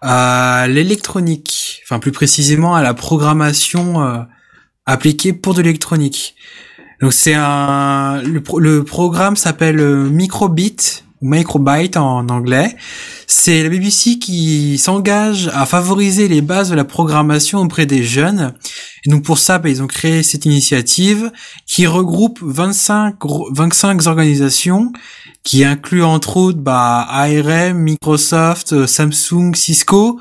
[0.00, 4.22] à l'électronique, enfin plus précisément à la programmation euh,
[4.86, 6.36] appliquée pour de l'électronique.
[7.02, 12.76] Donc c'est un le programme s'appelle euh, Microbit Microbyte en anglais.
[13.26, 18.54] C'est la BBC qui s'engage à favoriser les bases de la programmation auprès des jeunes.
[19.04, 21.32] Et donc pour ça, bah, ils ont créé cette initiative
[21.66, 24.92] qui regroupe 25, gro- 25 organisations
[25.42, 30.18] qui inclut entre autres bah, ARM, Microsoft, euh, Samsung, Cisco,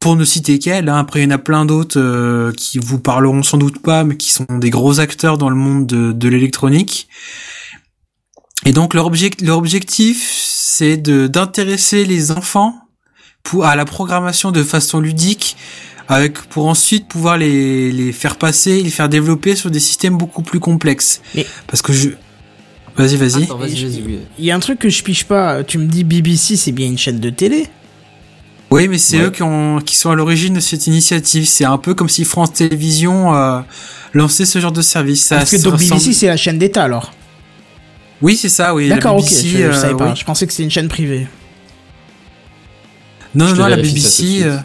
[0.00, 0.88] pour ne citer qu'elles.
[0.88, 0.96] Hein.
[0.98, 4.16] Après, il y en a plein d'autres euh, qui vous parleront sans doute pas, mais
[4.16, 7.08] qui sont des gros acteurs dans le monde de, de l'électronique.
[8.64, 12.74] Et donc leur, object- leur objectif, c'est de d'intéresser les enfants
[13.42, 15.56] pour, à la programmation de façon ludique,
[16.08, 20.42] avec pour ensuite pouvoir les, les faire passer, les faire développer sur des systèmes beaucoup
[20.42, 21.20] plus complexes.
[21.34, 22.10] Mais- Parce que je...
[22.96, 23.42] Vas-y, vas-y.
[23.44, 24.18] Attends, vas-y, vas-y, oui.
[24.38, 25.62] Il y a un truc que je piche pas.
[25.62, 27.66] Tu me dis BBC, c'est bien une chaîne de télé
[28.70, 29.24] Oui, mais c'est Ouais.
[29.26, 31.46] eux qui, ont, qui sont à l'origine de cette initiative.
[31.46, 33.60] C'est un peu comme si France Télévisions euh,
[34.14, 35.26] lançait ce genre de service.
[35.26, 37.12] Ça Parce que donc ressemble- BBC, c'est la chaîne d'État alors.
[38.22, 38.88] Oui, c'est ça, oui.
[38.88, 40.08] la D'accord, ok, BBC, je, je euh, savais pas.
[40.10, 40.16] oui.
[40.16, 41.26] Je pensais que c'était une chaîne privée.
[43.34, 44.42] Non, Je non, la BBC.
[44.44, 44.56] euh,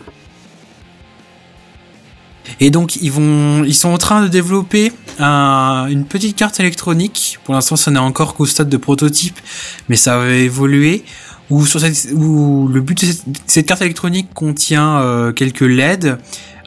[2.59, 7.39] Et donc ils vont, ils sont en train de développer un- une petite carte électronique.
[7.43, 9.37] Pour l'instant, ça n'est encore qu'au stade de prototype,
[9.89, 11.03] mais ça va évoluer.
[11.49, 16.17] Où, sur cette, où le but de cette, cette carte électronique contient euh, quelques LED,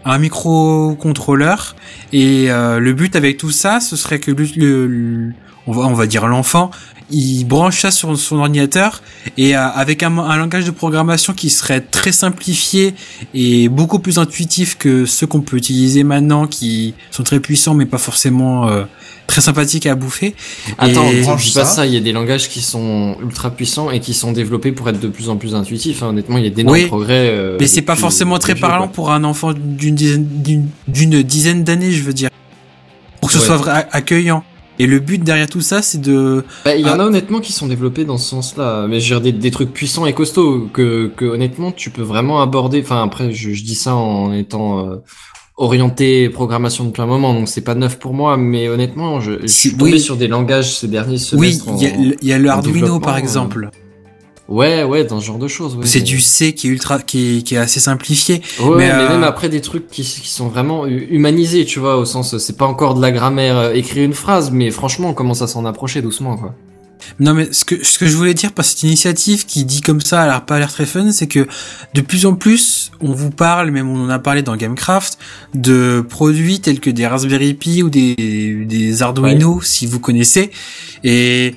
[0.05, 1.75] un microcontrôleur,
[2.13, 5.33] et euh, le but avec tout ça, ce serait que le, le- le-
[5.67, 6.71] on va, on va dire l'enfant,
[7.11, 9.03] il branche ça sur son ordinateur
[9.37, 12.95] et euh, avec un, un langage de programmation qui serait très simplifié
[13.35, 17.85] et beaucoup plus intuitif que ceux qu'on peut utiliser maintenant qui sont très puissants mais
[17.87, 18.85] pas forcément euh,
[19.27, 20.35] très sympathiques à bouffer.
[20.79, 21.87] Attends, Et- je dis pas ça.
[21.87, 25.01] il y a des langages qui sont ultra puissants et qui sont développés pour être
[25.01, 26.03] de plus en plus intuitifs.
[26.03, 26.09] hein.
[26.09, 27.29] Honnêtement, il y a d'énormes Oui, progrès.
[27.31, 28.93] euh, mais c'est pas forcément très parlant quoi.
[28.93, 32.29] pour un enfant d'une dizaine d'une d'une dizaine d'années, je veux dire.
[33.21, 33.57] Pour que ce Ouais.
[33.59, 34.43] soit accueillant.
[34.79, 37.03] Et le but derrière tout ça, c'est de Bah, il y en Ah.
[37.03, 38.87] a honnêtement qui sont développés dans ce sens-là.
[38.89, 42.03] Mais je veux dire, des, des trucs puissants et costauds que, que honnêtement tu peux
[42.03, 42.81] vraiment aborder.
[42.83, 44.97] Enfin après, je, je dis ça en étant euh,
[45.57, 48.37] orienté programmation de plein moment, donc c'est pas neuf pour moi.
[48.37, 50.01] Mais honnêtement, je, suis tombé oui.
[50.01, 51.67] sur des langages ces derniers Oui, semestres.
[51.79, 53.71] il y, a en- le- il y a le Arduino par euh, exemple.
[54.47, 55.75] Ouais, ouais, dans ce genre de choses.
[55.75, 58.43] ouais, c'est du C qui est ultra qui est, qui est assez simplifié.
[58.61, 61.79] Ouais, Mais, mais, euh, même après des trucs qui, qui sont vraiment hu- humanisés, tu
[61.79, 65.09] vois, au sens, c'est pas encore de la grammaire, euh, écrire une phrase, mais franchement,
[65.11, 66.55] on commence à s'en approcher doucement, quoi.
[67.21, 70.01] Non mais ce que ce que je voulais dire par cette initiative qui dit comme
[70.01, 71.47] ça, elle a pas l'air très fun, c'est que
[71.93, 75.19] de plus en plus on vous parle, même on en a parlé dans Gamecraft,
[75.53, 80.51] de produits tels que des Raspberry Pi ou des des Arduino si vous connaissez.
[81.03, 81.55] Et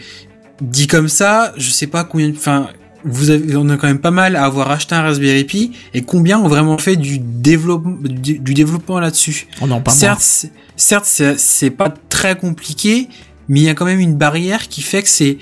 [0.61, 2.69] dit comme ça, je sais pas combien, enfin
[3.03, 6.01] vous avez, on a quand même pas mal à avoir acheté un Raspberry Pi et
[6.01, 9.47] combien ont vraiment fait du développement, du, du développement là-dessus.
[9.61, 9.99] Oh non, pas moi.
[9.99, 11.05] certes, c'est- certes,
[11.37, 13.07] c'est, pas très compliqué,
[13.47, 15.37] mais il y a quand même une barrière qui fait que c'est,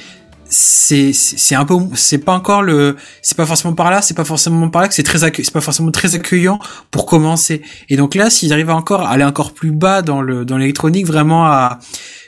[0.47, 4.25] c'est, c'est un peu, c'est pas encore le, c'est pas forcément par là, c'est pas
[4.25, 6.59] forcément par là que c'est très c'est pas forcément très accueillant
[6.91, 7.61] pour commencer.
[7.89, 11.07] Et donc là, s'ils arrivent encore à aller encore plus bas dans le, dans l'électronique,
[11.07, 11.79] vraiment à,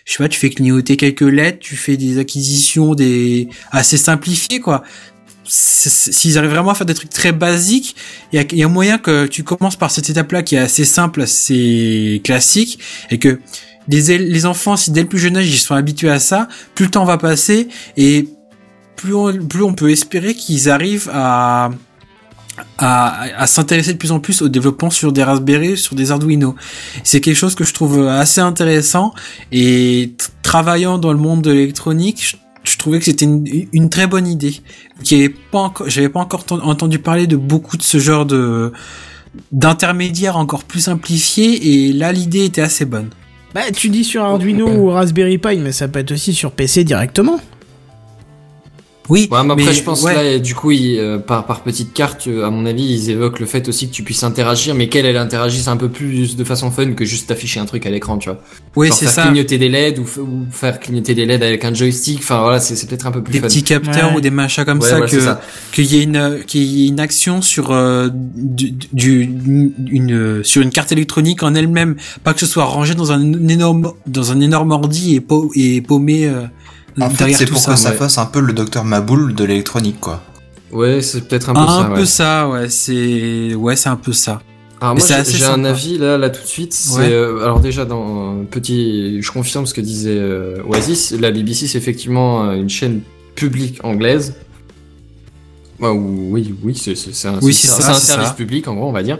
[0.07, 4.61] je sais pas, tu fais clignoter quelques lettres, tu fais des acquisitions des assez simplifiées
[4.61, 4.83] quoi.
[5.43, 7.95] S'ils arrivent vraiment à faire des trucs très basiques,
[8.31, 11.21] il y y a moyen que tu commences par cette étape-là qui est assez simple,
[11.21, 12.79] assez classique,
[13.11, 13.39] et que
[13.87, 16.85] les, les enfants, si dès le plus jeune âge ils sont habitués à ça, plus
[16.85, 17.67] le temps va passer
[17.97, 18.27] et
[18.95, 19.13] plus
[19.47, 21.69] plus on peut espérer qu'ils arrivent à
[22.77, 26.55] à, à s'intéresser de plus en plus au développement sur des Raspberry, sur des Arduino.
[27.03, 29.13] C'est quelque chose que je trouve assez intéressant
[29.51, 30.13] et
[30.43, 34.61] travaillant dans le monde de l'électronique, je, trouvais que c'était une, très bonne idée.
[35.03, 38.71] J'avais pas encore ten- entendu parler de beaucoup de ce genre de
[39.51, 43.09] d'intermédiaires encore plus simplifiés et là l'idée était assez bonne.
[43.53, 46.83] Bah, tu dis sur Arduino ou Raspberry Pi, mais ça peut être aussi sur PC
[46.83, 47.39] directement.
[49.09, 50.13] Oui, Ouais, mais après, mais je pense ouais.
[50.33, 53.39] là, du coup, ils, euh, par, par petite carte, euh, à mon avis, ils évoquent
[53.39, 56.43] le fait aussi que tu puisses interagir, mais qu'elle, elle interagisse un peu plus de
[56.43, 58.41] façon fun que juste afficher un truc à l'écran, tu vois.
[58.75, 59.23] Oui, c'est faire ça.
[59.23, 60.05] clignoter des LED ou,
[60.51, 62.19] faire clignoter des LED avec un joystick.
[62.19, 63.47] Enfin, voilà, c'est c'est peut-être un peu plus Des fun.
[63.47, 64.17] petits capteurs Ouais.
[64.17, 65.35] ou des machins comme Ouais, ça que
[65.73, 69.29] qu'il y ait une qu'il y ait une action sur euh, du, du-
[69.89, 73.91] une sur une carte électronique en elle-même, pas que ce soit rangé dans un énorme
[74.05, 76.43] dans un énorme ordi et, pau- et paumé euh,
[77.05, 77.73] En fait, derrière c'est pour ça.
[77.73, 77.95] que ça ouais.
[77.95, 80.21] fasse un peu le docteur Maboul de l'électronique, quoi.
[80.71, 81.89] Ouais, c'est peut-être un peu un ça.
[81.93, 82.05] peu ouais.
[82.05, 84.41] ça, ouais, c'est ouais, c'est un peu ça.
[84.79, 86.71] Alors Mais moi j'ai- un avis là là tout de suite.
[86.73, 87.09] C'est Ouais.
[87.11, 91.13] euh, alors déjà dans petit, je confirme ce que disait euh, Oasis.
[91.13, 93.01] La BBC c'est effectivement euh, une chaîne
[93.33, 94.35] publique anglaise.
[95.79, 98.05] Ouais, ou- oui oui c'est c'est c'est un, Oui, c'est- c'est c'est ça, un c'est
[98.05, 98.33] service ça.
[98.35, 99.17] public en gros on va dire.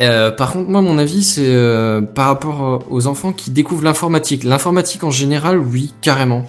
[0.00, 4.44] Euh, par contre moi mon avis c'est euh, par rapport aux enfants qui découvrent l'informatique.
[4.44, 6.46] L'informatique en général oui carrément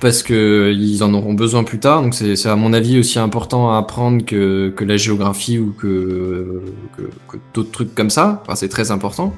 [0.00, 2.02] parce que ils en auront besoin plus tard.
[2.02, 6.62] Donc c'est à mon avis aussi important à apprendre que, que la géographie ou que,
[6.96, 8.42] que, que d'autres trucs comme ça.
[8.42, 9.34] Enfin, c'est très important.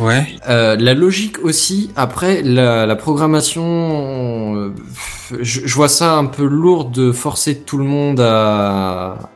[0.00, 0.26] Ouais.
[0.48, 1.90] Euh, la logique aussi.
[1.96, 4.70] Après la, la programmation, euh,
[5.40, 9.30] je, je vois ça un peu lourd de forcer tout le monde à-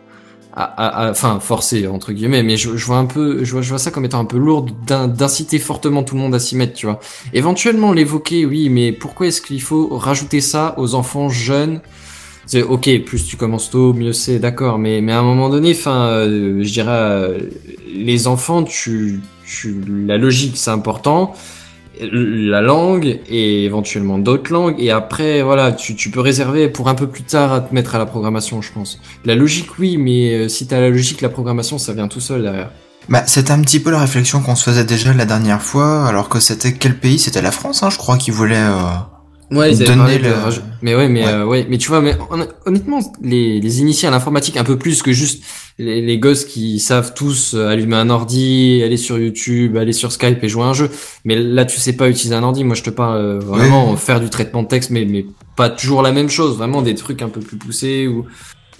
[0.56, 3.90] enfin forcer entre guillemets mais je, je vois un peu je vois, je vois ça
[3.90, 6.86] comme étant un peu lourd d'in- d'inciter fortement tout le monde à s'y mettre tu
[6.86, 6.98] vois.
[7.34, 11.80] Éventuellement l'évoquer oui mais pourquoi est-ce qu'il faut rajouter ça aux enfants jeunes?
[12.46, 15.72] C'est ok plus tu commences tôt mieux c'est d'accord mais mais à un moment donné
[15.72, 17.38] enfin euh, je dirais euh,
[17.92, 21.34] les enfants tu tu la logique c'est important
[22.00, 24.76] la langue et éventuellement d'autres langues.
[24.78, 27.94] Et après voilà tu, tu peux réserver pour un peu plus tard à te mettre
[27.94, 29.00] à la programmation je pense.
[29.24, 32.42] La logique oui mais euh, si t'as la logique la programmation ça vient tout seul
[32.42, 32.70] derrière.
[33.08, 36.28] Bah, c'était un petit peu la réflexion qu'on se faisait déjà la dernière fois, alors
[36.28, 37.20] que c'était quel pays?
[37.20, 38.56] C'était la France, hein, je crois, qui voulait...
[38.56, 38.82] euh,
[39.50, 40.32] Ouais, ils Donner de
[40.82, 41.32] Mais ouais, mais Ouais.
[41.32, 44.76] euh, ouais, mais tu vois, mais hon- honnêtement, les, les initiés à l'informatique un peu
[44.76, 45.44] plus que juste
[45.78, 50.10] les, les gosses qui savent tous euh, allumer un ordi, aller sur YouTube, aller sur
[50.10, 50.90] Skype et jouer à un jeu.
[51.24, 52.64] Mais là, tu sais pas utiliser un ordi.
[52.64, 55.24] Moi, je te parle euh, vraiment faire du traitement de texte, mais mais
[55.56, 56.56] pas toujours la même chose.
[56.56, 58.24] Vraiment des trucs un peu plus poussés ou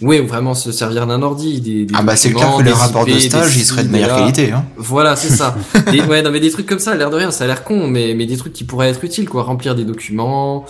[0.02, 1.60] ouais, ou vraiment se servir d'un ordi.
[1.60, 3.64] Des, des Ah bah c'est clair documents, que les des rapports de stage, des ils
[3.64, 4.52] seraient de meilleure qualité.
[4.52, 4.64] Hein.
[4.77, 5.56] Voilà, c'est ça.
[5.90, 7.86] Des, ouais, non, mais des trucs comme ça, l'air de rien, ça a l'air con,
[7.86, 9.43] mais, mais des trucs qui pourraient être utiles, quoi.
[9.43, 10.64] Remplir des documents,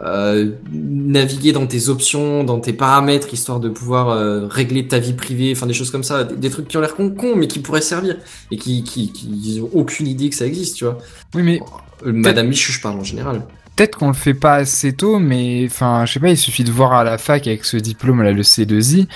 [0.00, 5.12] euh, naviguer dans tes options, dans tes paramètres, histoire de pouvoir euh, régler ta vie
[5.12, 6.24] privée, enfin des choses comme ça.
[6.24, 8.16] Des, des trucs qui ont l'air con, con, mais qui pourraient servir.
[8.50, 10.98] Et qui, qui, qui ont aucune idée que ça existe, tu vois.
[11.34, 11.60] Oui, mais
[12.04, 13.42] Madame Michu, je parle en général.
[13.78, 16.72] Peut-être qu'on le fait pas assez tôt, mais enfin, je sais pas, il suffit de
[16.72, 19.06] voir à la fac avec ce diplôme là, le C2I,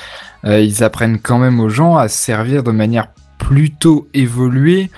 [0.45, 3.09] euh, ils apprennent quand même aux gens à se servir de manière
[3.39, 4.89] plutôt évoluée,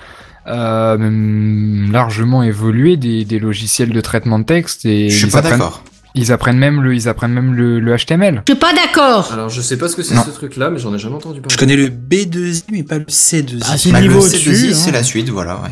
[0.47, 5.31] euh, même largement évoluée des, des logiciels de traitement de texte et Je suis ils
[5.31, 5.83] pas apprennent, d'accord.
[6.13, 8.43] ils apprennent même le, ils apprennent même le, le HTML.
[8.47, 9.31] Je suis pas d'accord.
[9.33, 11.51] Alors, je sais pas ce que c'est ce truc-là, mais j'en ai jamais entendu parler.
[11.53, 13.63] Je connais le B2I mais pas le C2I.
[13.67, 14.51] Ah, c'est Bah, le niveau le au-dessus.
[14.51, 14.75] C2I, hein.
[14.75, 15.69] c'est la suite, voilà, ouais.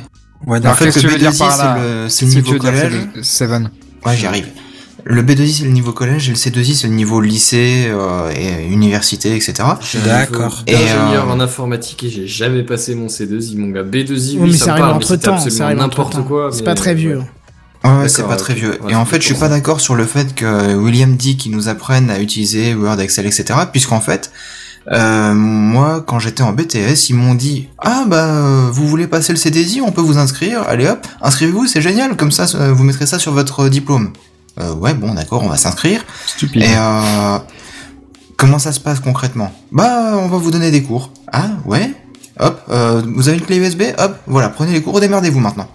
[0.48, 0.78] Ouais, En d'accord.
[0.80, 2.92] fait, qu'est-ce que le tu veux dire B2I, par là c'est le, niveau collège.
[3.14, 3.70] c'est le Seven
[4.06, 4.48] Ouais, j'y arrive.
[5.06, 8.66] Le B2I, c'est le niveau collège, et le C2I, c'est le niveau lycée euh, et
[8.72, 9.54] université, etc.
[10.06, 10.64] D'accord.
[10.66, 13.84] Et, euh, en informatique et j'ai jamais passé mon C2I, mon gars.
[13.84, 15.38] B2I, Oui, oui, mais ça ça arrive parle, entre temps.
[15.38, 16.24] Ça absolument arrive entre n'importe temps.
[16.24, 16.50] quoi.
[16.54, 17.18] C'est mais- pas très vieux.
[17.18, 17.90] ouais.
[17.92, 18.78] Ouais, c'est pas très vieux.
[18.82, 21.36] Ouais, et en c'est fait, je suis pas d'accord sur le fait que William dit
[21.36, 23.60] qu'il nous apprenne à utiliser Word, Excel, etc.
[23.74, 24.32] Puisqu'en fait,
[24.92, 29.32] euh, moi, quand j'étais en BTS, ils m'ont dit ah bah euh, vous voulez passer
[29.32, 30.64] le CDI, on peut vous inscrire.
[30.68, 32.18] Allez hop, inscrivez-vous, c'est génial.
[32.18, 34.12] Comme ça, euh, vous mettrez ça sur votre diplôme.
[34.60, 36.04] Euh, ouais, bon, d'accord, on va s'inscrire.
[36.26, 36.64] Stupide.
[36.64, 37.38] Et euh,
[38.36, 39.54] Comment ça se passe concrètement?
[39.72, 41.12] Bah, on va vous donner des cours.
[41.32, 41.94] Ah, ouais
[42.40, 42.62] Hop,
[43.16, 45.68] vous avez une clé USB Hop, voilà, prenez les cours, démerdez-vous maintenant.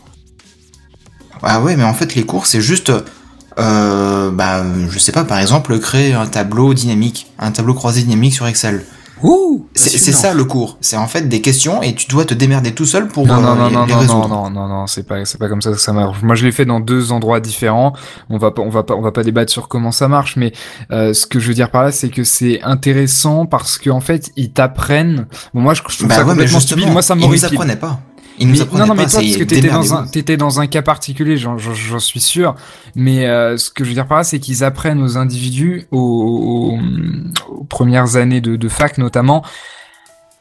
[1.42, 2.92] Ah ouais, mais en fait, les cours, c'est juste...
[3.56, 8.46] Bah, je sais pas, par exemple, créer un tableau dynamique, un tableau croisé dynamique sur
[8.46, 8.84] Excel.
[9.22, 10.78] Ouh C'est ça le cours.
[10.80, 13.40] C'est en fait des questions et tu dois te démerder tout seul pour Non, euh,
[13.40, 14.28] non, non, les, non, les non, résoudre.
[14.28, 16.22] non, non, non, non, c'est pas, c'est pas comme ça que ça marche.
[16.22, 17.92] Moi, je l'ai fait dans deux endroits différents.
[18.30, 20.52] On va pas, on va pas, on va pas débattre sur comment ça marche, mais
[20.92, 24.30] euh, ce que je veux dire par là, c'est que c'est intéressant parce qu'en fait,
[24.36, 25.26] ils t'apprennent.
[25.54, 26.90] Bon, moi, je, trouve Bah ça ouais, complètement stupide.
[26.92, 27.46] Moi, ça ils nous m'horripile.
[27.46, 28.00] apprenaient pas.
[28.40, 30.82] Nous Mais- non, non, mais toi, parce que t'étais dans un, t'étais dans un cas
[30.82, 31.56] particulier, j'en,
[31.98, 32.54] suis sûr.
[32.94, 35.98] Mais euh, ce que je veux dire par là, c'est qu'ils apprennent aux individus, aux,
[36.78, 36.78] aux-
[37.54, 39.44] aux premières années de, de fac notamment,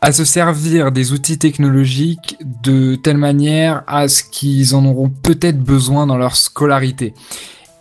[0.01, 5.59] à se servir des outils technologiques de telle manière à ce qu'ils en auront peut-être
[5.59, 7.13] besoin dans leur scolarité.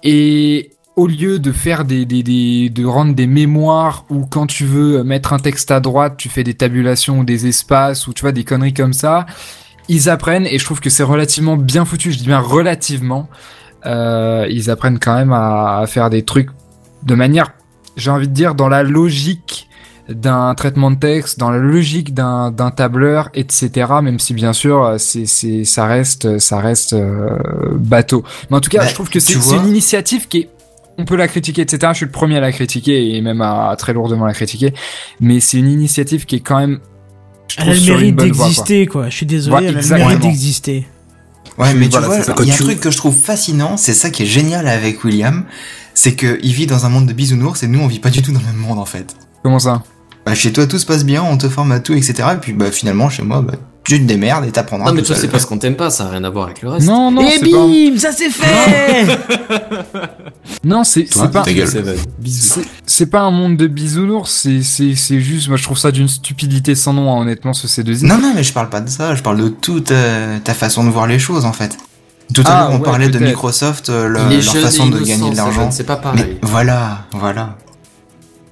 [0.03, 4.65] Et au lieu de faire des, des, des de rendre des mémoires où quand tu
[4.65, 8.23] veux mettre un texte à droite, tu fais des tabulations ou des espaces ou tu
[8.23, 9.27] vois des conneries comme ça,
[9.89, 12.13] ils apprennent et je trouve que c'est relativement bien foutu.
[12.13, 13.29] Je dis bien relativement.
[13.85, 16.49] Euh, ils apprennent quand même à, à faire des trucs
[17.05, 17.53] de manière,
[17.97, 19.69] j'ai envie de dire, dans la logique
[20.09, 23.71] d'un traitement de texte, dans la logique d'un d'un tableur, etc.
[24.03, 27.39] Même si bien sûr, c'est c'est ça reste ça reste euh,
[27.75, 28.25] bateau.
[28.51, 30.51] Mais en tout cas, Bah, je trouve que c'est une initiative qui est
[30.99, 31.89] on peut la critiquer, etc.
[31.93, 34.73] Je suis le premier à la critiquer et même à, à très lourdement la critiquer.
[35.21, 36.79] Mais c'est une initiative qui est quand même,
[37.48, 38.24] je Elle a le mérite quoi.
[38.27, 39.09] d'exister, quoi.
[39.09, 40.86] Je suis désolé, Ouais, elle a le mérite d'exister.
[41.59, 43.77] Ouais, mais Voilà, tu vois, il y a un tu- truc que je trouve fascinant,
[43.78, 45.44] c'est ça qui est génial avec William,
[45.94, 48.20] c'est que il vit dans un monde de bisounours et nous on vit pas du
[48.20, 49.14] tout dans le même monde en fait.
[49.43, 49.82] Comment ça?
[50.27, 52.14] Bah, chez toi tout se passe bien, on te forme à tout, etc.
[52.35, 53.55] Et puis bah finalement chez moi, bah,
[53.87, 54.89] tu te démerdes et t'apprendras.
[54.91, 56.69] Non, mais toi, c'est parce qu'on t'aime pas, ça a rien à voir avec le
[56.71, 56.87] reste.
[56.87, 57.67] Non, non, Et c'est pas.
[57.67, 59.19] bim, ça c'est fait
[60.65, 61.45] Non, c'est c'est pas.
[62.87, 65.49] C'est pas un monde de bisounours, c'est c'est c'est juste.
[65.49, 68.07] Moi, je trouve ça d'une stupidité sans nom, hein, honnêtement, ce C2I.
[68.07, 70.85] Non, non, mais je parle pas de ça, je parle de toute euh, ta façon
[70.85, 71.77] de voir les choses en fait.
[72.35, 73.19] Tout à Ah, l'heure on ouais, parlait de.
[73.19, 75.71] Microsoft, euh, le- leur façon de innocent, gagner de l'argent.
[75.71, 76.37] C'est pas Mais pareil.
[76.43, 77.57] voilà, voilà.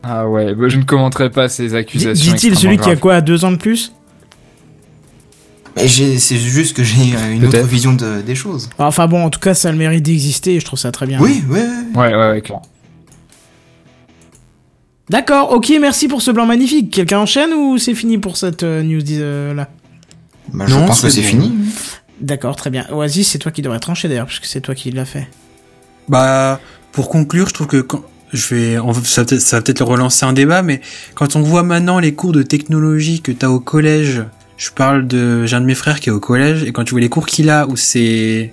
[0.05, 2.33] Ah ouais, bah, je ne commenterai pas ces accusations.
[2.35, 3.93] Dit-il celui qui a quoi, deux ans de plus?
[3.93, 4.04] Mais
[5.77, 8.71] c'est juste que j'ai une autre vision de, des choses.
[8.79, 11.07] Enfin bon, en tout cas, ça a le mérite d'exister et je trouve ça très
[11.07, 11.19] bien.
[11.21, 12.01] Oui, oui, oui.
[12.01, 12.63] Ouais, ouais, ouais, clairement.
[15.11, 16.91] D'accord, ok, merci pour ce blanc magnifique.
[16.91, 19.69] Quelqu'un enchaîne ou c'est fini pour cette euh, news euh, là?
[20.53, 21.53] Bah, je Non, pense que c'est fini.
[22.21, 22.87] D'accord, très bien.
[22.91, 25.29] Oasis, c'est toi qui devrais trancher d'ailleurs, puisque c'est toi qui l'as fait.
[26.09, 26.59] Bah,
[26.93, 28.03] pour conclure, je trouve que quand
[28.33, 30.81] je vais, on ça va peut-être, ça va peut-être relancer un débat, mais
[31.15, 34.23] quand on voit maintenant les cours de technologie que t'as au collège,
[34.57, 36.93] je parle de, j'ai un de mes frères qui est au collège, et quand tu
[36.93, 38.53] vois les cours qu'il a, où c'est,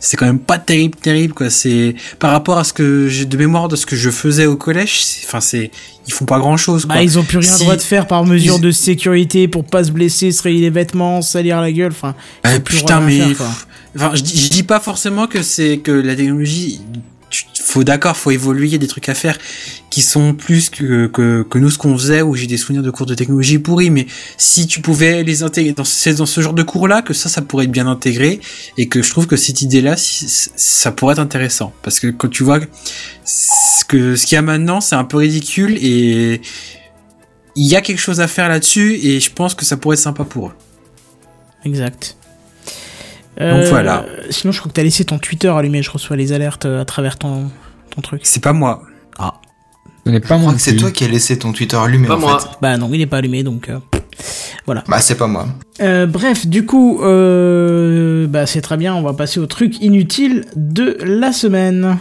[0.00, 1.50] c'est quand même pas terrible, terrible, quoi.
[1.50, 4.56] C'est, par rapport à ce que j'ai de mémoire de ce que je faisais au
[4.56, 5.70] collège, enfin, c'est,
[6.06, 6.94] ils font pas grand chose, quoi.
[6.96, 9.64] Bah, ils ont plus rien Si- droit de faire par mesure ils- de sécurité pour
[9.64, 12.14] pas se blesser, se rayer les vêtements, salir la gueule, enfin.
[12.42, 13.50] Bah, putain, mais faire, quoi.
[13.96, 16.80] Enfin, je dis, je dis pas forcément que c'est que la technologie,
[17.62, 19.38] faut d'accord, faut évoluer, des trucs à faire
[19.90, 22.90] qui sont plus que, que, que nous ce qu'on faisait, où j'ai des souvenirs de
[22.90, 24.06] cours de technologie pourris, mais
[24.36, 27.70] si tu pouvais les intégrer dans, ce genre de cours-là, que ça, ça pourrait être
[27.70, 28.40] bien intégré,
[28.76, 31.72] et que je trouve que cette idée-là, ça pourrait être intéressant.
[31.82, 32.58] Parce que quand tu vois
[33.24, 36.40] ce que, ce qu'il y a maintenant, c'est un peu ridicule, et
[37.54, 40.02] il y a quelque chose à faire là-dessus, et je pense que ça pourrait être
[40.02, 40.54] sympa pour eux.
[41.64, 42.16] Exact.
[43.38, 44.04] Donc voilà.
[44.30, 46.84] Sinon, je crois que t'as laissé ton Twitter allumé, je reçois les alertes euh, à
[46.84, 47.50] travers ton,
[47.94, 48.20] ton truc.
[48.24, 48.82] C'est pas moi.
[50.06, 50.40] Ce n'est pas Je moi.
[50.40, 52.38] crois que c'est toi qui as laissé ton Twitter allumé Pas en moi.
[52.38, 52.48] fait.
[52.60, 53.70] Bah non, il est pas allumé, donc...
[53.70, 53.78] euh,
[54.66, 55.46] Bah c'est pas moi.
[55.80, 60.44] Euh, bref, du coup, euh, bah c'est très bien, on va passer au truc inutile
[60.56, 61.96] de la semaine.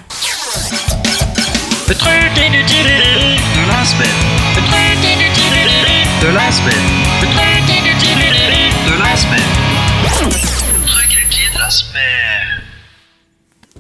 [1.88, 4.20] Le truc inutile de la semaine.
[4.56, 5.58] Le truc inutile
[6.22, 6.88] de la semaine.
[7.22, 8.20] Le truc inutile
[8.86, 10.53] de la semaine.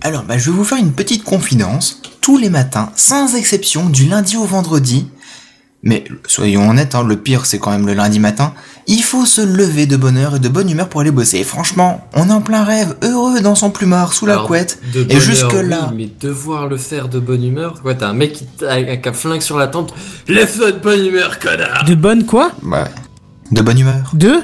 [0.03, 2.01] Alors, bah, je vais vous faire une petite confidence.
[2.21, 5.07] Tous les matins, sans exception, du lundi au vendredi,
[5.81, 8.53] mais soyons honnêtes, hein, le pire c'est quand même le lundi matin,
[8.87, 11.39] il faut se lever de bonne heure et de bonne humeur pour aller bosser.
[11.39, 14.79] Et franchement, on est en plein rêve, heureux dans son plumard, sous la couette.
[14.93, 15.19] de Et heure,
[15.91, 19.05] oui, mais devoir le faire de bonne humeur, quoi, t'as un mec qui t'a- avec
[19.07, 19.91] un flingue sur la tempe,
[20.27, 22.51] lève-toi de bonne humeur, connard De bonne quoi?
[22.63, 22.85] Ouais.
[23.51, 24.11] De bonne humeur.
[24.13, 24.35] De?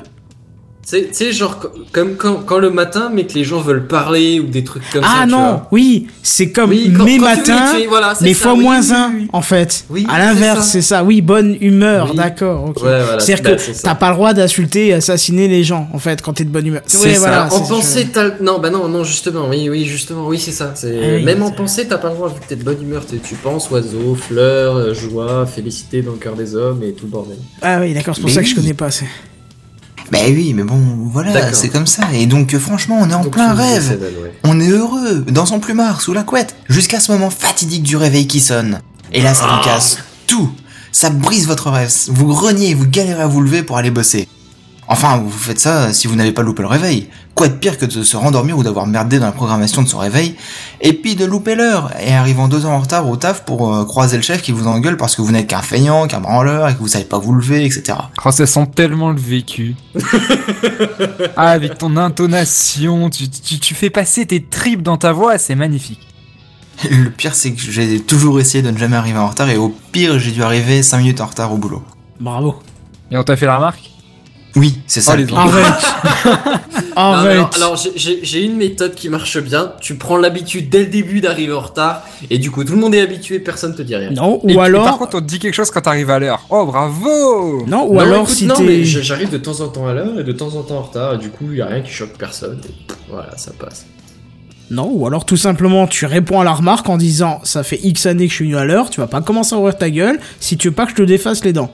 [0.89, 4.39] Tu sais, genre, co- comme quand, quand le matin, mais que les gens veulent parler
[4.39, 5.09] ou des trucs comme ça.
[5.21, 8.43] Ah non, oui, c'est comme Oui, quand- mes quand tu veux matins, voilà, mais ça,
[8.45, 9.85] fois oui, moins oui, un, en fait.
[9.89, 11.03] Oui, à l'inverse, c'est ça.
[11.03, 12.65] Oui, bonne humeur, d'accord.
[12.69, 12.77] ok.
[12.77, 16.21] Ouais, voilà, C'est-à-dire que t'as pas le droit d'insulter et assassiner les gens, en fait,
[16.21, 16.81] quand t'es de bonne humeur.
[16.85, 17.19] C'est ça.
[17.19, 18.31] voilà, en pensée, t'as...
[18.41, 20.71] Non, bah non, non, justement, oui, oui, justement, oui, c'est ça.
[20.75, 20.99] C'est...
[21.03, 23.03] Ah oui, Même en pensée, t'as pas le droit, vu que t'es de bonne humeur.
[23.05, 27.11] Tu penses oiseau, fleurs, euh, joie, félicité dans le cœur des hommes et tout le
[27.11, 27.37] bordel.
[27.61, 29.05] Ah oui, d'accord, c'est pour ça que je connais pas assez.
[30.11, 30.79] Bah oui, mais bon,
[31.11, 32.03] voilà, c'est comme ça.
[32.13, 33.99] Et donc, franchement, on est en Donc, plein rêve.
[34.01, 34.33] Ouais.
[34.43, 38.25] On est heureux, dans son plumard, sous la couette, jusqu'à ce moment fatidique du réveil
[38.27, 38.79] qui sonne.
[39.13, 39.57] Et là, ça Ah.
[39.57, 40.49] vous casse tout.
[40.91, 41.91] Ça brise votre rêve.
[42.09, 44.27] Vous greniez, vous galérez à vous lever pour aller bosser.
[44.87, 47.09] Enfin, vous faites ça si vous n'avez pas loupé le réveil.
[47.39, 49.99] Quoi de pire que de se rendormir ou d'avoir merdé dans la programmation de son
[49.99, 50.35] réveil,
[50.81, 53.85] et puis de louper l'heure, et arrivant deux ans en retard au taf pour euh,
[53.85, 56.73] croiser le chef qui vous engueule parce que vous n'êtes qu'un feignant, qu'un branleur, et
[56.73, 57.97] que vous savez pas vous lever, etc.
[58.25, 59.77] Oh, ça sent tellement le vécu.
[61.37, 65.55] ah, avec ton intonation, tu, tu, tu fais passer tes tripes dans ta voix, c'est
[65.55, 66.05] magnifique.
[66.91, 69.73] Le pire, c'est que j'ai toujours essayé de ne jamais arriver en retard, et au
[69.93, 71.83] pire, j'ai dû arriver 5 minutes en retard au boulot.
[72.19, 72.55] Bravo.
[73.11, 73.89] Et on t'a fait la remarque?
[74.55, 75.11] Oui, c'est ça.
[75.13, 75.33] Oh, le les.
[75.33, 75.73] Arrête.
[76.99, 77.31] Non, Arrête.
[77.37, 79.71] alors, alors, j'ai- une méthode qui marche bien.
[79.79, 82.93] Tu prends l'habitude dès le début d'arriver en retard, et du coup, tout le monde
[82.93, 84.11] est habitué, personne te dit rien.
[84.11, 84.83] Non, ou et alors.
[84.83, 86.41] par contre, on te dit quelque chose quand t'arrives à l'heure.
[86.49, 89.87] Oh, bravo Non, ou Non, alors écoute, si non, mais j'arrive de temps en temps
[89.87, 91.81] à l'heure et de temps en temps en retard, et du coup, y a rien
[91.81, 92.59] qui choque personne.
[92.67, 93.85] et voilà, ça passe.
[94.71, 98.05] Non, ou alors tout simplement tu réponds à la remarque en disant ça fait X
[98.05, 100.19] années que je suis venu à l'heure, tu vas pas commencer à ouvrir ta gueule
[100.39, 101.71] si tu veux pas que je te défasse les dents.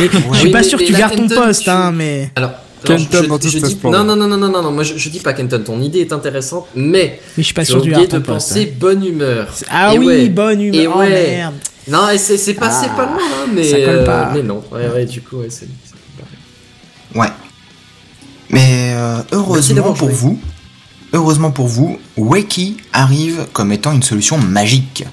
[0.00, 2.30] Mais je suis pas mais- sûr que tu gardes ton poste, tu- hein, mais.
[2.36, 3.38] Alors, alors, Kenton je- dans
[3.70, 4.04] splendeur.
[4.04, 6.00] non, non, non, non, non, non, non, moi je, je dis pas Kenton, ton idée
[6.00, 9.48] est intéressante, mais Mais je suis pas sûr gardes de penser bonne humeur.
[9.62, 9.66] hein.
[9.70, 10.28] Ah Et oui, ouais.
[10.28, 10.80] bonne humeur.
[10.82, 11.08] Et oh ouais.
[11.36, 11.54] merde.
[11.88, 14.30] Non, c'est c'est passé Ah, pas loin, hein, mais, ça colle pas.
[14.34, 14.62] mais non.
[14.72, 15.66] Ouais, ouais, du coup, ouais, c'est.
[17.14, 17.20] pas.
[17.20, 17.28] Ouais.
[18.50, 20.16] Mais euh, heureusement pour joué.
[20.16, 20.40] vous,
[21.12, 25.04] heureusement pour vous, Wakey arrive comme étant une solution magique.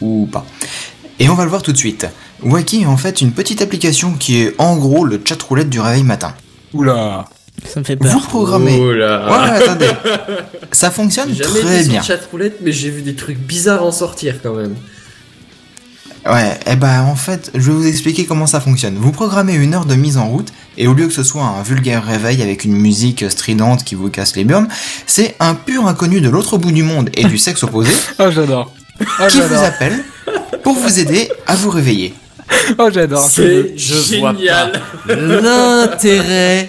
[0.00, 0.46] Ou pas.
[1.18, 2.06] Et on va le voir tout de suite.
[2.42, 5.80] Wakey est en fait une petite application qui est en gros le chat roulette du
[5.80, 6.34] réveil matin.
[6.72, 7.24] Oula
[7.66, 8.14] Ça me fait Vous peur.
[8.14, 8.78] le programmez.
[8.80, 9.28] Oh là.
[9.28, 9.88] Ouais, attendez.
[10.72, 12.02] Ça fonctionne J'ai jamais très été bien.
[12.02, 14.74] sur chat roulette, mais j'ai vu des trucs bizarres en sortir quand même.
[16.26, 18.96] Ouais, et bah en fait, je vais vous expliquer comment ça fonctionne.
[18.96, 21.62] Vous programmez une heure de mise en route, et au lieu que ce soit un
[21.62, 24.68] vulgaire réveil avec une musique stridente qui vous casse les burnes,
[25.06, 28.74] c'est un pur inconnu de l'autre bout du monde et du sexe opposé Oh, j'adore
[29.00, 30.04] Oh, qui vous appelle
[30.64, 32.12] pour vous aider à vous réveiller.
[32.78, 34.80] Oh, j'adore C'est Je vois génial.
[35.08, 36.68] L'intérêt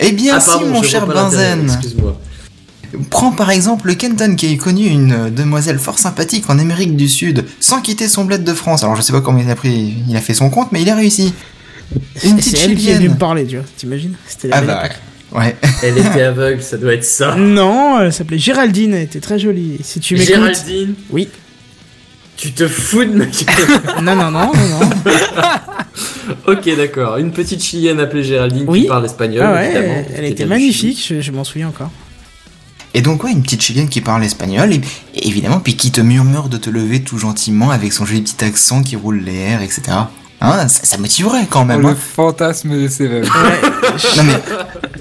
[0.00, 1.64] Eh bien Ah, si, pardon, mon cher Benzen.
[1.64, 2.20] Excuse-moi.
[3.10, 7.44] Prends par exemple Kenton qui a connu une demoiselle fort sympathique en Amérique du Sud
[7.60, 8.84] sans quitter son bled de France.
[8.84, 10.88] Alors je sais pas comment il a pris, il a fait son compte, mais il
[10.88, 11.34] a réussi.
[12.24, 13.18] Une petite elle qui est venue me chilienne.
[13.18, 13.64] parler, tu vois.
[13.76, 14.14] T'imagines?
[14.26, 14.68] C'était la Ah belle
[15.32, 15.56] bah ouais.
[15.82, 17.34] Elle était aveugle, ça doit être ça.
[17.36, 19.78] Non, elle s'appelait Géraldine, elle était très jolie.
[19.82, 20.28] Si tu m'écoutes.
[20.34, 21.28] Géraldine, Oui.
[22.36, 23.80] Tu te fous de ma gueule.
[24.02, 24.90] Non, non, non, non, non.
[26.48, 27.16] Ok, d'accord.
[27.18, 28.82] Une petite chilienne appelée Géraldine Oui.
[28.82, 29.42] qui parle espagnol.
[29.46, 31.90] Ah ouais, évidemment, elle était magnifique, je, je m'en souviens encore.
[32.94, 34.80] Et donc ouais, une petite chilienne qui parle espagnol et,
[35.14, 38.42] et évidemment puis qui te murmure de te lever tout gentiment avec son joli petit
[38.44, 39.82] accent qui roule les airs, etc.
[40.40, 41.80] Hein, ça, ça motiverait quand Oh, même.
[41.80, 41.96] le hein.
[42.16, 43.24] fantasme de Seven.
[43.24, 44.34] Non mais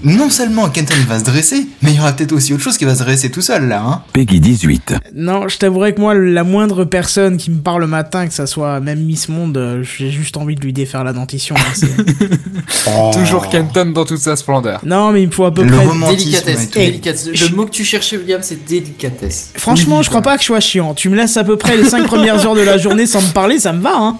[0.03, 2.85] non seulement Kenton va se dresser, mais il y aura peut-être aussi autre chose qui
[2.85, 3.81] va se dresser tout seul là.
[3.85, 4.01] Hein.
[4.13, 4.93] Peggy 18.
[5.15, 8.45] Non, je t'avouerais que moi, la moindre personne qui me parle le matin, que ça
[8.47, 11.55] soit même Miss Monde, euh, j'ai juste envie de lui défaire la dentition.
[11.57, 11.89] hein, c'est-
[13.13, 14.79] Toujours Kenton dans toute sa splendeur.
[14.85, 15.85] non, mais il me faut à peu Le près.
[16.15, 17.29] Délicatesse, délicatesse.
[17.33, 19.51] Je- Le mot que tu cherchais, William, c'est délicatesse.
[19.55, 20.93] Franchement, je crois pas que je sois chiant.
[20.93, 23.31] Tu me laisses à peu près les 5 premières heures de la journée sans me
[23.33, 24.17] parler, ça me va, hein.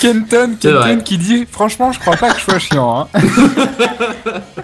[0.00, 3.08] Kenton, Kenton qui dit Franchement, je crois pas que je sois chiant.
[3.14, 3.20] Hein.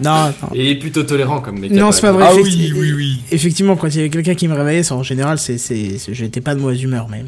[0.02, 0.32] Non, non.
[0.54, 1.70] Et il est plutôt tolérant comme mec.
[1.70, 2.26] Non, c'est pas vrai.
[2.28, 3.20] Ah oui, oui, oui.
[3.30, 6.54] Effectivement, quand il y avait quelqu'un qui me réveillait, en général, c'est, c'est, j'étais pas
[6.54, 7.24] de mauvaise humeur, mais.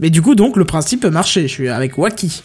[0.00, 1.42] Mais du coup, donc, le principe peut marcher.
[1.42, 2.42] Je suis avec Waki.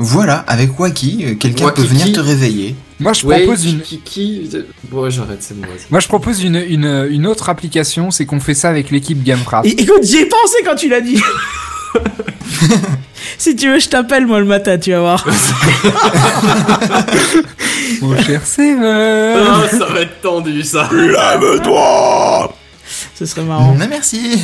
[0.00, 2.76] Voilà, avec Waki, euh, quelqu'un peut venir te réveiller.
[3.00, 3.80] Moi, je Ouais, propose une.
[3.80, 4.48] qui, qui...
[4.90, 5.66] Bon, j'arrête, c'est bon.
[5.90, 9.66] Moi, je propose une, une, une autre application, c'est qu'on fait ça avec l'équipe Gamecraft.
[9.66, 11.20] Et, écoute, j'y ai pensé quand tu l'as dit.
[13.38, 15.26] si tu veux, je t'appelle moi le matin, tu vas voir.
[18.02, 20.88] Mon cher Seven Ah, ça va être tendu, ça.
[23.14, 23.74] Ce serait marrant.
[23.74, 24.40] Non, merci.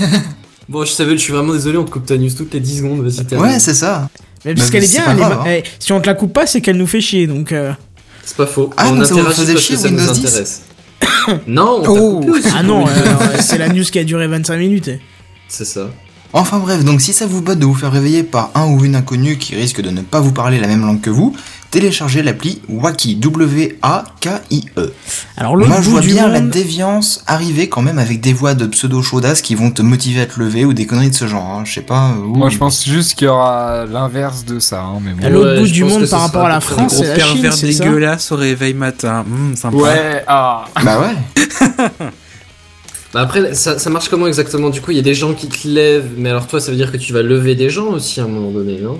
[0.69, 2.79] Bon, je savais, je suis vraiment désolé, on te coupe ta news toutes les 10
[2.79, 4.09] secondes, vas-y, ouais, c'est ça.
[4.45, 5.05] Mais parce Bah, qu'elle est c'est bien.
[5.07, 5.55] pas elle est grave, ma- hein.
[5.59, 7.27] eh, si on te la coupe pas, c'est qu'elle nous fait chier.
[7.27, 7.53] Donc.
[7.53, 7.73] euh,
[8.25, 8.71] C'est pas faux.
[8.77, 10.27] Ah, on donc ça vous interagit faisait parce chier, que ça nous Windows 10?
[10.27, 10.62] intéresse.
[11.47, 12.21] non, on t'a Oh.
[12.21, 12.49] coupé aussi.
[12.57, 12.91] Ah non, euh,
[13.41, 14.89] c'est la news qui a duré 25 minutes.
[14.89, 15.01] eh.
[15.49, 15.89] C'est ça.
[16.36, 18.97] Enfin bref, donc si ça vous botte de vous faire réveiller par un ou une
[18.97, 21.32] inconnue qui risque de ne pas vous parler la même langue que vous,
[21.70, 24.93] téléchargez l'appli Waki, W-A-K-I-E.
[25.36, 28.55] Alors l'autre Moi je vois du bien la déviance arriver quand même avec des voix
[28.55, 31.28] de pseudo chaudasses qui vont te motiver à te lever ou des conneries de ce
[31.28, 31.47] genre.
[31.59, 31.62] hein.
[31.65, 32.09] Je sais pas.
[32.11, 32.51] euh, Moi, ouh.
[32.51, 34.82] je pense juste qu'il y aura l'inverse de ça.
[34.82, 35.35] Hein, mais À bon.
[35.36, 37.70] l'autre Ouais, bout du monde par rapport à la France, c'est la Chine, pervers c'est
[37.73, 39.24] ça dégueulasse au réveil matin.
[39.55, 39.77] Sympa.
[39.77, 40.65] Ouais, ah.
[40.85, 41.15] Bah ouais.
[43.15, 44.69] Bah après, ça, ça marche comment exactement?
[44.70, 46.77] Du coup, il y a des gens qui te lèvent, mais alors toi, ça veut
[46.77, 48.99] dire que tu vas lever des gens aussi à un moment donné, non?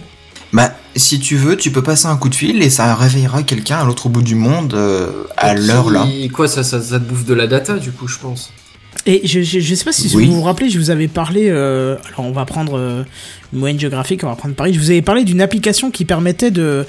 [0.53, 3.79] Bah si tu veux, tu peux passer un coup de fil et ça réveillera quelqu'un
[3.79, 6.07] à l'autre bout du monde euh, à l'heure là.
[6.33, 8.53] Quoi, ça, ça, ça te bouffe de la data, du coup, je pense.
[9.07, 10.27] Et je, je, je sais pas si Oui.
[10.27, 11.49] vous vous rappelez, je vous avais parlé.
[11.49, 13.03] euh, alors on va prendre euh,
[13.53, 14.73] une moyenne géographique, on va prendre Paris.
[14.75, 16.87] Je vous avais parlé d'une application qui permettait de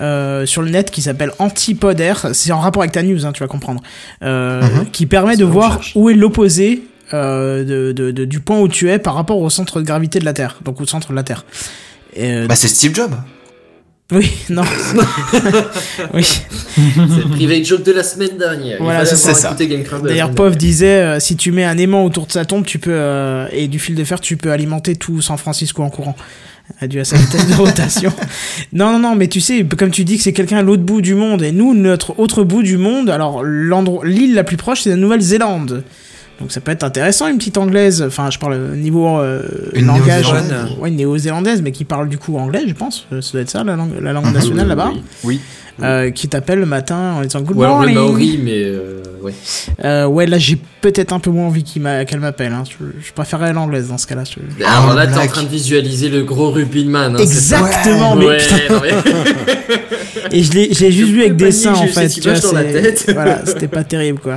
[0.00, 2.14] euh, sur le net qui s'appelle Antipoder.
[2.32, 3.80] C'est en rapport avec ta news, hein, tu vas comprendre.
[4.22, 4.90] Euh, Mhm.
[4.90, 5.92] Qui permet de voir cherche.
[5.94, 9.50] où est l'opposé euh, de, de, de- du point où tu es par rapport au
[9.50, 11.44] centre de gravité de la Terre, donc au centre de la Terre.
[12.16, 13.12] Et, euh, Bah c'est Steve Jobs.
[14.12, 14.62] oui, non.
[16.14, 16.24] oui.
[16.24, 18.78] C'est le private joke de la semaine dernière.
[18.80, 19.54] Voilà, c'est ça.
[20.02, 22.90] D'ailleurs, Pov disait euh, si tu mets un aimant autour de sa tombe, tu peux
[22.92, 26.16] euh, et du fil de fer, tu peux alimenter tout San Francisco en courant.
[26.82, 28.12] Euh, Dû à sa vitesse de rotation.
[28.72, 31.00] Non, non, non, mais tu sais, comme tu dis que c'est quelqu'un à l'autre bout
[31.00, 34.80] du monde, et nous, notre autre bout du monde, alors l'endroit, l'île la plus proche,
[34.82, 35.84] c'est la Nouvelle-Zélande.
[36.40, 39.42] Donc ça peut être intéressant, une petite anglaise, enfin je parle au niveau euh,
[39.74, 40.78] Une langage, néo-zélandaise.
[40.80, 43.50] ouais, une néo-zélandaise, mais qui parle du coup anglais, je pense, Euh, ça doit être
[43.50, 44.32] ça la langue, la langue Mhm.
[44.32, 45.40] nationale là-bas, oui, Oui.
[45.84, 47.92] Euh, qui t'appelle le matin en disant good Ou alors le.
[47.92, 49.34] Maori, mais euh, ouais.
[49.84, 52.52] Euh, ouais, là j'ai peut-être un peu moins envie qu'il m'a- qu'elle m'appelle.
[52.52, 52.62] Hein.
[52.68, 54.22] Je, je préférerais l'anglaise dans ce cas-là.
[54.24, 57.16] je- Alors là, t'es en train de visualiser le gros Rubin Man.
[57.16, 58.38] Hein, Exactement, mais Ouais,
[58.70, 58.92] non, mais-
[60.38, 62.08] et je l'ai, j'ai juste vu avec des seins en fait.
[62.08, 63.04] cette tu vois, image dans la c'est- tête.
[63.14, 64.36] voilà, c'était pas terrible quoi.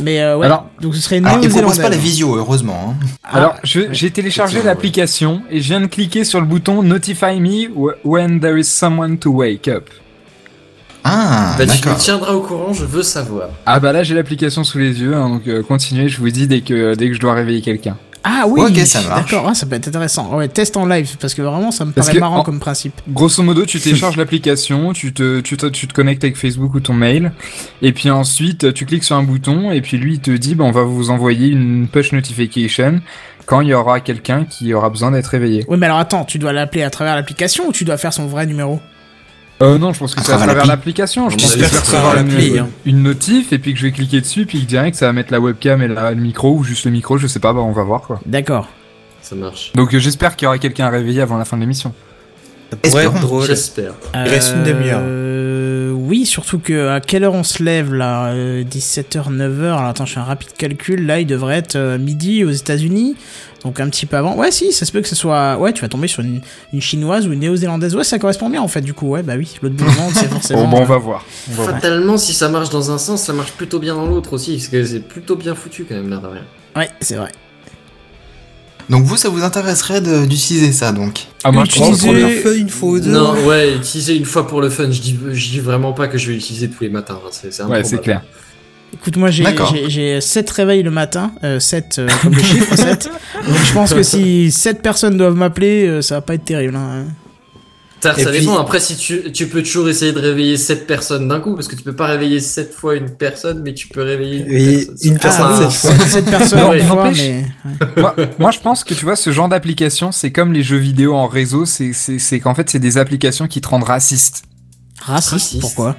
[0.00, 2.94] Mais euh, ouais, Alors- donc ce serait une Alors il propose pas la visio heureusement.
[3.02, 3.06] hein.
[3.24, 7.40] Ah, Alors, je- j'ai téléchargé l'application et je viens de cliquer sur le bouton Notify
[7.40, 9.88] me wh- when there is someone to wake up.
[11.10, 13.48] Ah Bah, tu me tiendras au courant, je veux savoir.
[13.66, 16.46] Ah bah là j'ai l'application sous les yeux, hein, donc euh, continuez, je vous dis
[16.46, 17.96] dès que dès que je dois réveiller quelqu'un.
[18.24, 19.30] Ah oui, Ok, ça marche.
[19.30, 20.36] d'accord, ah, ça peut être intéressant.
[20.36, 22.58] Ouais, test en live parce que vraiment ça me Parce paraît que marrant en- comme
[22.60, 23.00] principe.
[23.08, 26.80] Grosso modo, tu télécharges l'application, tu te, tu, te, tu te connectes avec Facebook ou
[26.80, 27.32] ton mail,
[27.80, 30.64] et puis ensuite tu cliques sur un bouton, et puis lui il te dit bah,
[30.64, 33.00] on va vous envoyer une push notification
[33.46, 35.64] quand il y aura quelqu'un qui aura besoin d'être réveillé.
[35.68, 38.26] Oui, mais alors attends, tu dois l'appeler à travers l'application ou tu dois faire son
[38.26, 38.80] vrai numéro?
[39.60, 40.68] Euh, non, je pense que À c'est à travers travers l'appli.
[40.70, 41.30] l'application.
[41.30, 42.68] Je pense que je vais recevoir une, hein.
[42.86, 45.40] une notif, et puis que je vais cliquer dessus, puis direct ça va mettre la
[45.40, 47.82] webcam et la- le micro, ou juste le micro, je sais pas, bah on va
[47.82, 48.20] voir quoi.
[48.24, 48.68] D'accord.
[49.20, 49.72] Ça marche.
[49.74, 51.92] Donc euh, j'espère qu'il y aura quelqu'un à réveiller avant la fin de l'émission.
[52.70, 53.26] Ça pourrait être Espérons.
[53.26, 53.46] drôle.
[53.46, 53.92] J'espère.
[54.14, 55.00] Il reste une demi-heure.
[55.02, 59.64] Euh, oui, surtout que à quelle heure on se lève là Euh, 17h, 9h.
[59.64, 61.04] Alors attends, je fais un rapide calcul.
[61.06, 63.16] Là, il devrait être euh, midi aux États-Unis.
[63.64, 64.36] Donc un petit peu avant.
[64.36, 65.56] Ouais, si, ça se peut que ce soit.
[65.58, 66.40] Ouais, tu vas tomber sur une,
[66.72, 67.96] une chinoise ou une néo-zélandaise.
[67.96, 69.08] Ouais, ça correspond bien en fait, du coup.
[69.08, 70.64] Ouais, bah oui, l'autre bout du monde, c'est forcément.
[70.66, 71.24] Bon, bon, on va voir.
[71.50, 71.74] On va voir.
[71.76, 74.68] Fatalement, si ça marche dans un sens, ça marche plutôt bien dans l'autre aussi, parce
[74.68, 76.44] que c'est plutôt bien foutu quand même, l'air de rien.
[76.76, 77.32] Ouais, c'est vrai.
[78.88, 81.26] Donc vous ça vous intéresserait de- d'utiliser ça donc?
[81.44, 82.10] Ah, moi, je Utiliser-.
[82.36, 83.10] Une fois, une fois ou deux.
[83.10, 86.16] Non, ouais, utiliser une fois pour le fun, je dis, je dis vraiment pas que
[86.16, 88.22] je vais l'utiliser tous les matins, hein, c'est Ouais, c'est clair.
[88.94, 89.72] Écoute, moi j'ai D'accord.
[89.74, 93.10] j'ai- j'ai 7 réveils le matin, euh, 7 comme le chiffre 7.
[93.46, 96.74] Donc je pense que si 7 personnes doivent m'appeler, euh, ça va pas être terrible.
[96.76, 97.04] Hein.
[98.16, 101.26] Et ça puis- dépend, après si tu, tu peux toujours essayer de réveiller 7 personnes
[101.28, 104.02] d'un coup, parce que tu peux pas réveiller 7 fois une personne, mais tu peux
[104.02, 104.96] réveiller une personne.
[105.12, 106.06] une personne, Ah, cette fois.
[106.06, 107.44] 7 personnes Non, fois, mais.
[107.96, 111.14] moi, moi, je pense que tu vois, ce genre d'application, c'est comme les jeux vidéo
[111.14, 114.44] en réseau, c'est qu'en fait, c'est des applications qui te rendent raciste.
[115.00, 115.60] Raciste, Raciste.
[115.60, 115.96] pourquoi?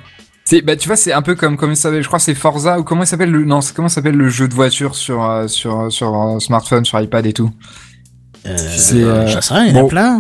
[0.50, 2.34] C'est, bah, tu vois, c'est un peu comme, comment il s'appelle, je crois que c'est
[2.34, 5.24] Forza, ou comment il s'appelle le, non, c'est comment s'appelle le jeu de voiture sur,
[5.24, 7.52] euh, sur, sur euh, smartphone, sur iPad et tout?
[8.44, 9.88] c'est, euh, J'en sais rien, il y en a bon.
[9.90, 10.18] plein.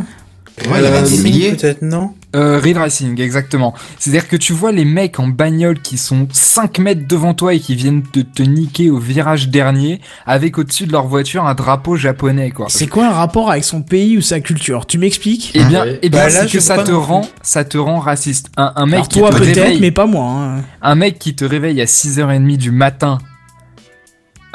[0.67, 1.53] Ouais, il y en a Euh, des milliers.
[1.53, 2.13] Peut-être, non?
[2.35, 3.73] Euh, Real Racing, exactement.
[3.97, 7.59] C'est-à-dire que tu vois les mecs en bagnole qui sont 5 mètres devant toi et
[7.59, 11.95] qui viennent te, te niquer au virage dernier avec au-dessus de leur voiture un drapeau
[11.95, 12.67] japonais, quoi.
[12.69, 14.85] C'est quoi un rapport avec son pays ou sa culture?
[14.85, 15.51] Tu m'expliques?
[15.55, 15.99] Eh bien, Ouais.
[16.03, 18.49] eh bien Bah là, que ça te rend, ça te rend raciste.
[18.57, 20.25] Un, un mec Alors qui toi te peut-être, réveille, mais pas moi.
[20.29, 20.61] hein.
[20.83, 23.17] un mec qui te réveille à 6h30 du matin,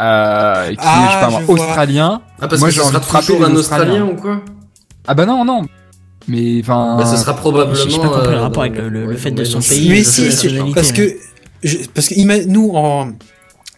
[0.00, 1.54] euh, qui Ah, est, je sais pas moi, je vois.
[1.54, 2.22] australien.
[2.40, 4.12] Ah, parce Moi, que j'ai ce envie sera de frapper toujours un Australien Australiens.
[4.16, 4.40] ou quoi?
[5.06, 5.62] Ah bah non, non.
[6.28, 6.96] Mais enfin.
[6.98, 7.74] Bah, ce sera probablement.
[7.88, 10.02] J'ai pas compris le euh, rapport avec le- le ouais, fait de son pays, Mais
[10.04, 10.22] si,
[10.74, 11.16] parce que
[11.62, 13.12] je- parce que nous en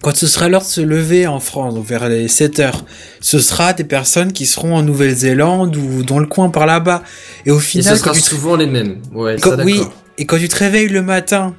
[0.02, 2.84] quand ce sera l'heure de se lever en France, donc vers les 7 heures,
[3.20, 7.02] ce sera des personnes qui seront en Nouvelle-Zélande ou dans le coin par là-bas.
[7.46, 8.98] Et au Et final, ce sera quand tu te- souvent les mêmes.
[9.14, 9.80] Ouais, quand- ça oui,
[10.18, 11.54] et quand tu te réveilles le matin,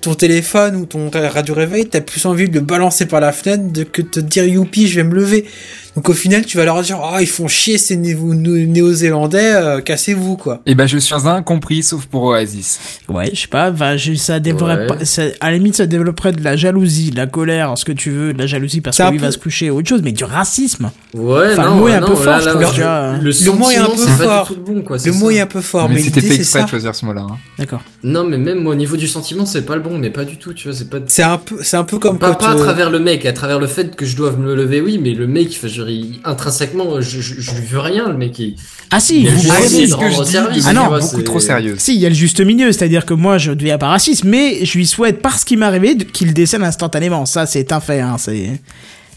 [0.00, 3.30] ton téléphone ou ton ra- radio réveil, t'as plus envie de le balancer par la
[3.32, 5.46] fenêtre de que de te dire youpi, je vais me lever.
[5.94, 9.80] Donc au final, tu vas leur dire, oh, ils font chier ces Néo- Néo-Zélandais, euh,
[9.80, 10.60] cassez-vous, quoi.
[10.66, 12.78] Et ben, je suis incompris, sauf pour Oasis.
[13.08, 14.86] Ouais, je sais pas, va, je- ça développerait Ouais.
[14.86, 17.92] pas- ça- à la limite, ça développerait de la jalousie, de la colère, ce que
[17.92, 20.00] tu veux, de la jalousie parce que un lui peu- va se coucher, autre chose,
[20.02, 20.90] mais du racisme.
[21.14, 22.68] Ouais, Enfin, non, le mot est un non, peu là, fort, je là, trouve, le-
[22.74, 23.12] tu vois.
[23.12, 24.46] Le, Le mot est un sentiment, peu c'est pas fort.
[24.48, 24.98] du tout le bon, quoi.
[24.98, 27.04] c'est Le mot est un peu fort, mais, mais c'était fait exprès de choisir ce
[27.04, 27.26] mot-là.
[27.30, 27.36] hein.
[27.58, 27.82] D'accord.
[28.02, 30.54] Non, mais même au niveau du sentiment, c'est pas le bon, mais pas du tout,
[30.54, 30.98] tu vois, c'est pas.
[31.06, 33.32] C'est un peu, c'est un peu comme Pas, pas à euh, travers le mec, à
[33.32, 37.00] travers le fait que je doive me lever, oui, mais le mec, enfin, il- intrinsèquement,
[37.00, 38.38] je, je, je lui veux rien, le mec.
[38.38, 38.56] Il,
[38.90, 40.64] Ah si, il a ah, voyez- essayé c'est de ce que rendre je dis service,
[40.64, 41.78] de Ah non, vois, beaucoup trop sérieuse.
[41.78, 44.24] Si, il y a le juste milieu, c'est-à-dire que moi, je ne deviens pas raciste,
[44.24, 47.26] mais je lui souhaite, parce qu'il m'est arrivé, de- qu'il décède instantanément.
[47.26, 48.60] Ça, c'est un fait, hein, c'est...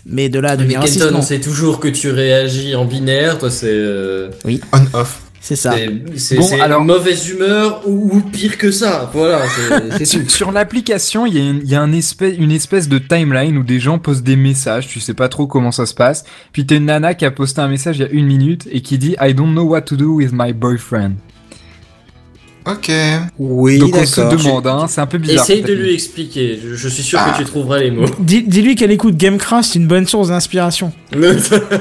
[0.08, 3.50] Mais de là, à Mais Kenton, on sait toujours que tu réagis en binaire, toi,
[3.50, 3.66] c'est.
[3.68, 4.30] euh,
[4.72, 5.22] On-off.
[5.48, 5.76] C'est ça.
[6.16, 9.12] c'est- Bon, alors- mauvaise humeur ou, ou pire que ça.
[9.14, 9.42] Voilà,
[9.96, 12.90] c'est- Sur, sur l'application, il y a, une, il y a un espèce, une espèce
[12.90, 15.94] de timeline où des gens postent des messages, tu sais pas trop comment ça se
[15.94, 16.24] passe.
[16.52, 18.82] Puis t'as une nana qui a posté un message il y a une minute et
[18.82, 21.12] qui dit I don't know what to do with my boyfriend.
[22.68, 22.92] Ok.
[23.38, 25.44] Oui, Donc on se demande, hein, c'est un peu bizarre.
[25.44, 26.60] Essaye de lui expliquer.
[26.60, 27.34] Je, je suis sûr Ah.
[27.34, 28.06] que tu trouveras les mots.
[28.20, 30.92] Dis- Dis-lui qu'elle écoute Gamecraft, c'est une bonne source d'inspiration.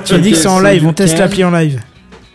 [0.05, 1.81] Tu dis que c'est en live, on teste l'appli en live.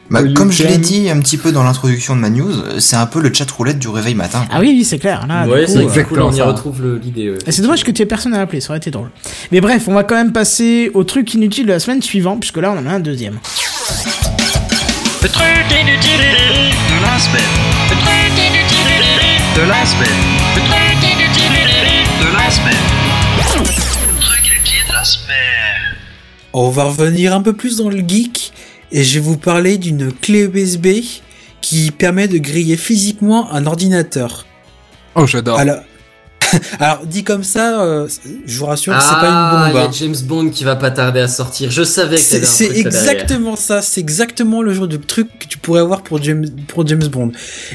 [0.10, 3.06] Bah, comme je l'ai dit un petit peu dans l'introduction de ma news, c'est un
[3.06, 4.44] peu le chat roulette du réveil matin.
[4.52, 5.28] Ah oui, oui, c'est clair.
[5.28, 5.86] Là, ouais, c'est
[6.18, 7.30] on y retrouve l'idée.
[7.30, 7.38] ouais.
[7.50, 9.12] C'est dommage que tu aies personne à appeler, ça aurait été drôle.
[9.52, 12.58] Mais bref, on va quand même passer au truc inutile de la semaine suivante, puisque
[12.58, 13.38] là on en a un deuxième.
[15.22, 17.42] Le truc inutile de la semaine.
[17.90, 18.90] Le truc inutile
[19.56, 20.20] de la semaine.
[20.56, 21.54] Le truc inutile
[22.22, 22.86] de la semaine.
[23.38, 23.44] Le
[24.22, 25.36] truc inutile de la semaine.
[26.54, 28.52] On va revenir un peu plus dans le geek
[28.92, 30.88] et je vais vous parler d'une clé USB
[31.62, 34.46] qui permet de griller physiquement un ordinateur.
[35.16, 35.60] Oh, j'adore.
[35.60, 35.80] Alors,
[36.80, 38.08] alors dit comme ça, euh,
[38.46, 39.82] je vous rassure, c'est Ah, pas une il y bombe.
[39.82, 39.92] a hein.
[39.94, 41.70] James Bond qui va pas tarder à sortir.
[41.70, 42.40] Je savais que C'est
[42.70, 42.88] derrière.
[42.88, 46.88] exactement ça, c'est exactement le genre de truc que tu pourrais avoir pour James, pour
[46.88, 47.32] James Bond.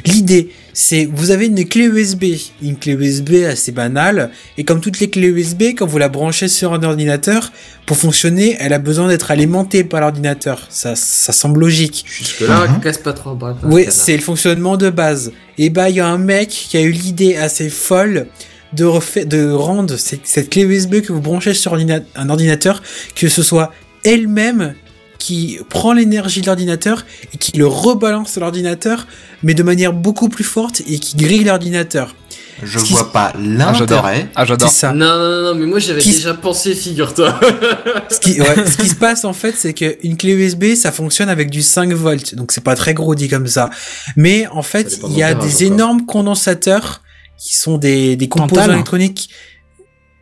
[0.07, 2.25] L'idée, c'est vous avez une clé USB,
[2.63, 6.49] une clé USB assez banale, et comme toutes les clés USB, quand vous la branchez
[6.49, 7.53] sur un ordinateur,
[7.87, 10.67] pour fonctionner, elle a besoin d'être alimentée par l'ordinateur.
[10.71, 12.05] Ça, ça semble logique.
[12.09, 12.81] Jusque là, Mhm.
[12.81, 13.35] casse pas trop.
[13.35, 15.33] pas Oui, c'est le fonctionnement de base.
[15.59, 18.27] Et bah, il y a un mec qui a eu l'idée assez folle
[18.73, 22.83] de, refaire, de rendre cette, cette clé USB que vous branchez sur ordina- un ordinateur,
[23.15, 23.71] que ce soit
[24.05, 24.75] elle-même
[25.19, 29.07] qui prend l'énergie de l'ordinateur et qui le rebalance sur l'ordinateur,
[29.43, 32.15] mais de manière beaucoup plus forte et qui grille l'ordinateur.
[32.63, 34.29] Je Ce qui vois pas Ah, l'intérêt.
[34.35, 34.69] Ah, j'adore.
[34.71, 34.93] ça.
[34.93, 37.39] Non, non, non, non, mais moi j'avais Qui- déjà pensé, figure-toi.
[38.11, 41.29] Ce qui, ouais, ce qui se passe en fait, c'est qu'une clé USB, ça fonctionne
[41.29, 43.71] avec du 5 volts, donc c'est pas très gros dit comme ça.
[44.17, 47.03] Mais en fait, il y a des énormes condensateurs
[47.37, 49.29] qui sont des, des composants électroniques.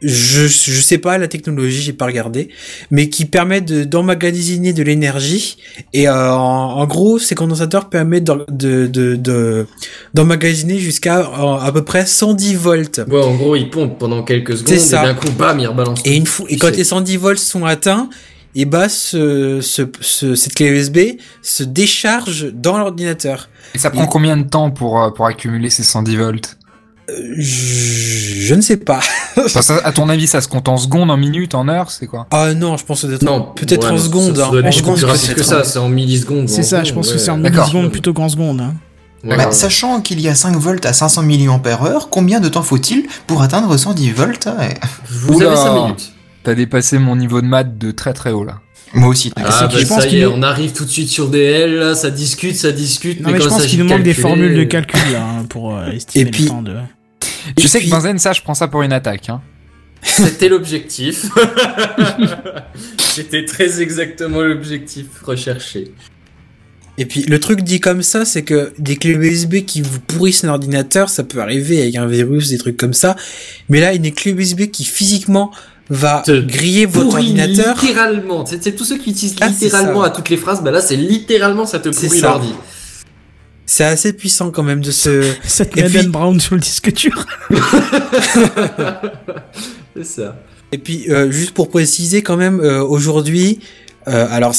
[0.02, 2.48] Je, je sais pas la technologie, j'ai pas regardé,
[2.90, 5.58] mais qui permettent de- d'emmagasiner de l'énergie.
[5.92, 9.66] Et euh, en, en gros, ces condensateurs permettent de de- de- de-
[10.14, 13.00] d'emmagasiner jusqu'à euh, à peu près 110 volts.
[13.08, 15.02] Ouais, en gros, il pompe pendant quelques secondes C'est et ça.
[15.02, 16.00] d'un coup, bam, il rebalance.
[16.04, 16.76] Et une fois, et quand sais.
[16.76, 18.08] les 110 volts sont atteints,
[18.54, 20.98] et bah ce, ce, ce- cette clé USB
[21.42, 23.48] se décharge dans l'ordinateur.
[23.74, 26.58] Et ça prend combien de temps pour, euh, pour accumuler ces 110 volts?
[27.08, 29.00] Je, je ne sais pas.
[29.36, 32.06] Enfin, ça, À ton avis, ça se compte en secondes, en minutes, en heures, c'est
[32.06, 32.26] quoi?
[32.30, 34.36] Ah non, je pense peut-être Non, peut-être ouais, en secondes.
[34.36, 34.62] ça- ça hein.
[34.66, 36.48] En je pense plus que rapide c'est que ça, c'est en millisecondes.
[36.48, 38.60] C'est en ça, je pense que c'est en millisecondes plutôt qu'en secondes.
[38.60, 38.74] hein.
[39.24, 43.06] Ouais, Bah, sachant qu'il y a 5 volts à 500 mAh, combien de temps faut-il
[43.28, 44.48] pour atteindre 110 volts?
[45.08, 45.46] Vous Oula.
[45.48, 46.12] avez 5 minutes.
[46.42, 48.58] T'as dépassé mon niveau de maths de très très haut là.
[48.94, 49.32] Moi aussi.
[49.36, 51.28] Ah, bah, que je pense ça y qu'il est, on arrive tout de suite sur
[51.28, 53.20] DL, là, ça discute, ça discute.
[53.20, 55.22] Non, mais, quand je il pense qu'il nous manque des formules de euh, calcul là,
[55.24, 56.74] hein, pour euh, estimer Et puis- le temps de.
[57.56, 59.28] Tu Et sais puis- que Benzen, ça, je prends ça pour une attaque.
[59.30, 59.40] Hein.
[60.02, 61.26] C'était l'objectif.
[62.98, 65.92] C'était très exactement l'objectif recherché.
[66.98, 70.44] Et puis le truc dit comme ça, c'est que des clés USB qui vous pourrissent
[70.44, 73.16] un ordinateur, ça peut arriver avec un virus, des trucs comme ça.
[73.68, 75.52] Mais là, une clé USB qui physiquement
[75.94, 77.76] va Te griller votre ordinateur.
[77.80, 78.44] littéralement.
[78.46, 80.06] C'est tous ceux qui utilisent Ah, littéralement ça.
[80.08, 80.62] à toutes les phrases.
[80.62, 82.52] Bah là, c'est littéralement ça te pourrit l'ordi.
[83.66, 85.22] C'est assez puissant quand même de se.
[85.44, 87.24] Cette Et Madeleine puis- Brown sur le disque dur.
[89.96, 90.36] C'est ça.
[90.72, 93.60] Et puis, euh, juste pour préciser quand même, euh, aujourd'hui,
[94.08, 94.54] euh, alors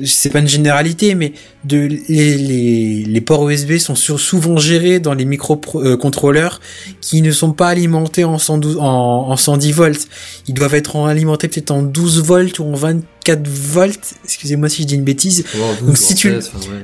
[0.00, 1.32] c'est pas une généralité, mais
[1.64, 1.78] de
[2.08, 6.60] les, les, les ports USB sont sur- souvent gérés dans les microcontrôleurs
[7.00, 10.06] qui ne sont pas alimentés en, 112, en, en 110 volts.
[10.48, 14.14] Ils doivent être en- alimentés peut-être en 12 volts ou en 24 volts.
[14.24, 15.44] Excusez-moi si je dis une bêtise.
[15.86, 16.28] Donc, si tu-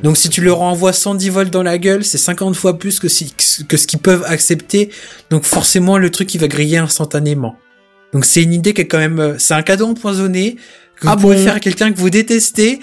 [0.02, 3.08] Donc si tu leur envoies 110 volts dans la gueule, c'est 50 fois plus que,
[3.08, 3.32] si,
[3.68, 4.90] que ce qu'ils peuvent accepter.
[5.30, 7.56] Donc forcément le truc il va griller instantanément.
[8.12, 10.56] Donc c'est une idée qui est quand même, euh, c'est un cadeau empoisonné
[11.02, 12.80] que Ah vous pouvez bon faire à quelqu'un que vous détestez.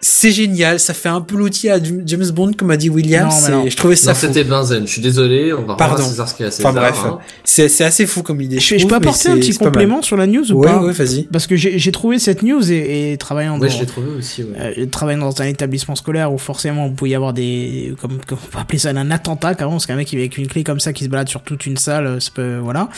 [0.00, 3.28] C'est génial, ça fait un peu l'outil à James Bond, comme a dit William.
[3.28, 3.64] Non, non.
[3.68, 4.86] Je trouvais ça c'était Benzen.
[4.86, 5.94] Je suis désolé, on va Pardon.
[5.94, 6.70] revoir César ce qu'il y a à César.
[6.70, 7.18] Enfin bref, hein.
[7.42, 8.60] c'est c'est assez fou comme idée.
[8.60, 10.92] Je, je trouve, peux apporter un petit complément sur la news ou Ouais, pas ouais,
[10.92, 11.24] vas-y.
[11.24, 14.44] Parce que j'ai trouvé cette news et, et travaillant Ouais, dans, je l'ai trouvé aussi,
[14.44, 14.74] ouais.
[14.78, 18.38] euh, travaillant dans un établissement scolaire où forcément vous pouvez y avoir des comme, comme
[18.42, 20.92] on peut appeler ça un attentat carrément parce qu'un mec avec une clé comme ça
[20.92, 22.88] qui se balade sur toute une salle euh, ça peut voilà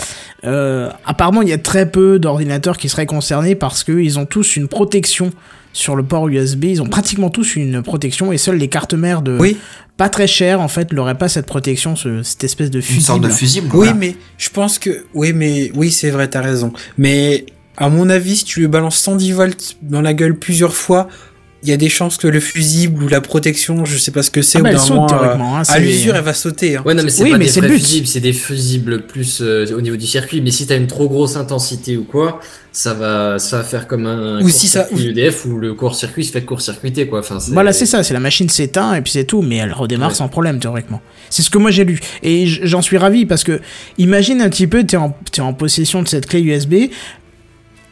[0.44, 4.26] euh, apparemment il y a très peu d'ordinateurs qui seraient concernés parce que ils ont
[4.26, 5.30] tous une protection
[5.72, 9.22] sur le port USB ils ont pratiquement tous une protection et seules les cartes mères
[9.22, 9.56] de Oui.
[9.96, 13.02] pas très chères en fait n'auraient pas cette protection ce- cette espèce de Une fusible
[13.04, 13.66] sorte de fusible.
[13.68, 13.94] Oui, voilà.
[13.94, 16.72] mais je pense que oui, mais oui, c'est vrai, t'as raison.
[16.98, 21.08] Mais à mon avis, si tu lui balances 110 volts dans la gueule plusieurs fois,
[21.62, 24.30] il y a des chances que le fusible ou la protection, je sais pas ce
[24.30, 26.32] que c'est, Ah au bah, saute, moment, euh, théoriquement, hein, à c'est- l'usure, elle va
[26.32, 26.76] sauter.
[26.76, 26.82] Hein.
[26.86, 27.80] Ouais, non, mais c'est Oui, pas mais des c'est vrais le but.
[27.80, 30.40] fusibles, c'est des fusibles plus euh, au niveau du circuit.
[30.40, 32.40] Mais si t'as une trop grosse intensité ou quoi,
[32.72, 36.24] ça va, ça va faire comme un Ou si ça- court-circuit EDF où le court-circuit
[36.24, 37.18] se fait court-circuiter, quoi.
[37.20, 40.10] Enfin, Voilà, c'est ça, c'est la machine s'éteint et puis c'est tout, mais elle redémarre
[40.10, 40.14] Ouais.
[40.14, 41.02] sans problème théoriquement.
[41.28, 43.60] C'est ce que moi j'ai lu et j'en suis ravi parce que
[43.98, 46.74] imagine un petit peu, t'es en, t'es en possession de cette clé USB.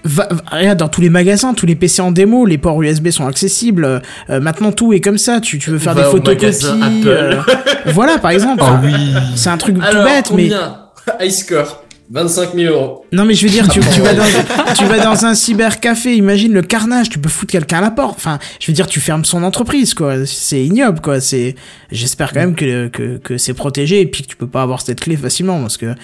[0.04, 3.10] Va, va- regarde dans tous les magasins, tous les PC en démo, les ports USB
[3.10, 3.84] sont accessibles.
[3.84, 3.98] euh,
[4.30, 5.40] euh, maintenant tout est comme ça.
[5.40, 7.02] Tu, tu veux faire Va des photocopies.
[7.06, 7.40] euh,
[7.86, 8.62] voilà par exemple.
[8.64, 8.92] Oh oui.
[9.34, 10.50] C'est un truc tout Alors, bête, mais
[11.20, 13.04] High score 25 000 euros.
[13.12, 14.24] non mais je veux dire, tu, Ah, tu vas dans,
[14.78, 18.14] tu vas dans un cybercafé, imagine le carnage, tu peux foutre quelqu'un à la porte.
[18.16, 20.24] Enfin, je veux dire, tu fermes son entreprise, quoi.
[20.24, 21.20] C'est ignoble, quoi.
[21.20, 21.54] C'est,
[21.92, 24.80] j'espère quand même que, que, que c'est protégé et puis que tu peux pas avoir
[24.80, 25.94] cette clé facilement parce que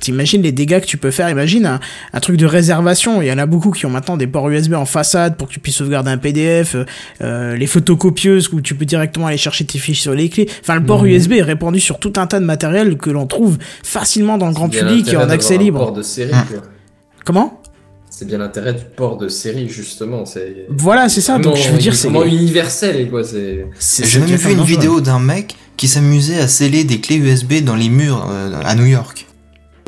[0.00, 1.28] t'imagines les dégâts que tu peux faire.
[1.30, 1.80] Imagine un,
[2.12, 3.22] un truc de réservation.
[3.22, 5.52] Il y en a beaucoup qui ont maintenant des ports USB en façade pour que
[5.52, 6.84] tu puisses sauvegarder un PDF, euh,
[7.22, 10.48] euh, les photocopieuses où tu peux directement aller chercher tes fiches sur les clés.
[10.62, 13.58] Enfin, le port USB est répandu sur tout un tas de matériel que l'on trouve
[13.82, 15.78] facilement dans le grand public et en accès un libre.
[15.78, 16.62] port de série, quoi.
[17.24, 17.62] Comment?
[18.08, 20.24] C'est bien l'intérêt du port de série, justement.
[20.26, 20.66] C'est.
[20.68, 21.38] Voilà, c'est ça.
[21.38, 22.08] Donc je veux dire, c'est.
[22.08, 23.22] vraiment universel, quoi.
[23.24, 23.66] C'est.
[24.04, 27.76] J'ai même vu une vidéo d'un mec qui s'amusait à sceller des clés USB dans
[27.76, 29.26] les murs euh, à New York.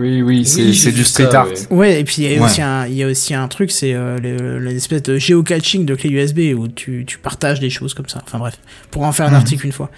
[0.03, 1.47] Oui, oui, c'est Oui, du street ça, art.
[1.49, 1.67] ouais.
[1.71, 2.45] Ouais, et puis il y, a Ouais.
[2.47, 5.95] aussi un- il y a aussi un truc, c'est euh, le- l'espèce de géocaching de
[5.95, 8.21] clés USB où tu, tu partages des choses comme ça.
[8.27, 8.59] Enfin bref,
[8.91, 9.35] pour en faire un Mhm.
[9.37, 9.91] article une fois.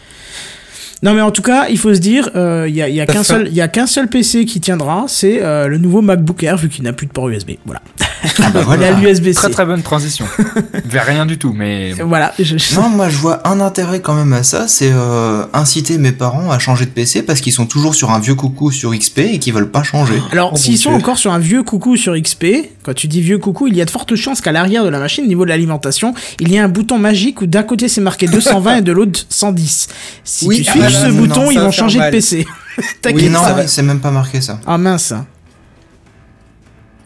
[1.02, 3.00] Non mais en tout cas, il faut se dire, euh, il y a, il y
[3.00, 5.66] a Ça qu'un fait- seul, il y a qu'un seul PC qui tiendra, c'est euh,
[5.68, 7.52] le nouveau MacBook Air vu qu'il n'a plus de port USB.
[7.66, 7.82] Voilà.
[8.00, 8.86] Ah bah Il voilà.
[8.88, 9.34] a l'USB-C.
[9.34, 10.24] Très très bonne transition.
[10.86, 11.92] Vers rien du tout, mais.
[11.92, 12.32] Voilà.
[12.38, 16.12] je- Non, moi je vois un intérêt quand même à ça, c'est euh, inciter mes
[16.12, 19.18] parents à changer de PC parce qu'ils sont toujours sur un vieux coucou sur XP
[19.18, 20.14] et qu'ils veulent pas changer.
[20.32, 20.98] Alors, Oh, s'ils sont Dieu.
[21.00, 22.46] encore sur un vieux coucou sur XP,
[22.82, 24.98] quand tu dis vieux coucou, il y a de fortes chances qu'à l'arrière de la
[24.98, 28.00] machine, au niveau de l'alimentation, il y ait un bouton magique où d'un côté c'est
[28.00, 29.88] marqué 220 et de l'autre 110.
[30.24, 32.10] Si Oui, tu ah ce bouton, ils vont changer de.
[32.10, 32.46] PC.
[32.78, 33.66] Oui, T'inquiète non, pas.
[33.66, 34.58] c'est même pas marqué ça.
[34.66, 35.12] Ah mince.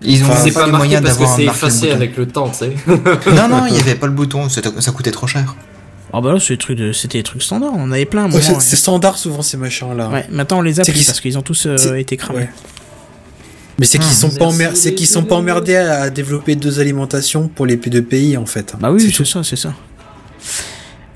[0.01, 2.27] Ils ont Enfin, C'est pas pas marqué moyens parce que d'avoir c'est effacé avec le
[2.29, 2.73] temps, tu sais.
[2.87, 5.55] Non, non, il y avait pas le bouton, ça coûtait trop cher.
[6.13, 7.73] Ah bah là, c'est des trucs de- c'était des trucs standards.
[7.75, 8.31] On en avait plein.
[8.31, 10.09] Ouais, c'est standard souvent ces machins-là.
[10.09, 12.39] Ouais, maintenant on les a C'est pris qu'ils- parce qu'ils ont tous euh, été cramés.
[12.41, 12.51] ouais.
[13.79, 14.31] Mais c'est qu'ils Hmm.
[14.31, 18.37] sont pas c'est qu'ils sont pas emmerdés à, développer deux alimentations pour les deux pays
[18.37, 18.75] en fait.
[18.81, 19.75] Bah oui, c'est ça, c'est ça.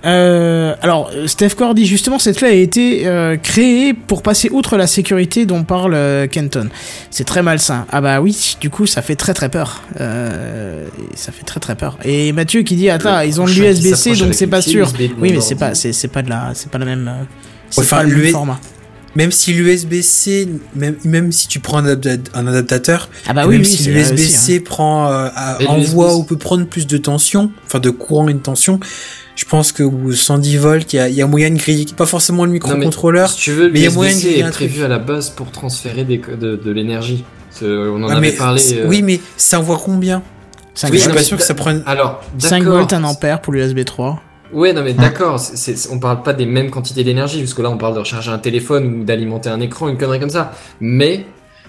[0.04, 4.48] Euh, alors, euh, Steph Core dit justement cette clé a été euh, créée pour passer
[4.50, 6.68] outre la sécurité dont parle euh, Kenton.
[7.10, 7.86] C'est très malsain.
[7.92, 9.82] Ah bah oui, du coup ça fait très très peur.
[10.00, 11.98] Euh, et ça fait très très peur.
[12.04, 14.90] Et Mathieu qui dit attends Le ils ont qui l'USB-C donc c'est pas sûr.
[14.92, 17.06] De Oui mais c'est pas c'est c'est pas de la c'est pas la même.
[17.08, 17.24] euh,
[17.70, 18.60] c'est Enfin, pas le même format.
[19.14, 23.56] Même si l'USB-C, même, même si tu prends un, adapta- un adaptateur, Ah bah oui,
[23.56, 24.62] même oui si l'USB-C hein.
[24.64, 28.38] prend euh, à- envoie ou peut prendre plus de tension, enfin de courant et de
[28.38, 28.80] tension,
[29.36, 31.86] je pense que ou 110 volts, il y a, il y a moyen de griller,
[31.96, 33.30] pas forcément le microcontrôleur.
[33.30, 35.30] Si tu veux, mais il y a moyen de griller est prévu à la base
[35.30, 37.24] pour transférer des, de, de l'énergie.
[37.62, 38.62] On en Ouais, avait mais, parlé.
[38.74, 40.22] euh, Oui, mais ça envoie combien?
[40.74, 41.82] 5 Oui, je suis pas sûr que ça prenne.
[41.86, 42.78] Alors, 5 d'accord.
[42.78, 44.20] volts 1 ampère pour l'USB 3.
[44.52, 45.40] Ouais, non, mais d'accord,
[45.90, 48.38] on parle pas des mêmes quantités d'énergie, parce que là, on parle de recharger un
[48.38, 50.52] téléphone ou d'alimenter un écran, une connerie comme ça.
[50.80, 51.24] Mais,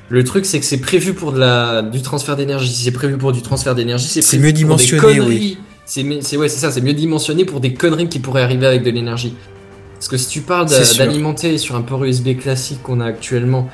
[0.09, 2.67] le truc, c'est que c'est prévu pour de la, du transfert d'énergie.
[2.71, 5.39] Si c'est prévu pour du transfert d'énergie, c'est mieux pour des dimensionné, conneries.
[5.39, 8.67] C'est, mi- c'est, ouais, c'est ça, c'est mieux dimensionné pour des conneries qui pourraient arriver
[8.67, 9.35] avec de l'énergie.
[9.95, 13.69] Parce que si tu parles d'alimenter sur un port USB classique qu'on a actuellement,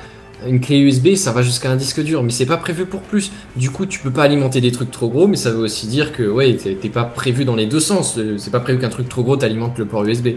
[0.46, 3.30] une clé USB, ça va jusqu'à un disque dur, mais c'est pas prévu pour plus.
[3.56, 6.12] Du coup, tu peux pas alimenter des trucs trop gros, mais ça veut aussi dire
[6.12, 8.16] que ouais, t'es pas prévu dans les deux sens.
[8.18, 10.28] Euh, C'est pas prévu qu'un truc trop gros t'alimente le port USB.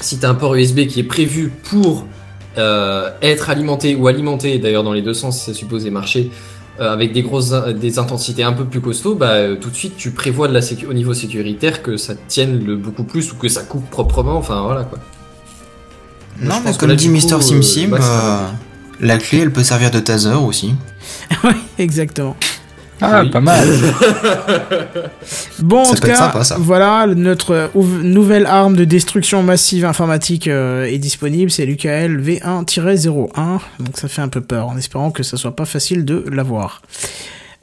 [0.00, 2.06] Si t'as un port USB qui est prévu pour
[2.56, 6.30] euh, être alimenté ou alimenté, d'ailleurs dans les deux sens, c'est supposé marcher,
[6.80, 9.96] avec des grosses in- des intensités un peu plus costauds, bah euh, tout de suite
[9.96, 13.36] tu prévois de la sécu- au niveau sécuritaire que ça tienne le beaucoup plus ou
[13.36, 14.36] que ça coupe proprement.
[14.36, 14.98] Enfin voilà quoi.
[16.40, 18.46] Non, mais comme là, dit Mister Sim euh, Sim, euh,
[19.00, 20.74] la clé elle peut servir de taser aussi.
[21.44, 22.36] oui, exactement.
[23.00, 23.30] Ah, Oui.
[23.30, 23.66] pas mal.
[25.60, 26.56] Bon, Ça en tout cas, sympa, ça.
[26.58, 33.60] voilà, notre ouv- nouvelle arme de destruction massive informatique euh, est disponible, c'est l'UKL V1-01,
[33.80, 36.82] donc ça fait un peu peur, en espérant que ça soit pas facile de l'avoir.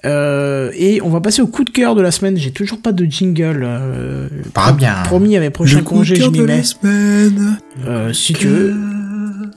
[0.03, 2.91] Euh, et on va passer au coup de cœur de la semaine, j'ai toujours pas
[2.91, 3.63] de jingle.
[3.65, 4.93] euh, Pas bien.
[5.05, 6.57] Promis, avec prochain Le coup congé, de je cœur m'y de mets.
[6.57, 7.57] la semaine.
[7.87, 8.75] Euh, si tu veux.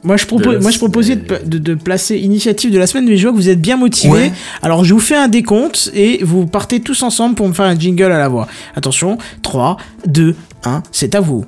[0.04, 1.48] Moi je, De propose, la moi, je proposais de, semaine.
[1.48, 4.12] de- de placer initiative de la semaine, mais je vois que vous êtes bien motivés.
[4.12, 4.32] Ouais.
[4.62, 7.76] Alors je vous fais un décompte et vous partez tous ensemble pour me faire un
[7.78, 8.46] jingle à la voix.
[8.76, 9.76] Attention, 3,
[10.06, 11.44] 2, 1, c'est à vous.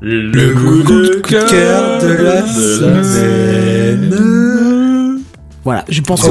[0.00, 4.10] Le coup de cœur de la semaine.
[5.64, 6.26] Voilà, je pense que.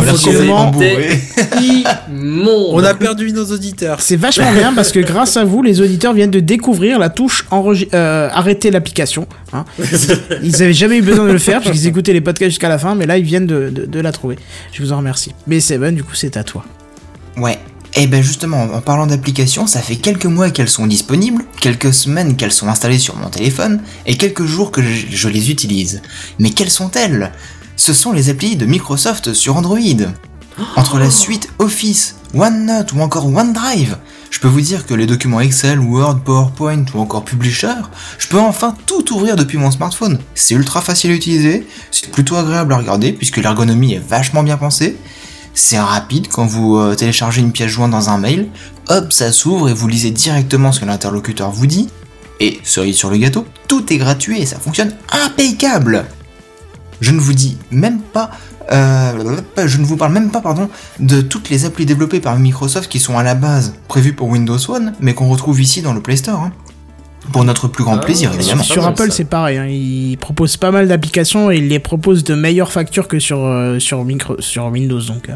[2.10, 2.73] Immonde.
[2.73, 3.99] On a perdu nos auditeurs.
[4.01, 7.45] c'est vachement bien parce que grâce à vous, les auditeurs viennent de découvrir la touche
[7.93, 9.27] euh, arrêter l'application.
[9.53, 9.65] hein.
[10.43, 12.95] Ils avaient jamais eu besoin de le faire puisqu'ils écoutaient les podcasts jusqu'à la fin,
[12.95, 14.38] mais là ils viennent de, de- de la trouver.
[14.72, 15.34] Je vous en remercie.
[15.47, 16.64] Mais Seven, du coup, c'est à toi.
[17.38, 17.57] Ouais.
[17.95, 22.35] Et ben justement, en parlant d'applications, ça fait quelques mois qu'elles sont disponibles, quelques semaines
[22.35, 26.01] qu'elles sont installées sur mon téléphone, et quelques jours que je, je les utilise.
[26.39, 27.31] Mais quelles sont-elles?
[27.75, 29.79] Ce sont les applis de Microsoft sur Android.
[30.75, 33.97] Entre la suite Office, OneNote ou encore OneDrive,
[34.29, 37.73] je peux vous dire que les documents Excel, Word, PowerPoint ou encore Publisher,
[38.17, 40.19] je peux enfin tout ouvrir depuis mon smartphone.
[40.35, 44.57] C'est ultra facile à utiliser, c'est plutôt agréable à regarder puisque l'ergonomie est vachement bien
[44.57, 44.97] pensée,
[45.53, 48.49] c'est rapide quand vous euh, téléchargez une pièce jointe dans un mail,
[48.89, 51.89] hop, ça s'ouvre et vous lisez directement ce que l'interlocuteur vous dit.
[52.39, 56.05] Et cerise sur le gâteau, tout est gratuit et ça fonctionne impeccable.
[57.02, 58.32] Je ne vous dis même pas,
[58.72, 62.90] euh, je ne vous parle même pas, pardon, de toutes les applis développées par Microsoft
[62.90, 66.02] qui sont à la base prévues pour Windows Phone, mais qu'on retrouve ici dans le
[66.02, 66.40] Play Store.
[66.41, 66.52] hein.
[67.32, 68.64] Pour notre plus grand Ah, plaisir, sur- évidemment.
[68.64, 69.57] Sur Apple, c'est pareil.
[69.57, 69.65] hein.
[69.65, 73.80] Ils proposent pas mal d'applications et ils les proposent de meilleures factures que sur, euh,
[73.80, 74.99] sur, micro, sur Windows.
[74.99, 75.36] Donc, euh.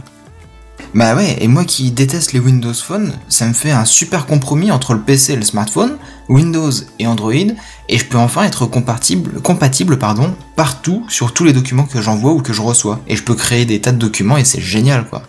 [0.93, 4.71] Bah ouais, et moi qui déteste les Windows Phone, ça me fait un super compromis
[4.71, 5.97] entre le PC et le smartphone,
[6.29, 11.53] Windows et Android, et je peux enfin être compatible, compatible pardon, partout sur tous les
[11.53, 12.99] documents que j'envoie ou que je reçois.
[13.07, 15.21] Et je peux créer des tas de documents et c'est génial quoi.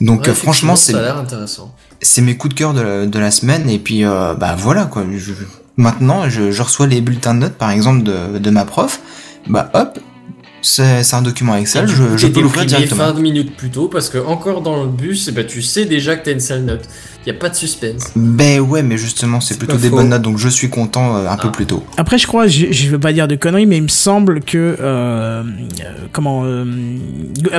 [0.00, 0.92] Donc Ouais, franchement, c'est
[2.00, 4.84] c'est mes coups de cœur de la, de la semaine, et puis euh, bah voilà
[4.84, 5.04] quoi.
[5.14, 5.32] Je-
[5.76, 9.00] maintenant, je, je reçois les bulletins de notes par exemple de, de ma prof,
[9.48, 9.98] bah hop,
[10.62, 13.12] c'est un document Excel, je, je peux l'ouvrir directement.
[13.12, 16.16] 20 minutes plus tôt parce que encore dans le bus, eh ben, tu sais déjà
[16.16, 16.82] que t'as une sale note.
[17.26, 18.12] Y a pas de suspense.
[18.16, 19.96] Ben ouais, mais justement, c'est plutôt des faux.
[19.96, 21.52] bonnes notes, donc je suis content euh, un peu Ah.
[21.52, 21.82] plus tôt.
[21.98, 24.56] Après, je crois, je, je veux pas dire de conneries, mais il me semble que.
[24.80, 25.42] euh, euh,
[26.12, 26.44] comment.
[26.46, 26.64] euh,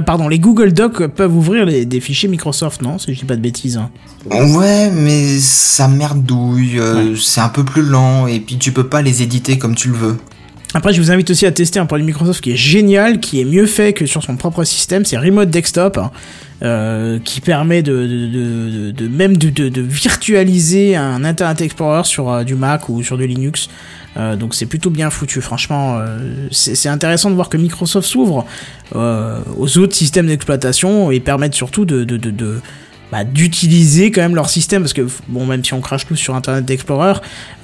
[0.03, 3.35] pardon, les Google Docs peuvent ouvrir les- des fichiers Microsoft, non Si je dis pas
[3.35, 3.77] de bêtises.
[3.77, 3.91] hein.
[4.31, 9.03] Ouais, mais ça merdouille, euh, c'est un peu plus lent, et puis tu peux pas
[9.03, 10.17] les éditer comme tu le veux.
[10.73, 13.45] Après, je vous invite aussi à tester un produit Microsoft qui est génial, qui est
[13.45, 16.11] mieux fait que sur son propre système, c'est Remote Desktop, hein,
[16.63, 23.03] euh, qui permet de, même de, virtualiser un Internet Explorer sur euh, du Mac ou
[23.03, 23.67] sur du Linux.
[24.15, 25.99] Euh, donc c'est plutôt bien foutu, franchement.
[26.51, 28.45] c'est intéressant de voir que Microsoft s'ouvre
[28.95, 32.03] aux autres systèmes d'exploitation et permettent surtout de-
[33.11, 36.35] bah, d'utiliser quand même leur système parce que bon même si on crache tous sur
[36.35, 37.15] Internet Explorer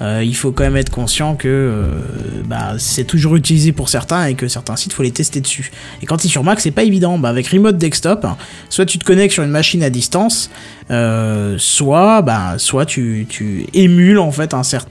[0.02, 2.00] euh, il faut quand même être conscient que euh,
[2.44, 5.70] bah, c'est toujours utilisé pour certains et que certains sites faut les tester dessus.
[6.02, 7.18] Et quand c'est sur Mac c'est pas évident.
[7.18, 8.26] Bah, avec Remote Desktop
[8.68, 10.50] soit tu te connectes sur une machine à distance
[10.90, 14.90] euh, soit bah, soit tu, tu émules en fait un certain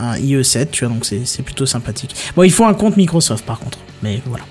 [0.00, 2.14] un IE7 tu vois donc c'est plutôt sympathique.
[2.34, 3.78] Bon il faut un compte Microsoft par contre.
[4.02, 4.44] Mais voilà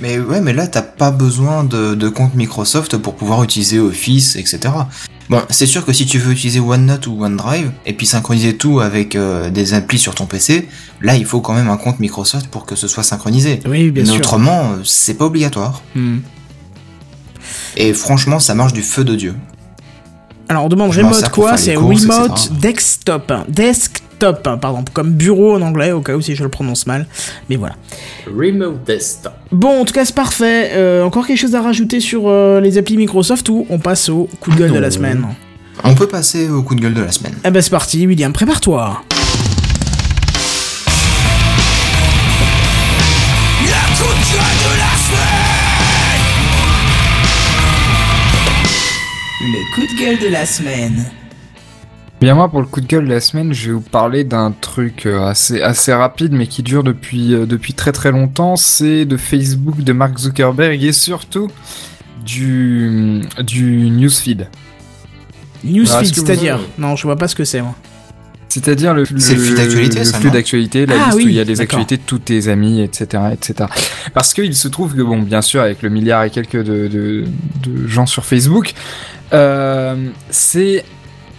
[0.00, 4.36] Mais ouais, mais là, t'as pas besoin de, de compte Microsoft pour pouvoir utiliser Office,
[4.36, 4.60] etc.
[5.28, 8.80] Bon, c'est sûr que si tu veux utiliser OneNote ou OneDrive, et puis synchroniser tout
[8.80, 10.68] avec euh, des applis sur ton PC,
[11.00, 13.60] là, il faut quand même un compte Microsoft pour que ce soit synchronisé.
[13.66, 15.82] oui bien Mais sûr autrement, euh, c'est pas obligatoire.
[15.94, 16.18] Hmm.
[17.76, 19.34] Et franchement, ça marche du feu de Dieu.
[20.48, 22.50] Alors on demande remote quoi C'est remote etc.
[22.60, 23.32] desktop.
[24.18, 27.06] Desktop, hein, pardon, comme bureau en anglais, au cas où si je le prononce mal.
[27.50, 27.74] Mais voilà.
[28.26, 29.34] Remote Desktop.
[29.52, 30.70] Bon, en tout cas, c'est parfait.
[30.72, 34.28] Euh, encore quelque chose à rajouter sur euh, les applis Microsoft ou on passe au
[34.40, 35.26] coup de gueule de la semaine?
[35.84, 37.34] On peut passer au coup de gueule de la semaine.
[37.44, 39.02] Eh ben c'est parti, William, prépare-toi.
[49.42, 51.04] Le coup de gueule de la semaine.
[52.20, 54.50] Bien moi pour le coup de gueule de la semaine, je vais vous parler d'un
[54.58, 59.04] truc euh, assez assez rapide mais qui dure depuis euh, depuis très très longtemps, c'est
[59.04, 61.48] de Facebook de Mark Zuckerberg et surtout
[62.24, 64.48] du du newsfeed.
[65.62, 67.74] Newsfeed, vous- c'est-à-dire Non, je vois pas ce que c'est, moi.
[68.48, 71.34] C'est-à-dire le, le flux d'actualité, le ça, flux d'actualité, la Ah liste oui, où il
[71.34, 73.68] y a les actualités de tous tes amis, etc., etc.
[74.14, 77.24] Parce qu'il se trouve que bon, bien sûr, avec le milliard et quelques de, de,
[77.66, 78.72] de gens sur Facebook,
[79.34, 80.84] euh, c'est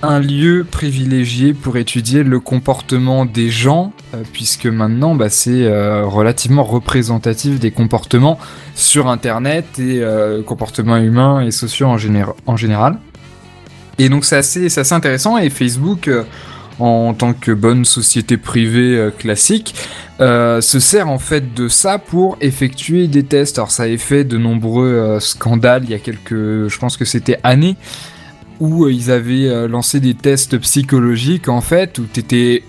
[0.03, 6.05] un lieu privilégié pour étudier le comportement des gens, euh, puisque maintenant, bah, c'est euh,
[6.05, 8.37] relativement représentatif des comportements
[8.75, 12.99] sur Internet et euh, comportements humains et sociaux en, général.
[13.97, 16.09] Et donc c'est assez, assez intéressant et Facebook,
[16.77, 19.73] en tant que bonne société privée classique,
[20.19, 23.57] se sert en fait de ça pour effectuer des tests.
[23.57, 27.39] Alors ça a fait de nombreux scandales il y a quelques, je pense que c'était
[27.41, 27.75] années,
[28.59, 32.63] où euh, ils avaient euh, lancé des tests psychologiques en fait, où t'étais...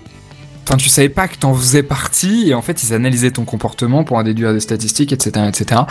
[0.63, 4.03] Enfin, tu savais pas que t'en faisais partie, et en fait, ils analysaient ton comportement
[4.03, 5.81] pour en déduire des statistiques, etc., etc.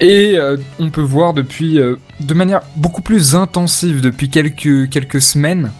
[0.00, 5.70] Et euh, on peut voir depuis, de manière beaucoup plus intensive depuis quelques, quelques semaines,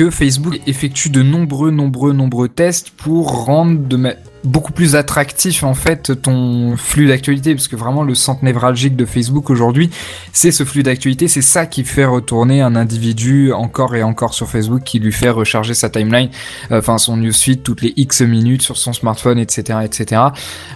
[0.00, 4.14] que Facebook effectue de nombreux, nombreux, nombreux tests pour rendre de ma-
[4.44, 9.04] beaucoup plus attractif en fait ton flux d'actualité, parce que vraiment le centre névralgique de
[9.04, 9.90] Facebook aujourd'hui,
[10.32, 14.48] c'est ce flux d'actualité, c'est ça qui fait retourner un individu encore et encore sur
[14.48, 16.30] Facebook, qui lui fait recharger sa timeline,
[16.72, 20.22] euh, enfin son newsfeed toutes les X minutes sur son smartphone, etc., etc.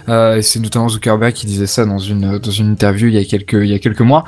[0.07, 3.25] Euh, c'est notamment Zuckerberg qui disait ça dans une dans une interview il y a
[3.25, 4.25] quelques il y a quelques mois.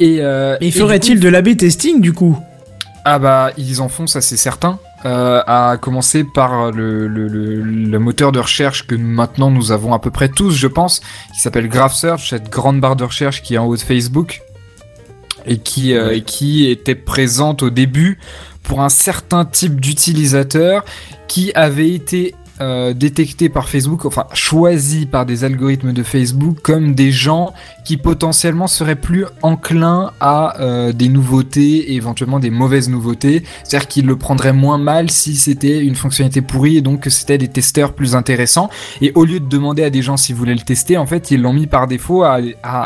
[0.00, 2.36] Et, euh, Et ferait-il coup- de l'A-B testing du coup?
[3.04, 4.78] Ah bah ils en font ça c'est certain.
[5.06, 9.94] Euh, à commencer par le, le, le, le moteur de recherche que maintenant nous avons
[9.94, 11.00] à peu près tous je pense,
[11.32, 14.42] qui s'appelle Graph Search, cette grande barre de recherche qui est en haut de Facebook
[15.46, 18.18] et qui, euh, et qui était présente au début
[18.62, 20.84] pour un certain type d'utilisateur
[21.28, 26.94] qui avait été euh, détecté par Facebook, enfin choisi par des algorithmes de Facebook comme
[26.94, 27.54] des gens
[27.84, 33.42] qui potentiellement seraient plus enclins à euh, des nouveautés et éventuellement des mauvaises nouveautés.
[33.64, 37.38] C'est-à-dire qu'ils le prendraient moins mal si c'était une fonctionnalité pourrie et donc que c'était
[37.38, 38.70] des testeurs plus intéressants.
[39.00, 41.40] Et au lieu de demander à des gens s'ils voulaient le tester, en fait, ils
[41.40, 42.40] l'ont mis par défaut à,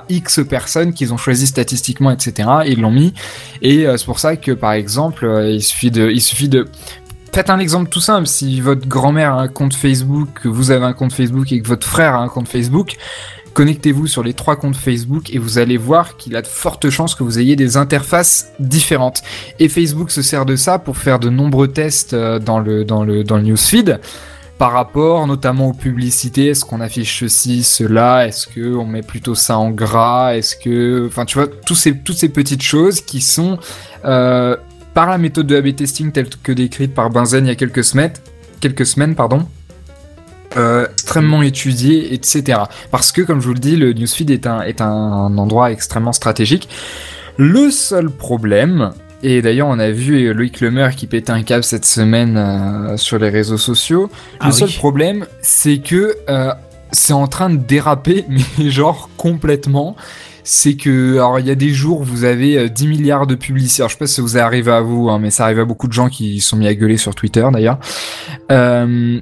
[0.08, 2.48] X personnes qu'ils ont choisi statistiquement, etc.
[2.64, 3.14] Et ils l'ont mis.
[3.62, 6.68] Et euh, c'est pour ça que, par exemple, euh, il suffit de
[7.34, 8.28] Faites un exemple tout simple.
[8.28, 11.66] Si votre grand-mère a un compte Facebook, que vous avez un compte Facebook et que
[11.66, 12.94] votre frère a un compte Facebook,
[13.54, 17.16] connectez-vous sur les trois comptes Facebook et vous allez voir qu'il a de fortes chances
[17.16, 19.24] que vous ayez des interfaces différentes.
[19.58, 23.02] Et Facebook se sert de ça pour faire de nombreux tests euh, dans le, dans
[23.02, 23.98] le, dans le newsfeed
[24.56, 29.34] par rapport notamment aux publicités, est-ce qu'on affiche ceci, cela, est-ce que on met plutôt
[29.34, 33.20] ça en gras, est-ce que, enfin tu vois, tous ces, toutes ces petites choses qui
[33.20, 33.58] sont
[34.04, 34.56] euh,
[34.94, 37.84] par la méthode de A/B testing telle que décrite par Benzen il y a quelques
[37.84, 38.12] semaines,
[38.60, 39.46] quelques semaines pardon,
[40.56, 42.60] euh, extrêmement étudié, etc.
[42.92, 46.12] Parce que, comme je vous le dis, le newsfeed est un, est un endroit extrêmement
[46.12, 46.68] stratégique.
[47.36, 48.92] Le seul problème,
[49.24, 53.18] et d'ailleurs on a vu Loïc Lemer qui pétait un câble cette semaine euh, sur
[53.18, 56.52] les réseaux sociaux, Ah le seul problème c'est que euh,
[56.92, 58.24] c'est en train de déraper,
[58.58, 59.96] mais genre complètement.
[60.44, 63.82] C'est que, alors il y a des jours vous avez euh, 10 milliards de publicités.
[63.82, 65.60] Alors je sais pas si ça vous est arrivé à vous, hein, mais ça arrive
[65.60, 67.78] à beaucoup de gens qui sont mis à gueuler sur Twitter d'ailleurs.
[68.52, 69.20] Euh,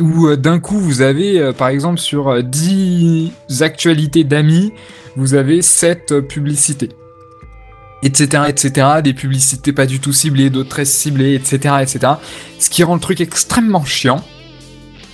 [0.00, 4.72] où euh, d'un coup vous avez, euh, par exemple, sur euh, 10 actualités d'amis,
[5.16, 6.90] vous avez 7 euh, publicités.
[8.04, 12.12] Etc, etc, des publicités pas du tout ciblées, d'autres très ciblées, etc, etc.
[12.60, 14.22] Ce qui rend le truc extrêmement chiant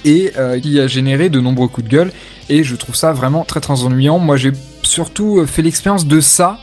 [0.04, 2.12] et euh, qui a généré de nombreux coups de gueule.
[2.50, 4.18] Et je trouve ça vraiment très très ennuyant.
[4.18, 4.52] Moi j'ai
[4.86, 6.58] surtout euh, fait l'expérience de ça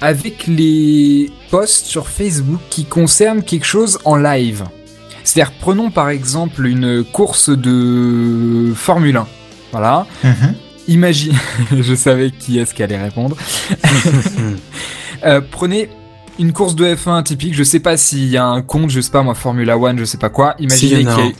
[0.00, 4.64] avec les posts sur Facebook qui concernent quelque chose en live.
[5.24, 9.26] C'est-à-dire, prenons par exemple une course de Formule 1.
[9.72, 10.06] Voilà.
[10.22, 10.54] Mhm.
[10.88, 11.34] Imagine,
[11.76, 13.36] je savais qui est-ce qui allait répondre.
[15.24, 15.88] Euh, prenez
[16.38, 19.10] une course de F1 typique, je sais pas s'il y a un compte, je sais
[19.10, 20.54] pas moi, Formula One, je sais pas quoi.
[20.58, 21.32] Imaginez qu'il y a...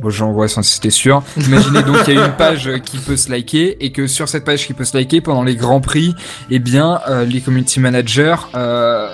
[0.00, 1.22] Bon, j'en vois sans c'était sûr.
[1.36, 4.44] Imaginez donc qu'il y a une page qui peut se liker et que sur cette
[4.44, 6.14] page qui peut se liker pendant les grands prix,
[6.50, 9.08] eh bien, euh, les community managers euh,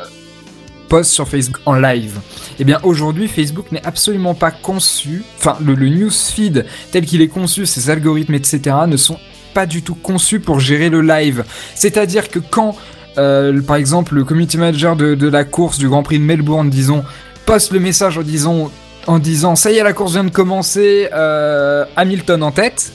[0.91, 2.21] postent sur Facebook en live.
[2.59, 7.29] Eh bien, aujourd'hui, Facebook n'est absolument pas conçu, enfin, le, le newsfeed tel qu'il est
[7.29, 9.19] conçu, ses algorithmes, etc., ne sont
[9.55, 11.45] pas du tout conçus pour gérer le live.
[11.75, 12.77] C'est-à-dire que quand,
[13.17, 16.69] euh, par exemple, le community manager de, de la course du Grand Prix de Melbourne,
[16.69, 17.05] disons,
[17.47, 18.71] poste le message en disant,
[19.07, 22.93] en disant ça y est, la course vient de commencer, euh, Hamilton en tête.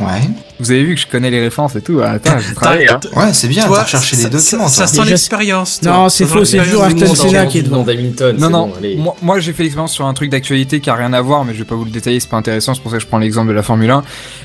[0.00, 0.20] Ouais.
[0.58, 2.00] Vous avez vu que je connais les références et tout.
[2.00, 2.88] Attends, j'ai travaillé.
[2.90, 3.00] hein.
[3.16, 4.86] Ouais, c'est bien, t'as recherché ça- des documents, Ça, toi.
[4.86, 5.82] ça sent l'expérience.
[5.82, 7.82] Non, c'est Ça faux, c'est toujours Ayrton Senna en qui est nom devant.
[7.82, 8.36] d'Hamilton.
[8.38, 8.96] Non, non, bon, allez.
[8.96, 11.52] moi, moi, j'ai fait l'expérience sur un truc d'actualité qui a rien à voir, mais
[11.54, 13.18] je vais pas vous le détailler, c'est pas intéressant, c'est pour ça que je prends
[13.18, 14.02] l'exemple de la Formule 1.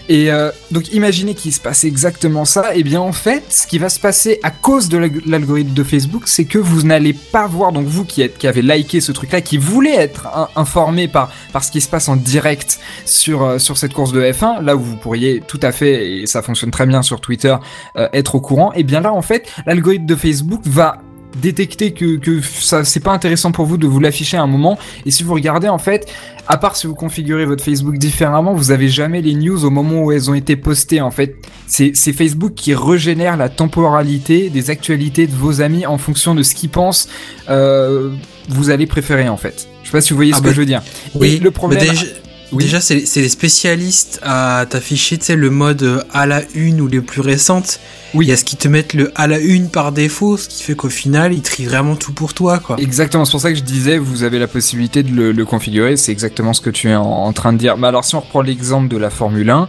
[0.07, 3.80] Et euh, donc imaginez qu'il se passe exactement ça, et bien en fait, ce qui
[3.80, 7.48] va se passer à cause de l'alg- l'algorithme de Facebook, c'est que vous n'allez pas
[7.48, 11.07] voir, donc vous qui, êtes, qui avez liké ce truc-là, qui voulez être in- informé
[11.07, 14.61] par, par ce qui se passe en direct sur, euh, sur cette course de F1,
[14.64, 17.56] là où vous pourriez tout à fait, et ça fonctionne très bien sur Twitter,
[17.98, 20.98] euh, être au courant, et bien là en fait, l'algorithme de Facebook va
[21.36, 24.78] détecter que, que ça c'est pas intéressant pour vous de vous l'afficher à un moment.
[25.06, 26.12] Et si vous regardez en fait
[26.48, 30.03] à part si vous configurez votre Facebook différemment vous avez jamais les news au moment
[30.03, 31.36] où elles ont été postées en fait.
[31.68, 36.44] C'est c'est Facebook qui régénère la temporalité des actualités de vos amis en fonction de
[36.44, 37.10] ce qu'ils pensent
[37.49, 38.12] euh,
[38.49, 39.68] vous allez préférer en fait.
[39.84, 40.82] Je sais pas si vous voyez Ah ce bah, que je veux dire.
[41.16, 42.06] Oui, Et le problème mais déjà,
[42.52, 42.64] Oui.
[42.64, 46.88] déjà c'est les spécialistes à t'afficher, tu sais, le mode euh, à la une ou
[46.88, 47.80] les plus récentes.
[48.14, 48.26] Oui.
[48.26, 50.64] Il y a ce qui te mettent le à la une par défaut, ce qui
[50.64, 52.78] fait qu'au final, ils trient vraiment tout pour toi, quoi.
[52.80, 55.98] Exactement, c'est pour ça que je disais, vous avez la possibilité de le, le configurer,
[55.98, 57.78] c'est exactement ce que tu es en, en train de dire.
[57.78, 59.68] Mais alors si on reprend l'exemple de la Formule 1,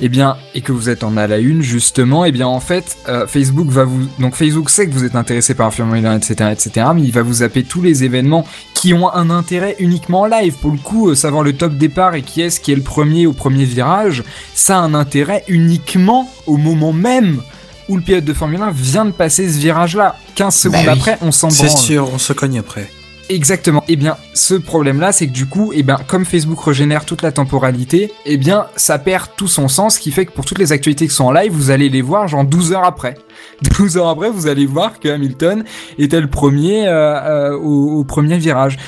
[0.00, 2.96] eh bien, et que vous êtes en à la une justement, eh bien en fait,
[3.08, 6.16] euh, Facebook va vous, donc Facebook sait que vous êtes intéressé par la Formule 1,
[6.16, 10.22] etc., etc., mais il va vous zapper tous les événements qui ont un intérêt uniquement
[10.22, 10.54] en live.
[10.60, 13.26] Pour le coup, euh, savoir le top départ et qui est-ce qui est le premier
[13.26, 14.22] au premier virage,
[14.54, 17.40] ça a un intérêt uniquement au moment même
[17.88, 20.16] où le pilote de Formule 1 vient de passer ce virage-là.
[20.34, 20.88] 15 secondes oui.
[20.88, 21.78] après, on s'en C'est branle.
[21.78, 22.90] sûr, on se cogne après.
[23.30, 23.82] Exactement.
[23.88, 27.32] Eh bien, ce problème-là, c'est que du coup, eh bien, comme Facebook régénère toute la
[27.32, 30.72] temporalité, eh bien, ça perd tout son sens, ce qui fait que pour toutes les
[30.72, 33.14] actualités qui sont en live, vous allez les voir genre 12 heures après.
[33.78, 35.64] 12 heures après, vous allez voir que Hamilton
[35.98, 38.78] était le premier euh, euh, au, premier virage.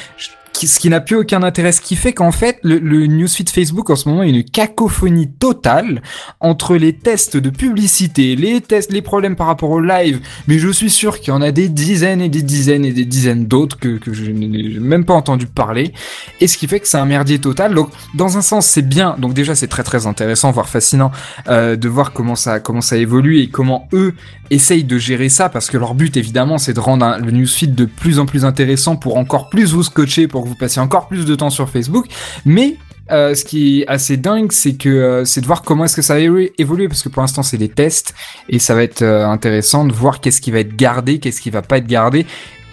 [0.65, 3.91] Ce qui n'a plus aucun intérêt, ce qui fait qu'en fait, le, le newsfeed Facebook
[3.91, 6.01] en ce moment est une cacophonie totale
[6.41, 10.69] entre les tests de publicité, les tests, les problèmes par rapport au live, mais je
[10.71, 13.79] suis sûr qu'il y en a des dizaines et des dizaines et des dizaines d'autres
[13.79, 15.93] que, que je n'ai même pas entendu parler.
[16.41, 17.75] Et ce qui fait que c'est un merdier total.
[17.75, 19.17] Donc, dans un sens, c'est bien.
[19.19, 21.11] Donc déjà, c'est très très intéressant, voire fascinant,
[21.49, 24.15] euh, de voir comment ça comment ça évolue et comment eux
[24.51, 27.75] essayent de gérer ça, parce que leur but évidemment, c'est de rendre un- le newsfeed
[27.75, 31.25] de plus en plus intéressant pour encore plus vous scotcher, pour vous passiez encore plus
[31.25, 32.07] de temps sur Facebook.
[32.45, 32.77] Mais
[33.11, 36.03] euh, ce qui est assez dingue, c'est que euh, c'est de voir comment est-ce que
[36.03, 38.15] ça va évoluer, parce que pour l'instant c'est des tests
[38.49, 41.51] et ça va être euh, intéressant de voir qu'est-ce qui va être gardé, qu'est-ce qui
[41.51, 42.27] va pas être gardé.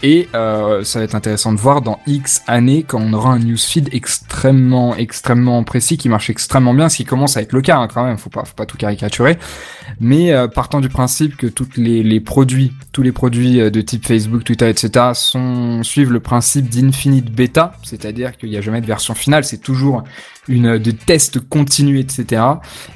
[0.05, 3.87] Et ça va être intéressant de voir dans X années quand on aura un newsfeed
[3.93, 7.87] extrêmement, extrêmement précis qui marche extrêmement bien, ce qui commence à être le cas hein,
[7.87, 8.17] quand même.
[8.17, 9.37] Faut pas, faut pas tout caricaturer.
[9.99, 13.81] Mais euh, partant du principe que toutes les, les produits, tous les produits euh, de
[13.81, 15.11] type Facebook, Twitter, etc.
[15.13, 19.57] sont suivent le principe d'infinite beta, c'est-à-dire qu'il n'y a jamais de version finale, c'est
[19.61, 20.03] toujours
[20.47, 22.41] une euh, de tests continus, etc.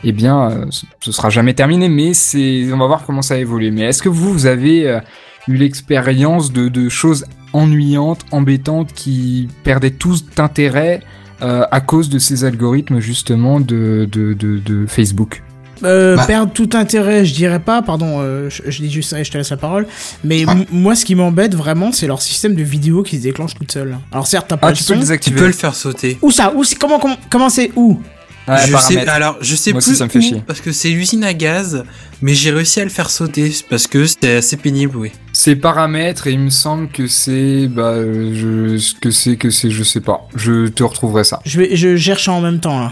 [0.03, 0.65] Eh bien, euh,
[0.99, 3.71] ce- sera jamais terminé, mais c'est, on va voir comment ça évolue.
[3.71, 4.99] Mais est-ce que vous, vous avez
[5.47, 11.01] eu l'expérience de, de choses ennuyantes, embêtantes, qui perdaient tout intérêt
[11.41, 15.43] euh, à cause de ces algorithmes justement de, de, de, de Facebook?
[15.83, 16.25] Euh, Bah.
[16.25, 19.31] Perdre tout intérêt, je dirais pas, pardon, euh, je, je dis juste ça et je
[19.31, 19.85] te laisse la parole.
[20.23, 20.53] Mais Ouais.
[20.71, 23.97] moi, ce qui m'embête vraiment, c'est leur système de vidéo qui se déclenche toute seule.
[24.11, 24.89] Alors certes, t'as pas Ah, le tu son.
[24.89, 25.39] peux le Tu désactiver.
[25.39, 26.17] peux le faire sauter.
[26.21, 26.51] Où ça?
[26.55, 26.75] Où c'est?
[26.77, 26.99] Comment
[27.29, 27.99] comment c'est où?
[28.47, 30.41] Ouais, je sais, alors, je sais Moi aussi, plus ça me fait où, chier.
[30.47, 31.83] parce que c'est l'usine à gaz,
[32.21, 35.11] mais j'ai réussi à le faire sauter parce que c'était assez pénible, oui.
[35.33, 39.69] C'est paramètres et il me semble que c'est bah je ce que c'est que c'est
[39.69, 40.29] je sais pas.
[40.33, 41.41] Je te retrouverai ça.
[41.45, 42.91] Je vais je cherche en même temps là.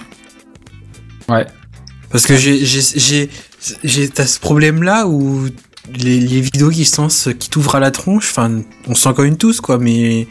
[1.29, 1.47] Ouais.
[2.11, 3.29] Parce que j'ai, j'ai, j'ai,
[3.83, 5.45] j'ai, t'as ce problème-là où
[5.97, 9.35] les, les vidéos qui se lancent, qui t'ouvrent à la tronche, enfin, on s'en cogne
[9.35, 10.27] tous, quoi, mais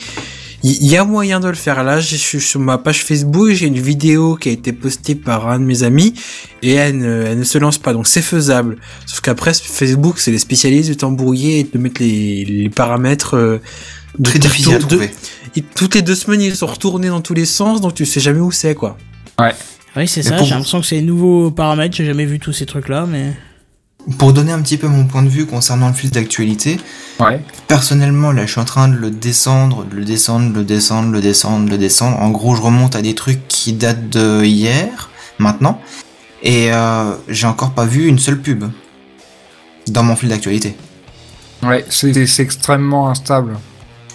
[0.63, 1.85] il y, y a moyen de le faire.
[1.85, 5.49] Là, je suis sur ma page Facebook, j'ai une vidéo qui a été postée par
[5.49, 6.15] un de mes amis,
[6.63, 8.79] et elle ne, elle ne se lance pas, donc c'est faisable.
[9.07, 13.59] Sauf qu'après, Facebook, c'est les spécialistes de t'embrouiller et de mettre les, les paramètres, euh,
[14.19, 15.11] de Très difficile à de- trouver.
[15.57, 18.21] et toutes les deux semaines, ils sont retournés dans tous les sens, donc tu sais
[18.21, 18.97] jamais où c'est, quoi.
[19.97, 20.37] Oui, c'est ça.
[20.37, 21.95] pour- J'ai l'impression que c'est les nouveaux paramètres.
[21.97, 23.33] J'ai jamais vu tous ces trucs là, mais
[24.19, 26.79] Pour donner un petit peu mon point de vue concernant le fil d'actualité,
[27.21, 27.41] Ouais.
[27.69, 31.09] personnellement, là, je suis en train de le descendre, de le descendre, de le descendre,
[31.11, 32.21] de le descendre, de le descendre.
[32.21, 35.09] En gros, je remonte à des trucs qui datent de hier,
[35.39, 35.81] maintenant,
[36.43, 38.65] et euh, j'ai encore pas vu une seule pub
[39.87, 40.77] dans mon fil d'actualité.
[41.63, 43.57] Ouais, c'est extrêmement instable.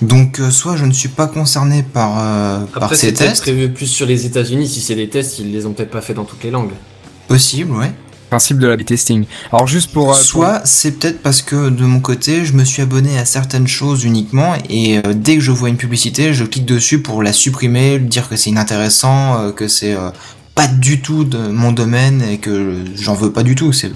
[0.01, 3.29] Donc, euh, soit je ne suis pas concerné par, euh, par Après, ces c'est peut-être
[3.31, 4.67] tests, prévu plus sur les États-Unis.
[4.67, 6.71] Si c'est des tests, ils les ont peut-être pas fait dans toutes les langues.
[7.27, 7.91] possible, ouais.
[8.29, 9.25] Principe de la testing.
[9.51, 12.63] Alors juste pour euh, pour- Soit c'est peut-être parce que de mon côté, je me
[12.63, 16.43] suis abonné à certaines choses uniquement et euh, dès que je vois une publicité, je
[16.45, 20.11] clique dessus pour la supprimer, dire que c'est inintéressant, euh, que c'est euh,
[20.53, 23.73] pas du tout de mon domaine et que j'en veux pas du tout.
[23.73, 23.91] C'est.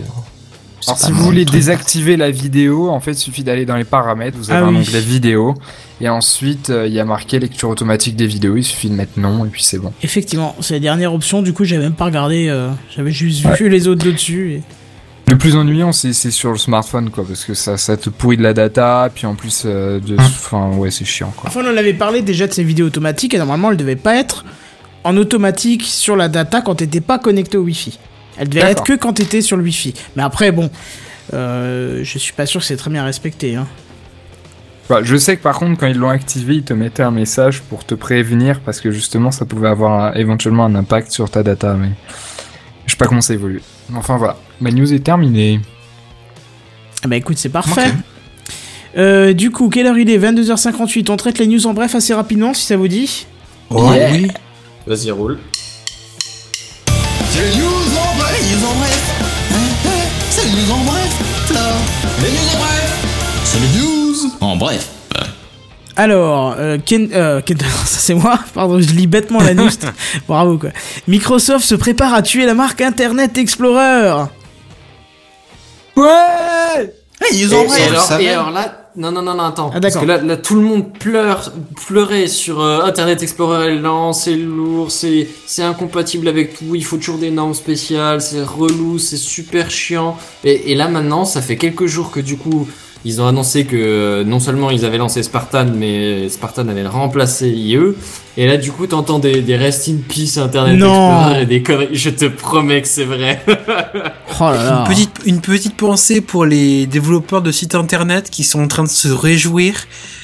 [0.87, 1.59] Alors si vous voulez truc.
[1.59, 4.69] désactiver la vidéo, en fait, il suffit d'aller dans les paramètres, vous avez Ah un
[4.73, 4.77] oui.
[4.79, 5.53] onglet vidéo,
[6.01, 9.19] et ensuite euh, il y a marqué lecture automatique des vidéos, il suffit de mettre
[9.19, 9.93] non, et puis c'est bon.
[10.01, 13.69] Effectivement, c'est la dernière option, du coup j'avais même pas regardé, euh, j'avais juste vu
[13.69, 14.53] les autres dessus.
[14.53, 14.61] Et...
[15.31, 18.37] Le plus ennuyant, c'est c'est sur le smartphone, quoi, parce que ça, ça te pourrit
[18.37, 20.15] de la data, puis en plus, euh, de...
[20.19, 21.49] enfin, ouais, c'est chiant, quoi.
[21.49, 24.15] Enfin, on en avait parlé déjà de ces vidéos automatiques et normalement elles devaient pas
[24.15, 24.45] être
[25.03, 27.99] en automatique sur la data quand t'étais pas connecté au Wi-Fi.
[28.37, 29.93] Elles devaient être que quand t'étais sur le Wi-Fi.
[30.15, 30.69] Mais après, bon,
[31.33, 33.55] euh, je suis pas sûr que c'est très bien respecté.
[33.55, 33.67] Hein.
[34.89, 37.61] Bah, je sais que par contre, quand ils l'ont activé, ils te mettaient un message
[37.61, 41.41] pour te prévenir, parce que justement, ça pouvait avoir un- éventuellement un impact sur ta
[41.41, 41.89] data, mais
[42.85, 43.61] je sais pas comment ça évolue.
[43.95, 45.61] Enfin voilà, ma news est terminée.
[47.03, 47.91] Ah bah écoute, c'est parfait.
[48.97, 50.17] Euh, du coup, quelle heure il est?
[50.19, 51.09] 22h58.
[51.09, 53.25] On traite les news en bref assez rapidement si ça vous dit.
[53.69, 54.11] Oh, Yeah.
[54.11, 54.27] oui.
[54.85, 55.39] Vas-y, roule.
[57.31, 59.11] C'est les news en bref, les news en bref.
[59.51, 59.55] Hein,
[59.85, 59.89] hein,
[60.29, 61.11] C'est les news en bref.
[62.21, 63.41] Les news en bref.
[63.45, 63.92] C'est les news
[64.53, 64.89] en bref.
[65.95, 69.69] Alors, euh, Ken, euh, Ken- ça c'est moi, pardon, je lis bêtement la news.
[70.27, 70.69] Bravo quoi.
[71.07, 74.23] Microsoft se prépare à tuer la marque Internet Explorer.
[75.95, 76.93] Ouais
[77.31, 77.87] news Et, en et bref.
[77.89, 79.71] alors, ça et alors là, non, non, non, non, attends.
[79.73, 81.51] Ah, parce que là, là, tout le monde pleure,
[81.87, 86.83] pleurait sur euh, Internet Explorer est lent, c'est lourd, c'est, c'est incompatible avec tout, il
[86.85, 90.17] faut toujours des normes spéciales, c'est relou, c'est super chiant.
[90.43, 92.67] Et, et là, maintenant, ça fait quelques jours que du coup,
[93.05, 97.49] ils ont annoncé que euh, non seulement ils avaient lancé Spartan, mais Spartan avait remplacé
[97.49, 97.77] IE.
[98.37, 101.19] Et là, du coup, t'entends des, des rest in peace Internet Non.
[101.19, 101.89] Explorer et des conneries.
[101.95, 103.41] Je te promets que c'est vrai.
[104.39, 104.79] Oh là là.
[104.79, 108.81] Une petite, une petite pensée pour les développeurs de sites internet qui sont en train
[108.83, 109.75] de se réjouir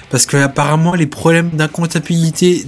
[0.10, 2.64] parce que apparemment les problèmes d'incompatibilité,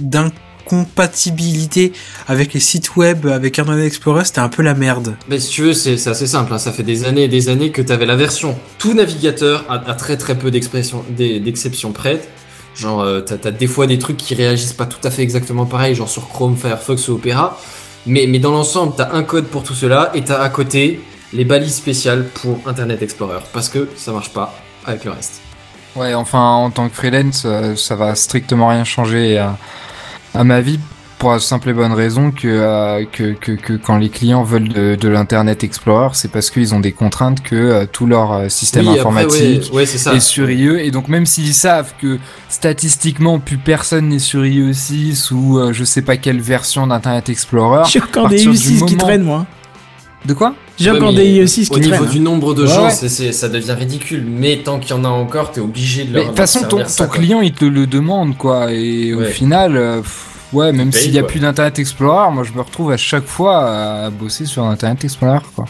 [0.62, 1.92] d'incompatibilité
[2.28, 5.16] avec les sites web avec Internet Explorer c'était un peu la merde.
[5.28, 6.52] Mais si tu veux, c'est assez simple.
[6.52, 6.58] hein.
[6.58, 9.94] Ça fait des années et des années que tu avais la version tout navigateur à
[9.94, 12.28] très très peu d'exceptions prêtes.
[12.74, 15.66] Genre, euh, t'as t'as des fois des trucs qui réagissent pas tout à fait exactement
[15.66, 17.58] pareil, genre sur Chrome, Firefox ou Opera.
[18.06, 21.00] Mais, mais dans l'ensemble, t'as un code pour tout cela et t'as à côté
[21.32, 23.40] les balises spéciales pour Internet Explorer.
[23.52, 24.54] Parce que ça marche pas
[24.86, 25.40] avec le reste.
[25.94, 29.58] Ouais, enfin, en tant que freelance, euh, ça va strictement rien changer à,
[30.34, 30.78] à ma vie
[31.18, 34.68] pour la simple et bonne raison que, euh, que, que, que quand les clients veulent
[34.68, 38.48] de, de l'Internet Explorer, c'est parce qu'ils ont des contraintes que euh, tout leur euh,
[38.48, 40.80] système Oui, après, informatique ouais, ouais, est sur IE.
[40.80, 42.18] Et donc, même s'ils savent que
[42.48, 47.84] statistiquement, plus personne n'est sur IE6 ou euh, je sais pas quelle version d'Internet Explorer.
[47.88, 49.46] J'ai encore à des partir du IE6 qui moment- traînent moi.
[50.26, 50.54] De quoi?
[50.78, 52.08] J'ai Ouais, encore des IE6 Au qui niveau traînent.
[52.10, 54.24] du nombre de Ouais, gens, ça devient ridicule.
[54.26, 56.86] Mais tant qu'il y en a encore, t'es obligé de leur de toute façon, ton,
[56.86, 58.72] ça, client, il te le demande, quoi.
[58.72, 61.28] Et au final, euh, pff, ouais, même s'il payes, y a quoi.
[61.30, 65.40] plus d'Internet Explorer, moi, je me retrouve à chaque fois à bosser sur Internet Explorer,
[65.54, 65.66] quoi.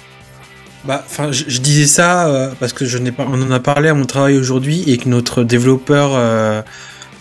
[0.84, 3.60] Bah, enfin, je, je disais ça euh, parce que je n'ai pas, on en a
[3.60, 6.60] parlé à mon travail aujourd'hui et que notre développeur euh,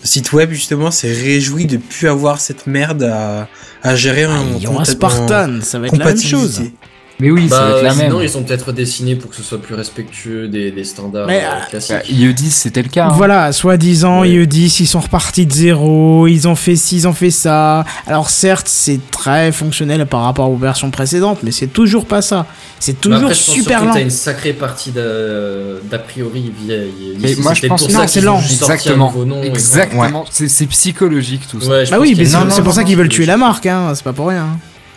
[0.02, 3.46] site web justement s'est réjoui de plus avoir cette merde à,
[3.84, 6.62] à gérer en, Ah, y aura compta- Spartan, ça va en être la même chose.
[7.22, 8.26] Mais oui, ça va Bah, être la sinon, même.
[8.26, 11.48] ils ont peut-être dessiné pour que ce soit plus respectueux des, des standards Mais, euh,
[11.48, 11.94] euh, classiques.
[11.96, 13.06] Bah, IE10, c'était le cas.
[13.06, 13.12] hein.
[13.16, 14.28] Voilà, soi-disant, Ouais.
[14.28, 17.84] IE10, ils sont repartis de zéro, ils ont fait ci, ils ont fait ça.
[18.06, 22.44] Alors certes, c'est très fonctionnel par rapport aux versions précédentes, mais c'est toujours pas ça.
[22.80, 23.92] C'est toujours après, je pense super lent.
[23.94, 26.90] T'as une sacrée partie d'a priori vieille.
[27.20, 28.40] Mais moi, je pense que- c'est lent.
[28.40, 29.12] Exactement.
[29.44, 30.24] Exactement.
[30.30, 31.68] C'est c'est psychologique, tout ça.
[31.70, 32.16] Ouais, Bah oui,
[32.50, 34.46] c'est pour ça qu'ils veulent tuer la marque, hein, c'est pas pour rien.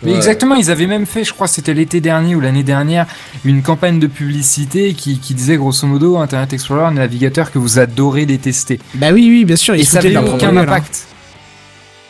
[0.02, 0.16] Mais Ouais.
[0.18, 3.06] exactement, ils avaient même fait, je crois que c'était l'été dernier ou l'année dernière,
[3.44, 7.78] une campagne de publicité qui, qui disait grosso modo Internet Explorer, un navigateur que vous
[7.78, 8.78] adorez détester.
[8.94, 10.60] Bah oui, oui, bien sûr, Et ça foutaient de avait leur aucun hein.
[10.62, 11.06] impact.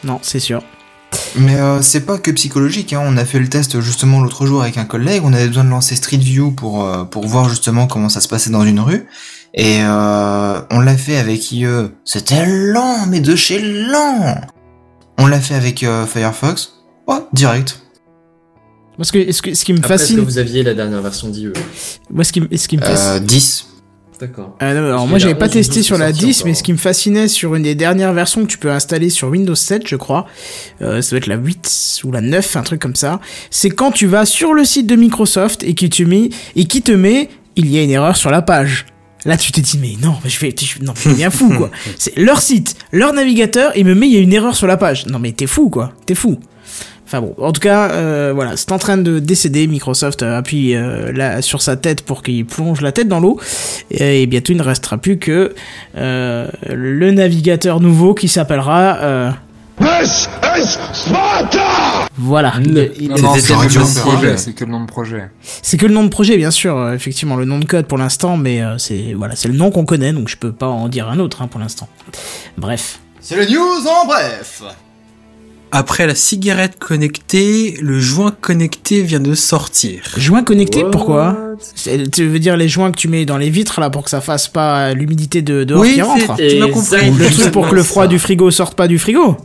[0.02, 0.62] Non, c'est sûr.
[1.38, 3.02] Mais euh, c'est pas que psychologique, hein.
[3.04, 5.70] on a fait le test justement l'autre jour avec un collègue, on avait besoin de
[5.70, 9.06] lancer Street View pour, euh, pour voir justement comment ça se passait dans une rue,
[9.54, 11.66] et euh, on l'a fait avec IE,
[12.04, 14.40] c'était lent, mais de chez lent
[15.18, 16.72] On l'a fait avec euh, Firefox,
[17.06, 17.80] ouais, direct.
[18.96, 21.02] Parce que ce, que- ce qui me Après, est-ce que fascine, vous aviez la dernière
[21.02, 21.48] version d'IE
[22.10, 23.66] moi, ce qui, me- ce qui me fascine, Euh, 10.
[24.18, 24.56] D'accord.
[24.60, 26.54] Ah alors moi j'avais pas 11 ou testé 12 sur la est sorti 10, mais
[26.54, 29.54] ce qui me fascinait sur une des dernières versions que tu peux installer sur Windows
[29.54, 30.24] 7, je crois,
[30.80, 33.20] euh, ça doit être la 8 ou la 9, un truc comme ça,
[33.50, 36.80] c'est quand tu vas sur le site de Microsoft et qui te met, et qui
[36.80, 38.86] te met, il y a une erreur sur la page.
[39.26, 41.70] Là, tu t'es dit, mais non, je vais, je- non, je suis bien fou, quoi.
[41.98, 44.78] C'est leur site, leur navigateur, il me met, il y a une erreur sur la
[44.78, 45.04] page.
[45.08, 45.92] Non, mais t'es fou, quoi.
[46.06, 46.38] T'es fou.
[47.06, 49.68] Enfin bon, en tout cas, euh, voilà, c'est en train de décéder.
[49.68, 53.38] Microsoft appuie euh, là, sur sa tête pour qu'il plonge la tête dans l'eau.
[53.92, 55.54] Et, et bientôt, il ne restera plus que
[55.96, 59.30] euh, le navigateur nouveau qui s'appellera euh,
[62.18, 62.54] Voilà.
[62.64, 64.36] Il- il- Non, non, C'était c'est que le nom de projet.
[64.36, 65.30] C'est que le nom de projet.
[65.62, 67.98] C'est que le nom de projet, bien sûr, euh, effectivement, le nom de code pour
[67.98, 70.88] l'instant, mais euh, c'est voilà, c'est le nom qu'on connaît, donc je peux pas en
[70.88, 71.88] dire un autre hein, pour l'instant.
[72.56, 72.98] Bref.
[73.20, 74.62] C'est le news en bref.
[75.72, 80.02] Après la cigarette connectée, le joint connecté vient de sortir.
[80.16, 81.36] Joint connecté, pourquoi?
[82.12, 84.20] Tu veux dire les joints que tu mets dans les vitres là pour que ça
[84.20, 86.36] fasse pas l'humidité de dehors Oui, qui rentre?
[86.36, 87.10] tu m'as compris.
[87.10, 89.36] Le truc pour que le froid du frigo sorte pas du frigo?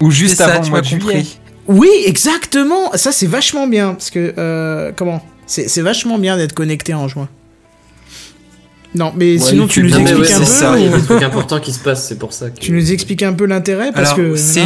[0.00, 1.00] Ou juste ça, avant le tu mois m'as de juillet.
[1.02, 1.38] compris.
[1.66, 2.92] Oui, exactement.
[2.94, 5.22] Ça c'est vachement bien parce que euh, comment?
[5.46, 7.28] C'est c'est vachement bien d'être connecté en joint.
[8.94, 10.44] Non, mais sinon tu nous expliques ouais, un peu.
[10.44, 12.60] ça, Il y a ou- des trucs importants qui se passent, c'est pour ça que.
[12.60, 14.62] Tu nous expliques un peu l'intérêt parce Alors, que c'est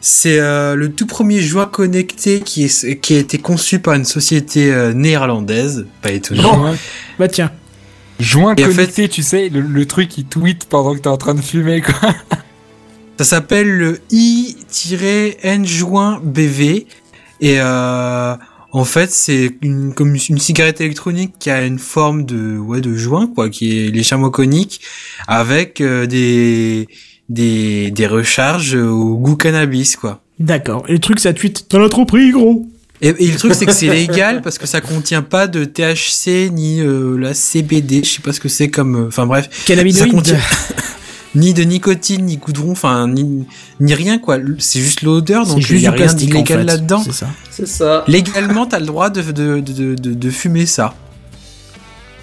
[0.00, 4.04] c'est euh, le tout premier joint connecté qui est qui a été conçu par une
[4.04, 6.74] société euh, néerlandaise, pas étonnant.
[7.18, 7.50] Bah tiens.
[8.20, 11.16] Joint Et en connecté, tu sais, le, le truc qui tweet pendant que t'es en
[11.16, 11.94] train de fumer, quoi.
[13.18, 16.86] Ça s'appelle le i-n joint BV
[17.40, 18.34] et euh,
[18.72, 22.94] en fait c'est une comme une cigarette électronique qui a une forme de ouais de
[22.94, 24.80] joint quoi, qui est légèrement conique
[25.26, 26.88] avec euh, des
[27.28, 30.22] des des recharges au goût cannabis quoi.
[30.38, 30.84] D'accord.
[30.88, 31.68] Et le truc ça tweet.
[31.68, 32.66] T'en as trop pris gros.
[33.00, 36.50] Et, et le truc c'est que c'est légal parce que ça contient pas de THC
[36.50, 40.06] ni euh, la CBD, je sais pas ce que c'est comme euh, enfin bref, ça
[40.08, 40.38] contient
[41.34, 43.46] ni de nicotine ni goudron, enfin ni
[43.80, 46.44] ni rien quoi, c'est juste l'odeur donc il juste y a du rien plastique en
[46.44, 46.64] fait.
[46.64, 47.02] là-dedans.
[47.04, 47.26] C'est ça.
[47.50, 48.04] C'est ça.
[48.08, 50.94] Légalement, t'as le droit de, de, de, de, de fumer ça.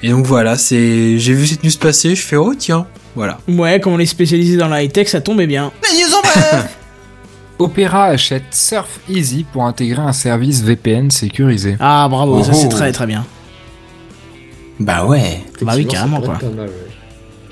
[0.03, 3.40] Et donc voilà, c'est j'ai vu cette news passer, je fais oh tiens, voilà.
[3.48, 5.72] Ouais, comme on est spécialisé dans la high-tech, ça tombait bien.
[5.94, 6.77] News en bref.
[7.57, 11.77] Opera achète Surf Easy pour intégrer un service VPN sécurisé.
[11.80, 12.57] Ah bravo, ça Oh.
[12.61, 13.26] c'est très très bien.
[14.80, 15.41] Bah ouais.
[15.61, 16.38] Bah oui, carrément, quoi.
[16.41, 16.72] mal, ouais.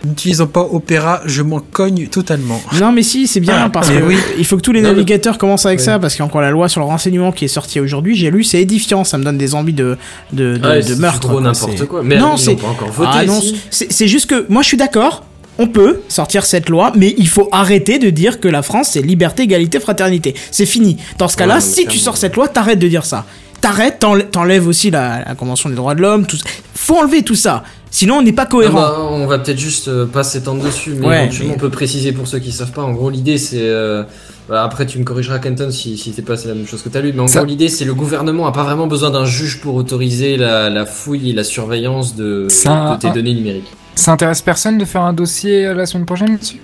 [0.06, 2.62] N'utilisant pas Opera, je m'en cogne totalement.
[2.80, 4.18] Non mais si, c'est bien parce mais que oui.
[4.38, 5.86] il faut que tous les Non, mais- navigateurs commencent avec Ouais.
[5.86, 8.62] ça parce qu'encore la loi sur le renseignement qui est sortie aujourd'hui, j'ai lu, c'est
[8.62, 9.98] édifiant, ça me donne des envies de
[10.34, 11.20] de, de, Ouais, de c'est meurtre.
[11.22, 12.04] trop n'importe quoi.
[12.04, 13.12] Mais non, c'est pas encore voté.
[13.14, 13.24] ah
[13.72, 13.88] si.
[13.90, 15.24] c'est juste que moi je suis d'accord.
[15.60, 19.04] On peut sortir cette loi, mais il faut arrêter de dire que la France c'est
[19.04, 20.34] liberté, égalité, fraternité.
[20.52, 20.98] C'est fini.
[21.20, 23.24] Dans ce cas-là, Ouais, si tu sors cette loi, t'arrêtes de dire ça.
[23.64, 26.44] T'arrêtes, t'enlè- t'enlèves aussi la, la Convention des droits de l'homme, tout ça.
[26.76, 27.64] Faut enlever tout ça.
[27.90, 28.74] Sinon, on n'est pas Ah cohérent.
[28.82, 31.70] bah, on va peut-être juste euh, pas s'étendre dessus, mais Ouais, éventuellement mais- on peut
[31.70, 32.82] préciser pour ceux qui savent pas.
[32.84, 33.60] En gros, l'idée c'est.
[33.62, 34.04] euh,
[34.50, 36.90] bah, après, tu me corrigeras, Kenton, si, si c'est pas c'est la même chose que
[36.90, 39.24] t'as lu, mais en Ça- gros, l'idée c'est le gouvernement a pas vraiment besoin d'un
[39.26, 43.72] juge pour autoriser la, la fouille et la surveillance de, Ça- de tes données numériques.
[43.96, 46.60] Ça intéresse personne de faire un dossier euh, la semaine prochaine là-dessus?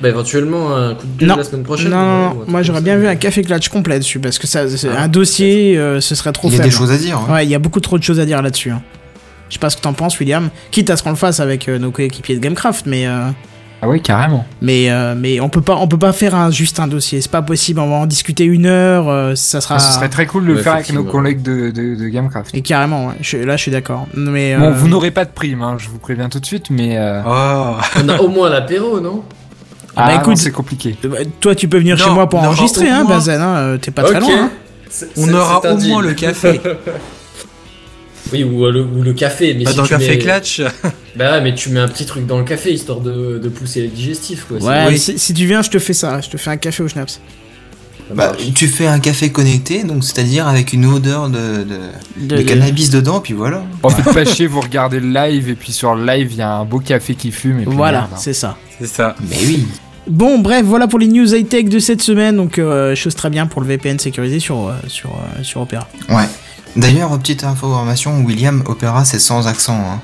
[0.00, 1.36] Bah, éventuellement, un coup de gueule Non.
[1.36, 1.90] la semaine Non, prochaine.
[1.90, 5.02] non, moi j'aurais bien vu un café clutch complet dessus parce que ça, c'est- Ah,
[5.02, 6.70] un dossier, euh, ce serait trop Il y a faible.
[6.70, 7.18] des choses à dire.
[7.18, 7.32] hein.
[7.34, 8.70] Ouais, il y a beaucoup trop de choses à dire là-dessus.
[8.70, 8.80] hein.
[9.48, 10.48] Je sais pas ce que t'en penses, William.
[10.70, 13.28] Quitte à ce qu'on le fasse avec euh, nos coéquipiers de Gamecraft, mais euh,
[13.82, 14.46] Ah oui, carrément.
[14.62, 17.20] mais euh, mais on peut pas on peut pas faire un juste un dossier.
[17.20, 17.80] C'est pas possible.
[17.80, 19.08] On va en discuter une heure.
[19.08, 19.74] euh, ça sera.
[19.74, 22.54] Ah, ce serait très cool de le faire avec nos collègues de, de, de Gamecraft.
[22.54, 23.14] Et carrément, ouais.
[23.22, 24.06] Je- là je suis d'accord.
[24.14, 26.70] Mais Bon, euh, vous n'aurez pas de prime, hein, je vous préviens tout de suite,
[26.70, 26.96] mais...
[26.96, 27.74] euh, Oh.
[28.04, 29.24] On a au moins l'apéro, non?
[29.96, 30.96] Ah, bah, ah, écoute, c'est compliqué.
[31.04, 33.16] euh, toi tu peux venir Non, chez moi pour on aura enregistrer, au hein, moins-
[33.16, 33.40] Bazen.
[33.40, 34.44] Hein, euh, T'es pas très loin.
[34.44, 34.50] hein.
[35.16, 36.10] On aura au moins deal.
[36.10, 36.60] le café.
[38.32, 40.18] Oui, ou euh, le, ou le café, mais Pas si dans tu Café mets...
[40.18, 40.62] Clutch.
[41.16, 43.80] Bah ouais, mais tu mets un petit truc dans le café histoire de, de pousser
[43.82, 44.58] les digestifs, quoi.
[44.58, 44.84] Ouais.
[44.88, 44.98] Oui.
[45.00, 46.20] Si, si tu viens, je te fais ça.
[46.20, 47.20] Je te fais un café au schnapps.
[48.14, 51.64] Bah, tu fais un café connecté, donc c'est-à-dire avec une odeur de, de,
[52.16, 53.62] De- de de- cannabis dedans, puis voilà.
[53.82, 56.42] En fait, pas chier, vous regardez le live, et puis sur le live, il y
[56.42, 58.16] a un beau café qui fume, et puis Voilà, hein.
[58.16, 58.56] c'est ça.
[58.80, 59.14] C'est ça.
[59.28, 59.66] Mais oui.
[60.08, 62.36] Bon, bref, voilà pour les news high-tech de cette semaine.
[62.36, 65.86] Donc, euh, chose très bien pour le VPN sécurisé sur, euh, sur, euh, sur Opera.
[66.08, 66.24] Ouais.
[66.74, 69.74] D'ailleurs, petite information, William Opera, c'est sans accent.
[69.78, 70.00] Hein.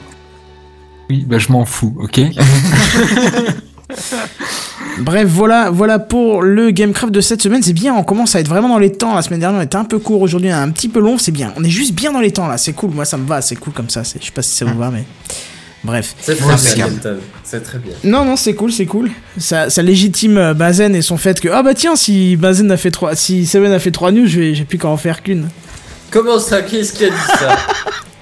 [1.10, 2.20] Oui, bah je m'en fous, ok?
[4.98, 7.62] Bref, voilà, voilà pour le Gamecraft de cette semaine.
[7.62, 9.14] C'est bien, on commence à être vraiment dans les temps.
[9.14, 10.22] La semaine dernière, on était un peu court.
[10.22, 11.18] Aujourd'hui, on est un petit peu long.
[11.18, 11.52] C'est bien.
[11.56, 12.58] On est juste bien dans les temps là.
[12.58, 12.90] C'est cool.
[12.90, 13.42] Moi, ça me va.
[13.42, 14.04] C'est cool comme ça.
[14.04, 15.04] C'est- Je sais pas si ça vous va, mais.
[15.84, 16.14] Bref.
[16.20, 16.94] C'est très c'est bien, bien.
[16.94, 17.16] Kenton.
[17.44, 17.92] C'est très bien.
[18.02, 19.10] Non, non, c'est cool, c'est cool.
[19.38, 22.76] Ça, ça légitime euh, Bazen et son fait que ah bah tiens, si Bazen a
[22.76, 25.22] fait trois, si Seven a fait trois news, je vais- j'ai plus qu'à en faire
[25.22, 25.48] qu'une.
[26.10, 26.62] Comment ça?
[26.62, 27.56] Qu'est-ce qui a dit ça?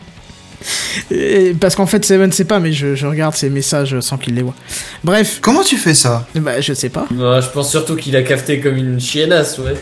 [1.11, 4.35] Et- Parce qu'en fait, Seven sait pas, mais je, je regarde ses messages sans qu'il
[4.35, 4.55] les voit.
[5.03, 7.07] Bref, Comment tu fais ça bah je sais pas.
[7.11, 9.75] Bah, Je pense surtout qu'il a cafté comme une chiennasse, ouais.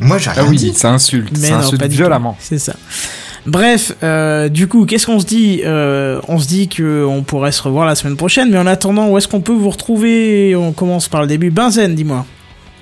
[0.00, 0.72] Moi, j'ai rien Ah oui, dit.
[0.74, 2.02] ça insulte, Mais ça non, insulte pas du tout.
[2.02, 2.36] violemment.
[2.40, 2.74] C'est ça.
[3.46, 7.50] Bref, euh, du coup, qu'est-ce qu'on se dit Euh, On se dit que on pourrait
[7.52, 10.54] se revoir la semaine prochaine, mais en attendant, où est-ce qu'on peut vous retrouver?
[10.54, 11.50] On commence par le début.
[11.50, 12.26] Benzen, dis-moi.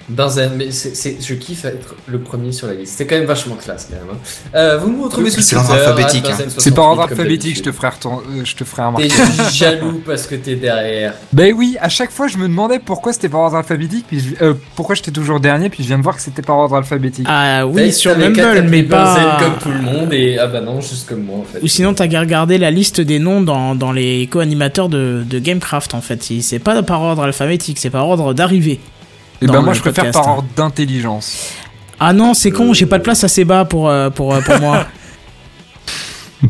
[0.08, 2.94] Benzen, mais c'est, c'est- je kiffe être le premier sur la liste.
[2.96, 4.14] C'est quand même vachement classe quand même.
[4.14, 4.18] hein.
[4.54, 6.36] Euh, vous me retrouvez sur C'est alphabétique, hein.
[6.38, 8.86] Benzen68, C'est par ordre comme alphabétique, je te ferai, reton- euh, je te ferai T'es
[8.86, 9.52] remarquer.
[9.52, 11.14] jaloux parce que t'es derrière.
[11.32, 14.44] Ben oui, à chaque fois je me demandais pourquoi c'était par ordre alphabétique, puis je-
[14.44, 17.26] euh, pourquoi j'étais toujours dernier, puis je viens de voir que c'était par ordre alphabétique.
[17.28, 18.88] Ah oui, sur Mumble, mais Benzen
[19.24, 19.38] pas.
[19.40, 21.58] comme tout le monde et ah bah non, juste comme moi en fait.
[21.62, 25.38] Ou sinon, t'as qu'à regarder la liste des noms dans, dans les co-animateurs de, de
[25.38, 26.22] Gamecraft en fait.
[26.40, 28.78] C'est pas par ordre alphabétique, c'est par ordre d'arrivée.
[29.40, 30.24] Et dans ben moi je préfère podcast.
[30.24, 31.52] par ordre d'intelligence.
[31.98, 34.58] Ah non, c'est con, j'ai pas de place assez bas pour, euh, pour, euh, pour
[34.60, 34.86] moi.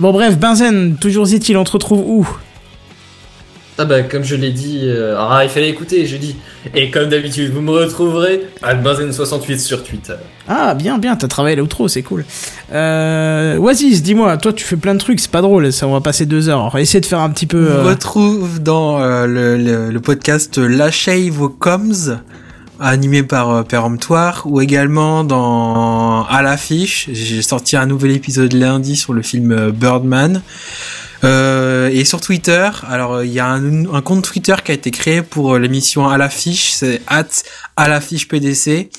[0.00, 2.28] bon, bref, Benzen, toujours est-il, on te retrouve où?
[3.78, 6.36] Ah bah comme je l'ai dit, euh, ah il fallait écouter, je dis.
[6.74, 10.14] Et comme d'habitude, vous me retrouverez à Benzen68 sur Twitter.
[10.46, 12.24] Ah, bien, bien, t'as travaillé l'outro, c'est cool.
[12.72, 16.00] Euh, Oasis, dis-moi, toi tu fais plein de trucs, c'est pas drôle, ça, on va
[16.00, 16.60] passer deux heures.
[16.64, 17.66] On va essayer de faire un petit peu.
[17.72, 22.20] On euh, retrouve dans euh, le, le, le podcast Lâchez vos coms,
[22.78, 27.08] animé par euh, Péremptoire, ou également dans À l'affiche.
[27.12, 30.42] J'ai sorti un nouvel épisode lundi sur le film Birdman.
[31.24, 34.74] Euh, et sur Twitter, alors euh, il y a un, un compte Twitter qui a
[34.74, 37.24] été créé pour euh, l'émission à l'affiche, c'est at
[37.76, 38.90] à l'affiche PDC,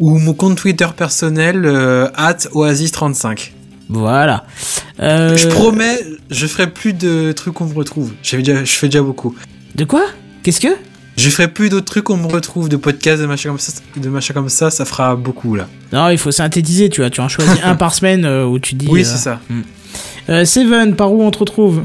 [0.00, 3.50] ou mon compte Twitter personnel euh, at Oasis35.
[3.90, 4.44] Voilà.
[5.00, 5.98] Euh, Je promets,
[6.30, 8.12] je ferai plus de trucs qu'on me retrouve.
[8.32, 9.34] Déjà, je fais déjà beaucoup.
[9.74, 10.04] De quoi?
[10.42, 10.68] Qu'est-ce que?
[11.16, 14.08] Je ferai plus d'autres trucs qu'on me retrouve, de podcasts, de machin comme ça, de
[14.08, 15.66] machin comme ça, ça fera beaucoup là.
[15.92, 17.10] Non, il faut synthétiser, tu vois.
[17.10, 18.86] Tu en choisis un par semaine euh, où tu dis.
[18.88, 19.40] Oui, euh, c'est ça.
[20.28, 21.82] Euh, Seven, par où on te retrouve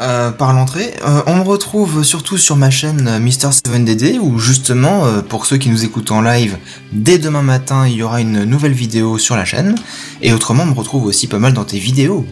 [0.00, 5.04] Euh, par l'entrée, euh, on me retrouve surtout sur ma chaîne euh, Mister7DD où justement,
[5.28, 6.56] pour ceux qui nous écoutent en live,
[6.92, 9.74] dès demain matin il y aura une nouvelle vidéo sur la chaîne.
[10.22, 12.26] Et autrement, on me retrouve aussi pas mal dans tes vidéos.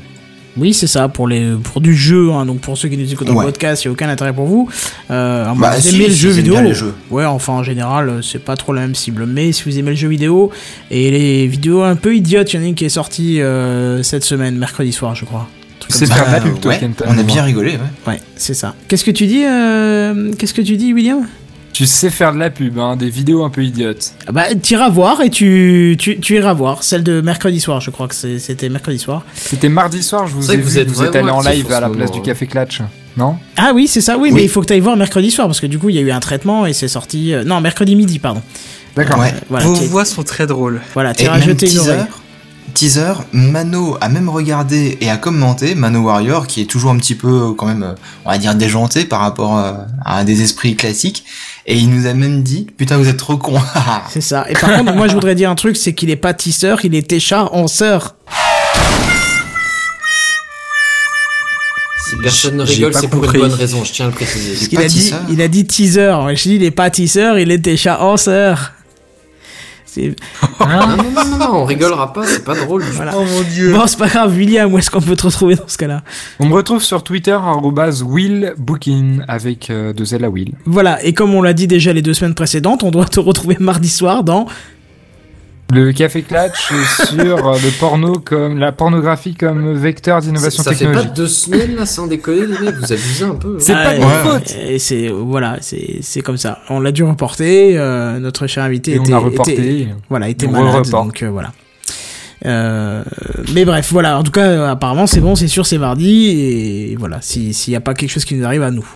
[0.57, 2.33] Oui, c'est ça, pour, les, pour du jeu.
[2.33, 3.45] hein, donc pour ceux qui nous écoutent en Ouais.
[3.45, 4.69] podcast, il n'y a aucun intérêt pour vous.
[5.11, 6.55] Euh, Bah, que vous si, aimez le si, jeu vidéo.
[6.55, 6.93] bien les jeux.
[7.11, 9.27] Ouais, enfin en général, euh, c'est pas trop la même cible.
[9.27, 10.51] Mais si vous aimez le jeu vidéo
[10.91, 14.03] et les vidéos un peu idiotes, il y en a une qui est sortie euh,
[14.03, 15.49] cette semaine, mercredi soir, je crois.
[15.89, 18.13] C'est de la Bah, pub, toi, ouais, on a bien rigolé, ouais.
[18.13, 18.75] Ouais, c'est ça.
[18.87, 21.27] Qu'est-ce que tu dis euh, Qu'est-ce que tu dis, William?
[21.73, 24.13] Tu sais faire de la pub, hein, des vidéos un peu idiotes.
[24.27, 26.83] Ah Bah, t'iras voir et tu, tu, tu iras voir.
[26.83, 29.23] Celle de mercredi soir, je crois que c'est- c'était mercredi soir.
[29.35, 31.53] C'était mardi soir, je vous ai que vous vu, êtes vous êtes vraiment allé en
[31.53, 32.23] live à la ce place du hein.
[32.25, 32.83] Café Clatch,
[33.17, 33.37] non?
[33.57, 34.33] Ah oui, c'est ça, oui, Oui.
[34.35, 35.99] mais il faut que tu ailles voir mercredi soir parce que du coup, il y
[35.99, 37.33] a eu un traitement et c'est sorti.
[37.33, 38.43] euh, non, mercredi midi, pardon.
[38.97, 39.21] D'accord.
[39.21, 39.33] Ouais.
[39.49, 40.81] Voilà, Vos voix sont très drôles.
[40.95, 42.01] voilà Et t'iras même jeter une oreille.
[42.73, 47.15] Teaser, Mano a même regardé et a commenté Mano Warrior, qui est toujours un petit
[47.15, 47.95] peu, euh, quand même, euh,
[48.25, 49.73] on va dire, déjanté par rapport euh,
[50.05, 51.25] à des esprits classiques.
[51.67, 53.61] Et il nous a même dit, putain, vous êtes trop con.
[54.11, 54.47] C'est ça.
[54.49, 56.95] Et par contre, moi, je voudrais dire un truc c'est qu'il est pas tisseur, il
[56.95, 58.17] est técha en sœur.
[62.09, 64.75] Si personne ne rigole, c'est pour une bonne raison, je tiens à le préciser.
[64.75, 66.17] Pas a dit, il a dit teaser.
[66.35, 68.73] Je dis, il est pas tisseur, il est técha en sœur.
[69.93, 70.15] C'est-
[70.61, 72.83] Non, non, non, non, non, on rigolera pas, c'est pas drôle.
[72.93, 73.13] Voilà.
[73.17, 73.73] Oh mon dieu.
[73.73, 76.03] Bon, c'est pas grave, William, où est-ce qu'on peut te retrouver dans ce cas-là
[76.39, 77.37] On me retrouve sur Twitter,
[78.07, 80.53] willbooking, avec euh, deux L à Will.
[80.65, 83.57] Voilà, et comme on l'a dit déjà les deux semaines précédentes, on doit te retrouver
[83.59, 84.47] mardi soir dans
[85.73, 86.73] Le Café Clatch
[87.09, 87.15] sur
[87.53, 91.15] le porno comme la pornographie comme vecteur d'innovation ça fait pas technologique.
[91.15, 93.55] deux semaines là, sans déconner, les mecs, vous abusez un peu.
[93.57, 93.59] hein.
[93.61, 94.57] C'est pas de Ah, faute.
[94.69, 96.59] Et c'est voilà, c'est c'est comme ça.
[96.71, 97.77] On l'a dû reporter.
[97.79, 99.53] euh, notre cher invité Et on était, a reporté.
[99.83, 101.53] était- voilà, était On malade, donc euh, voilà.
[102.47, 103.03] Euh,
[103.53, 104.19] mais bref, voilà.
[104.19, 106.29] En tout cas, euh, apparemment, c'est bon, c'est sûr, c'est mardi.
[106.31, 108.87] Et voilà, si- s'il n'y a pas quelque chose qui nous arrive à nous.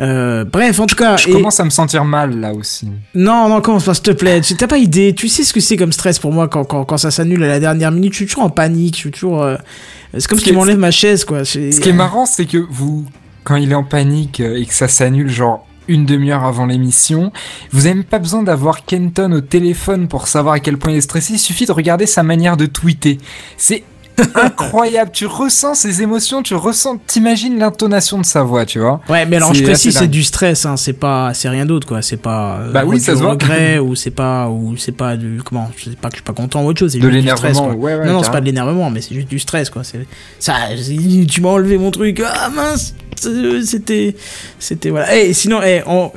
[0.00, 1.16] Euh, bref, en tout cas.
[1.16, 2.88] Je et- commence à me sentir mal là aussi.
[3.14, 4.40] Non, non, commence pas, s'il te plaît?
[4.58, 5.14] T'as pas idée?
[5.14, 7.48] Tu sais ce que c'est comme stress pour moi quand, quand, quand ça s'annule à
[7.48, 8.12] la dernière minute?
[8.12, 8.94] Je suis toujours en panique.
[8.94, 9.42] Je suis toujours.
[9.42, 9.56] euh,
[10.16, 11.44] C'est comme Ce qui est- m'enlèves ma chaise, quoi.
[11.44, 13.04] Ce qui est marrant, c'est que vous,
[13.44, 17.30] quand il est en panique euh, et que ça s'annule genre une demi-heure avant l'émission,
[17.70, 20.96] vous avez même pas besoin d'avoir Kenton au téléphone pour savoir à quel point il
[20.96, 21.34] est stressé.
[21.34, 23.18] Il suffit de regarder sa manière de tweeter.
[23.58, 23.82] C'est
[24.34, 25.10] incroyable.
[25.12, 29.00] tu ressens ses émotions, tu ressens, t'imagines l'intonation de sa voix, tu vois.
[29.08, 31.86] Ouais, mais alors je C'est précise, c'est du stress, hein, c'est pas, c'est rien d'autre
[31.86, 32.58] quoi, c'est pas.
[32.60, 33.30] euh, Bah oui, du ça se voit.
[33.32, 36.24] regret ou c'est pas, ou c'est pas du, comment, je sais pas que je suis
[36.24, 37.82] pas content ou autre chose, c'est De juste du stress l'énervement.
[37.82, 39.82] Ouais, ouais, non, non, c'est pas de l'énervement, mais c'est juste du stress quoi.
[39.84, 40.06] C'est
[40.38, 40.54] ça,
[41.28, 42.94] tu m'as enlevé mon truc, ah mince,
[43.64, 44.14] c'était,
[44.58, 45.16] c'était voilà.
[45.16, 46.10] Et sinon, eh, on-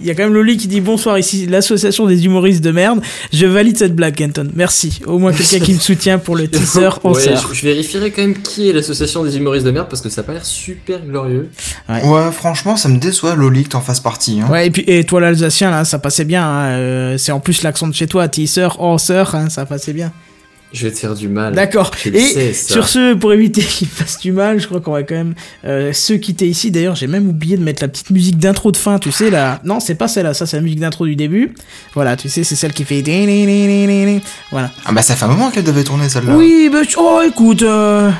[0.00, 3.00] il y a quand même Loli qui dit bonsoir ici, l'association des humoristes de merde.
[3.32, 4.48] Je valide cette blague, Kenton.
[4.54, 5.00] Merci.
[5.06, 7.20] Au moins quelqu'un qui me soutient pour le teaser en Ouais.
[7.36, 10.20] Je, je vérifierai quand même qui est l'association des humoristes de merde parce que ça
[10.20, 11.50] a pas l'air super glorieux.
[11.88, 14.40] Ouais, franchement, ça me déçoit, Loli, que t'en fasses partie.
[14.40, 14.48] Hein.
[14.50, 16.44] Ouais, et puis, et toi l'Alsacien, là, ça passait bien.
[16.46, 19.92] hein, euh, c'est en plus l'accent de chez toi, teaser, en sœur, hein, ça passait
[19.92, 20.12] bien.
[20.74, 21.54] Je vais te faire du mal.
[21.54, 21.92] D'accord.
[22.04, 25.14] Et sais, sur ce, pour éviter qu'il fasse du mal, je crois qu'on va quand
[25.14, 25.34] même
[25.64, 26.72] euh, se quitter ici.
[26.72, 29.60] D'ailleurs, j'ai même oublié de mettre la petite musique d'intro de fin, tu sais, là.
[29.64, 31.54] Non, c'est pas celle-là, ça c'est la musique d'intro du début.
[31.94, 33.04] Voilà, tu sais, c'est celle qui fait...
[34.50, 34.72] Voilà.
[34.84, 36.34] Ah bah ça fait un moment qu'elle devait tourner celle-là.
[36.36, 38.10] Oui, bah, oh, écoute, euh,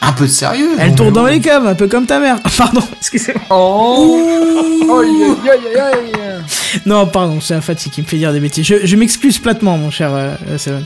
[0.00, 0.70] Un peu de sérieux.
[0.80, 2.40] elle tourne dans les caves, un peu comme ta mère.
[2.58, 3.44] Pardon, excusez-moi.
[3.50, 6.12] Oh aïe.
[6.86, 8.66] Non, pardon, c'est un fatigue qui me fait dire des bêtises.
[8.66, 10.84] Je, je m'excuse platement, mon cher euh, euh, Seven.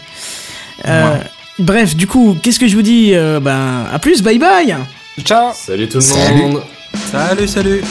[0.86, 1.18] Euh,
[1.58, 4.74] bref, du coup, qu'est-ce que je vous dis Euh, Ben, à plus, bye bye
[5.24, 6.34] Ciao Salut tout le Salut.
[6.42, 6.62] monde.
[7.10, 7.82] Salut, salut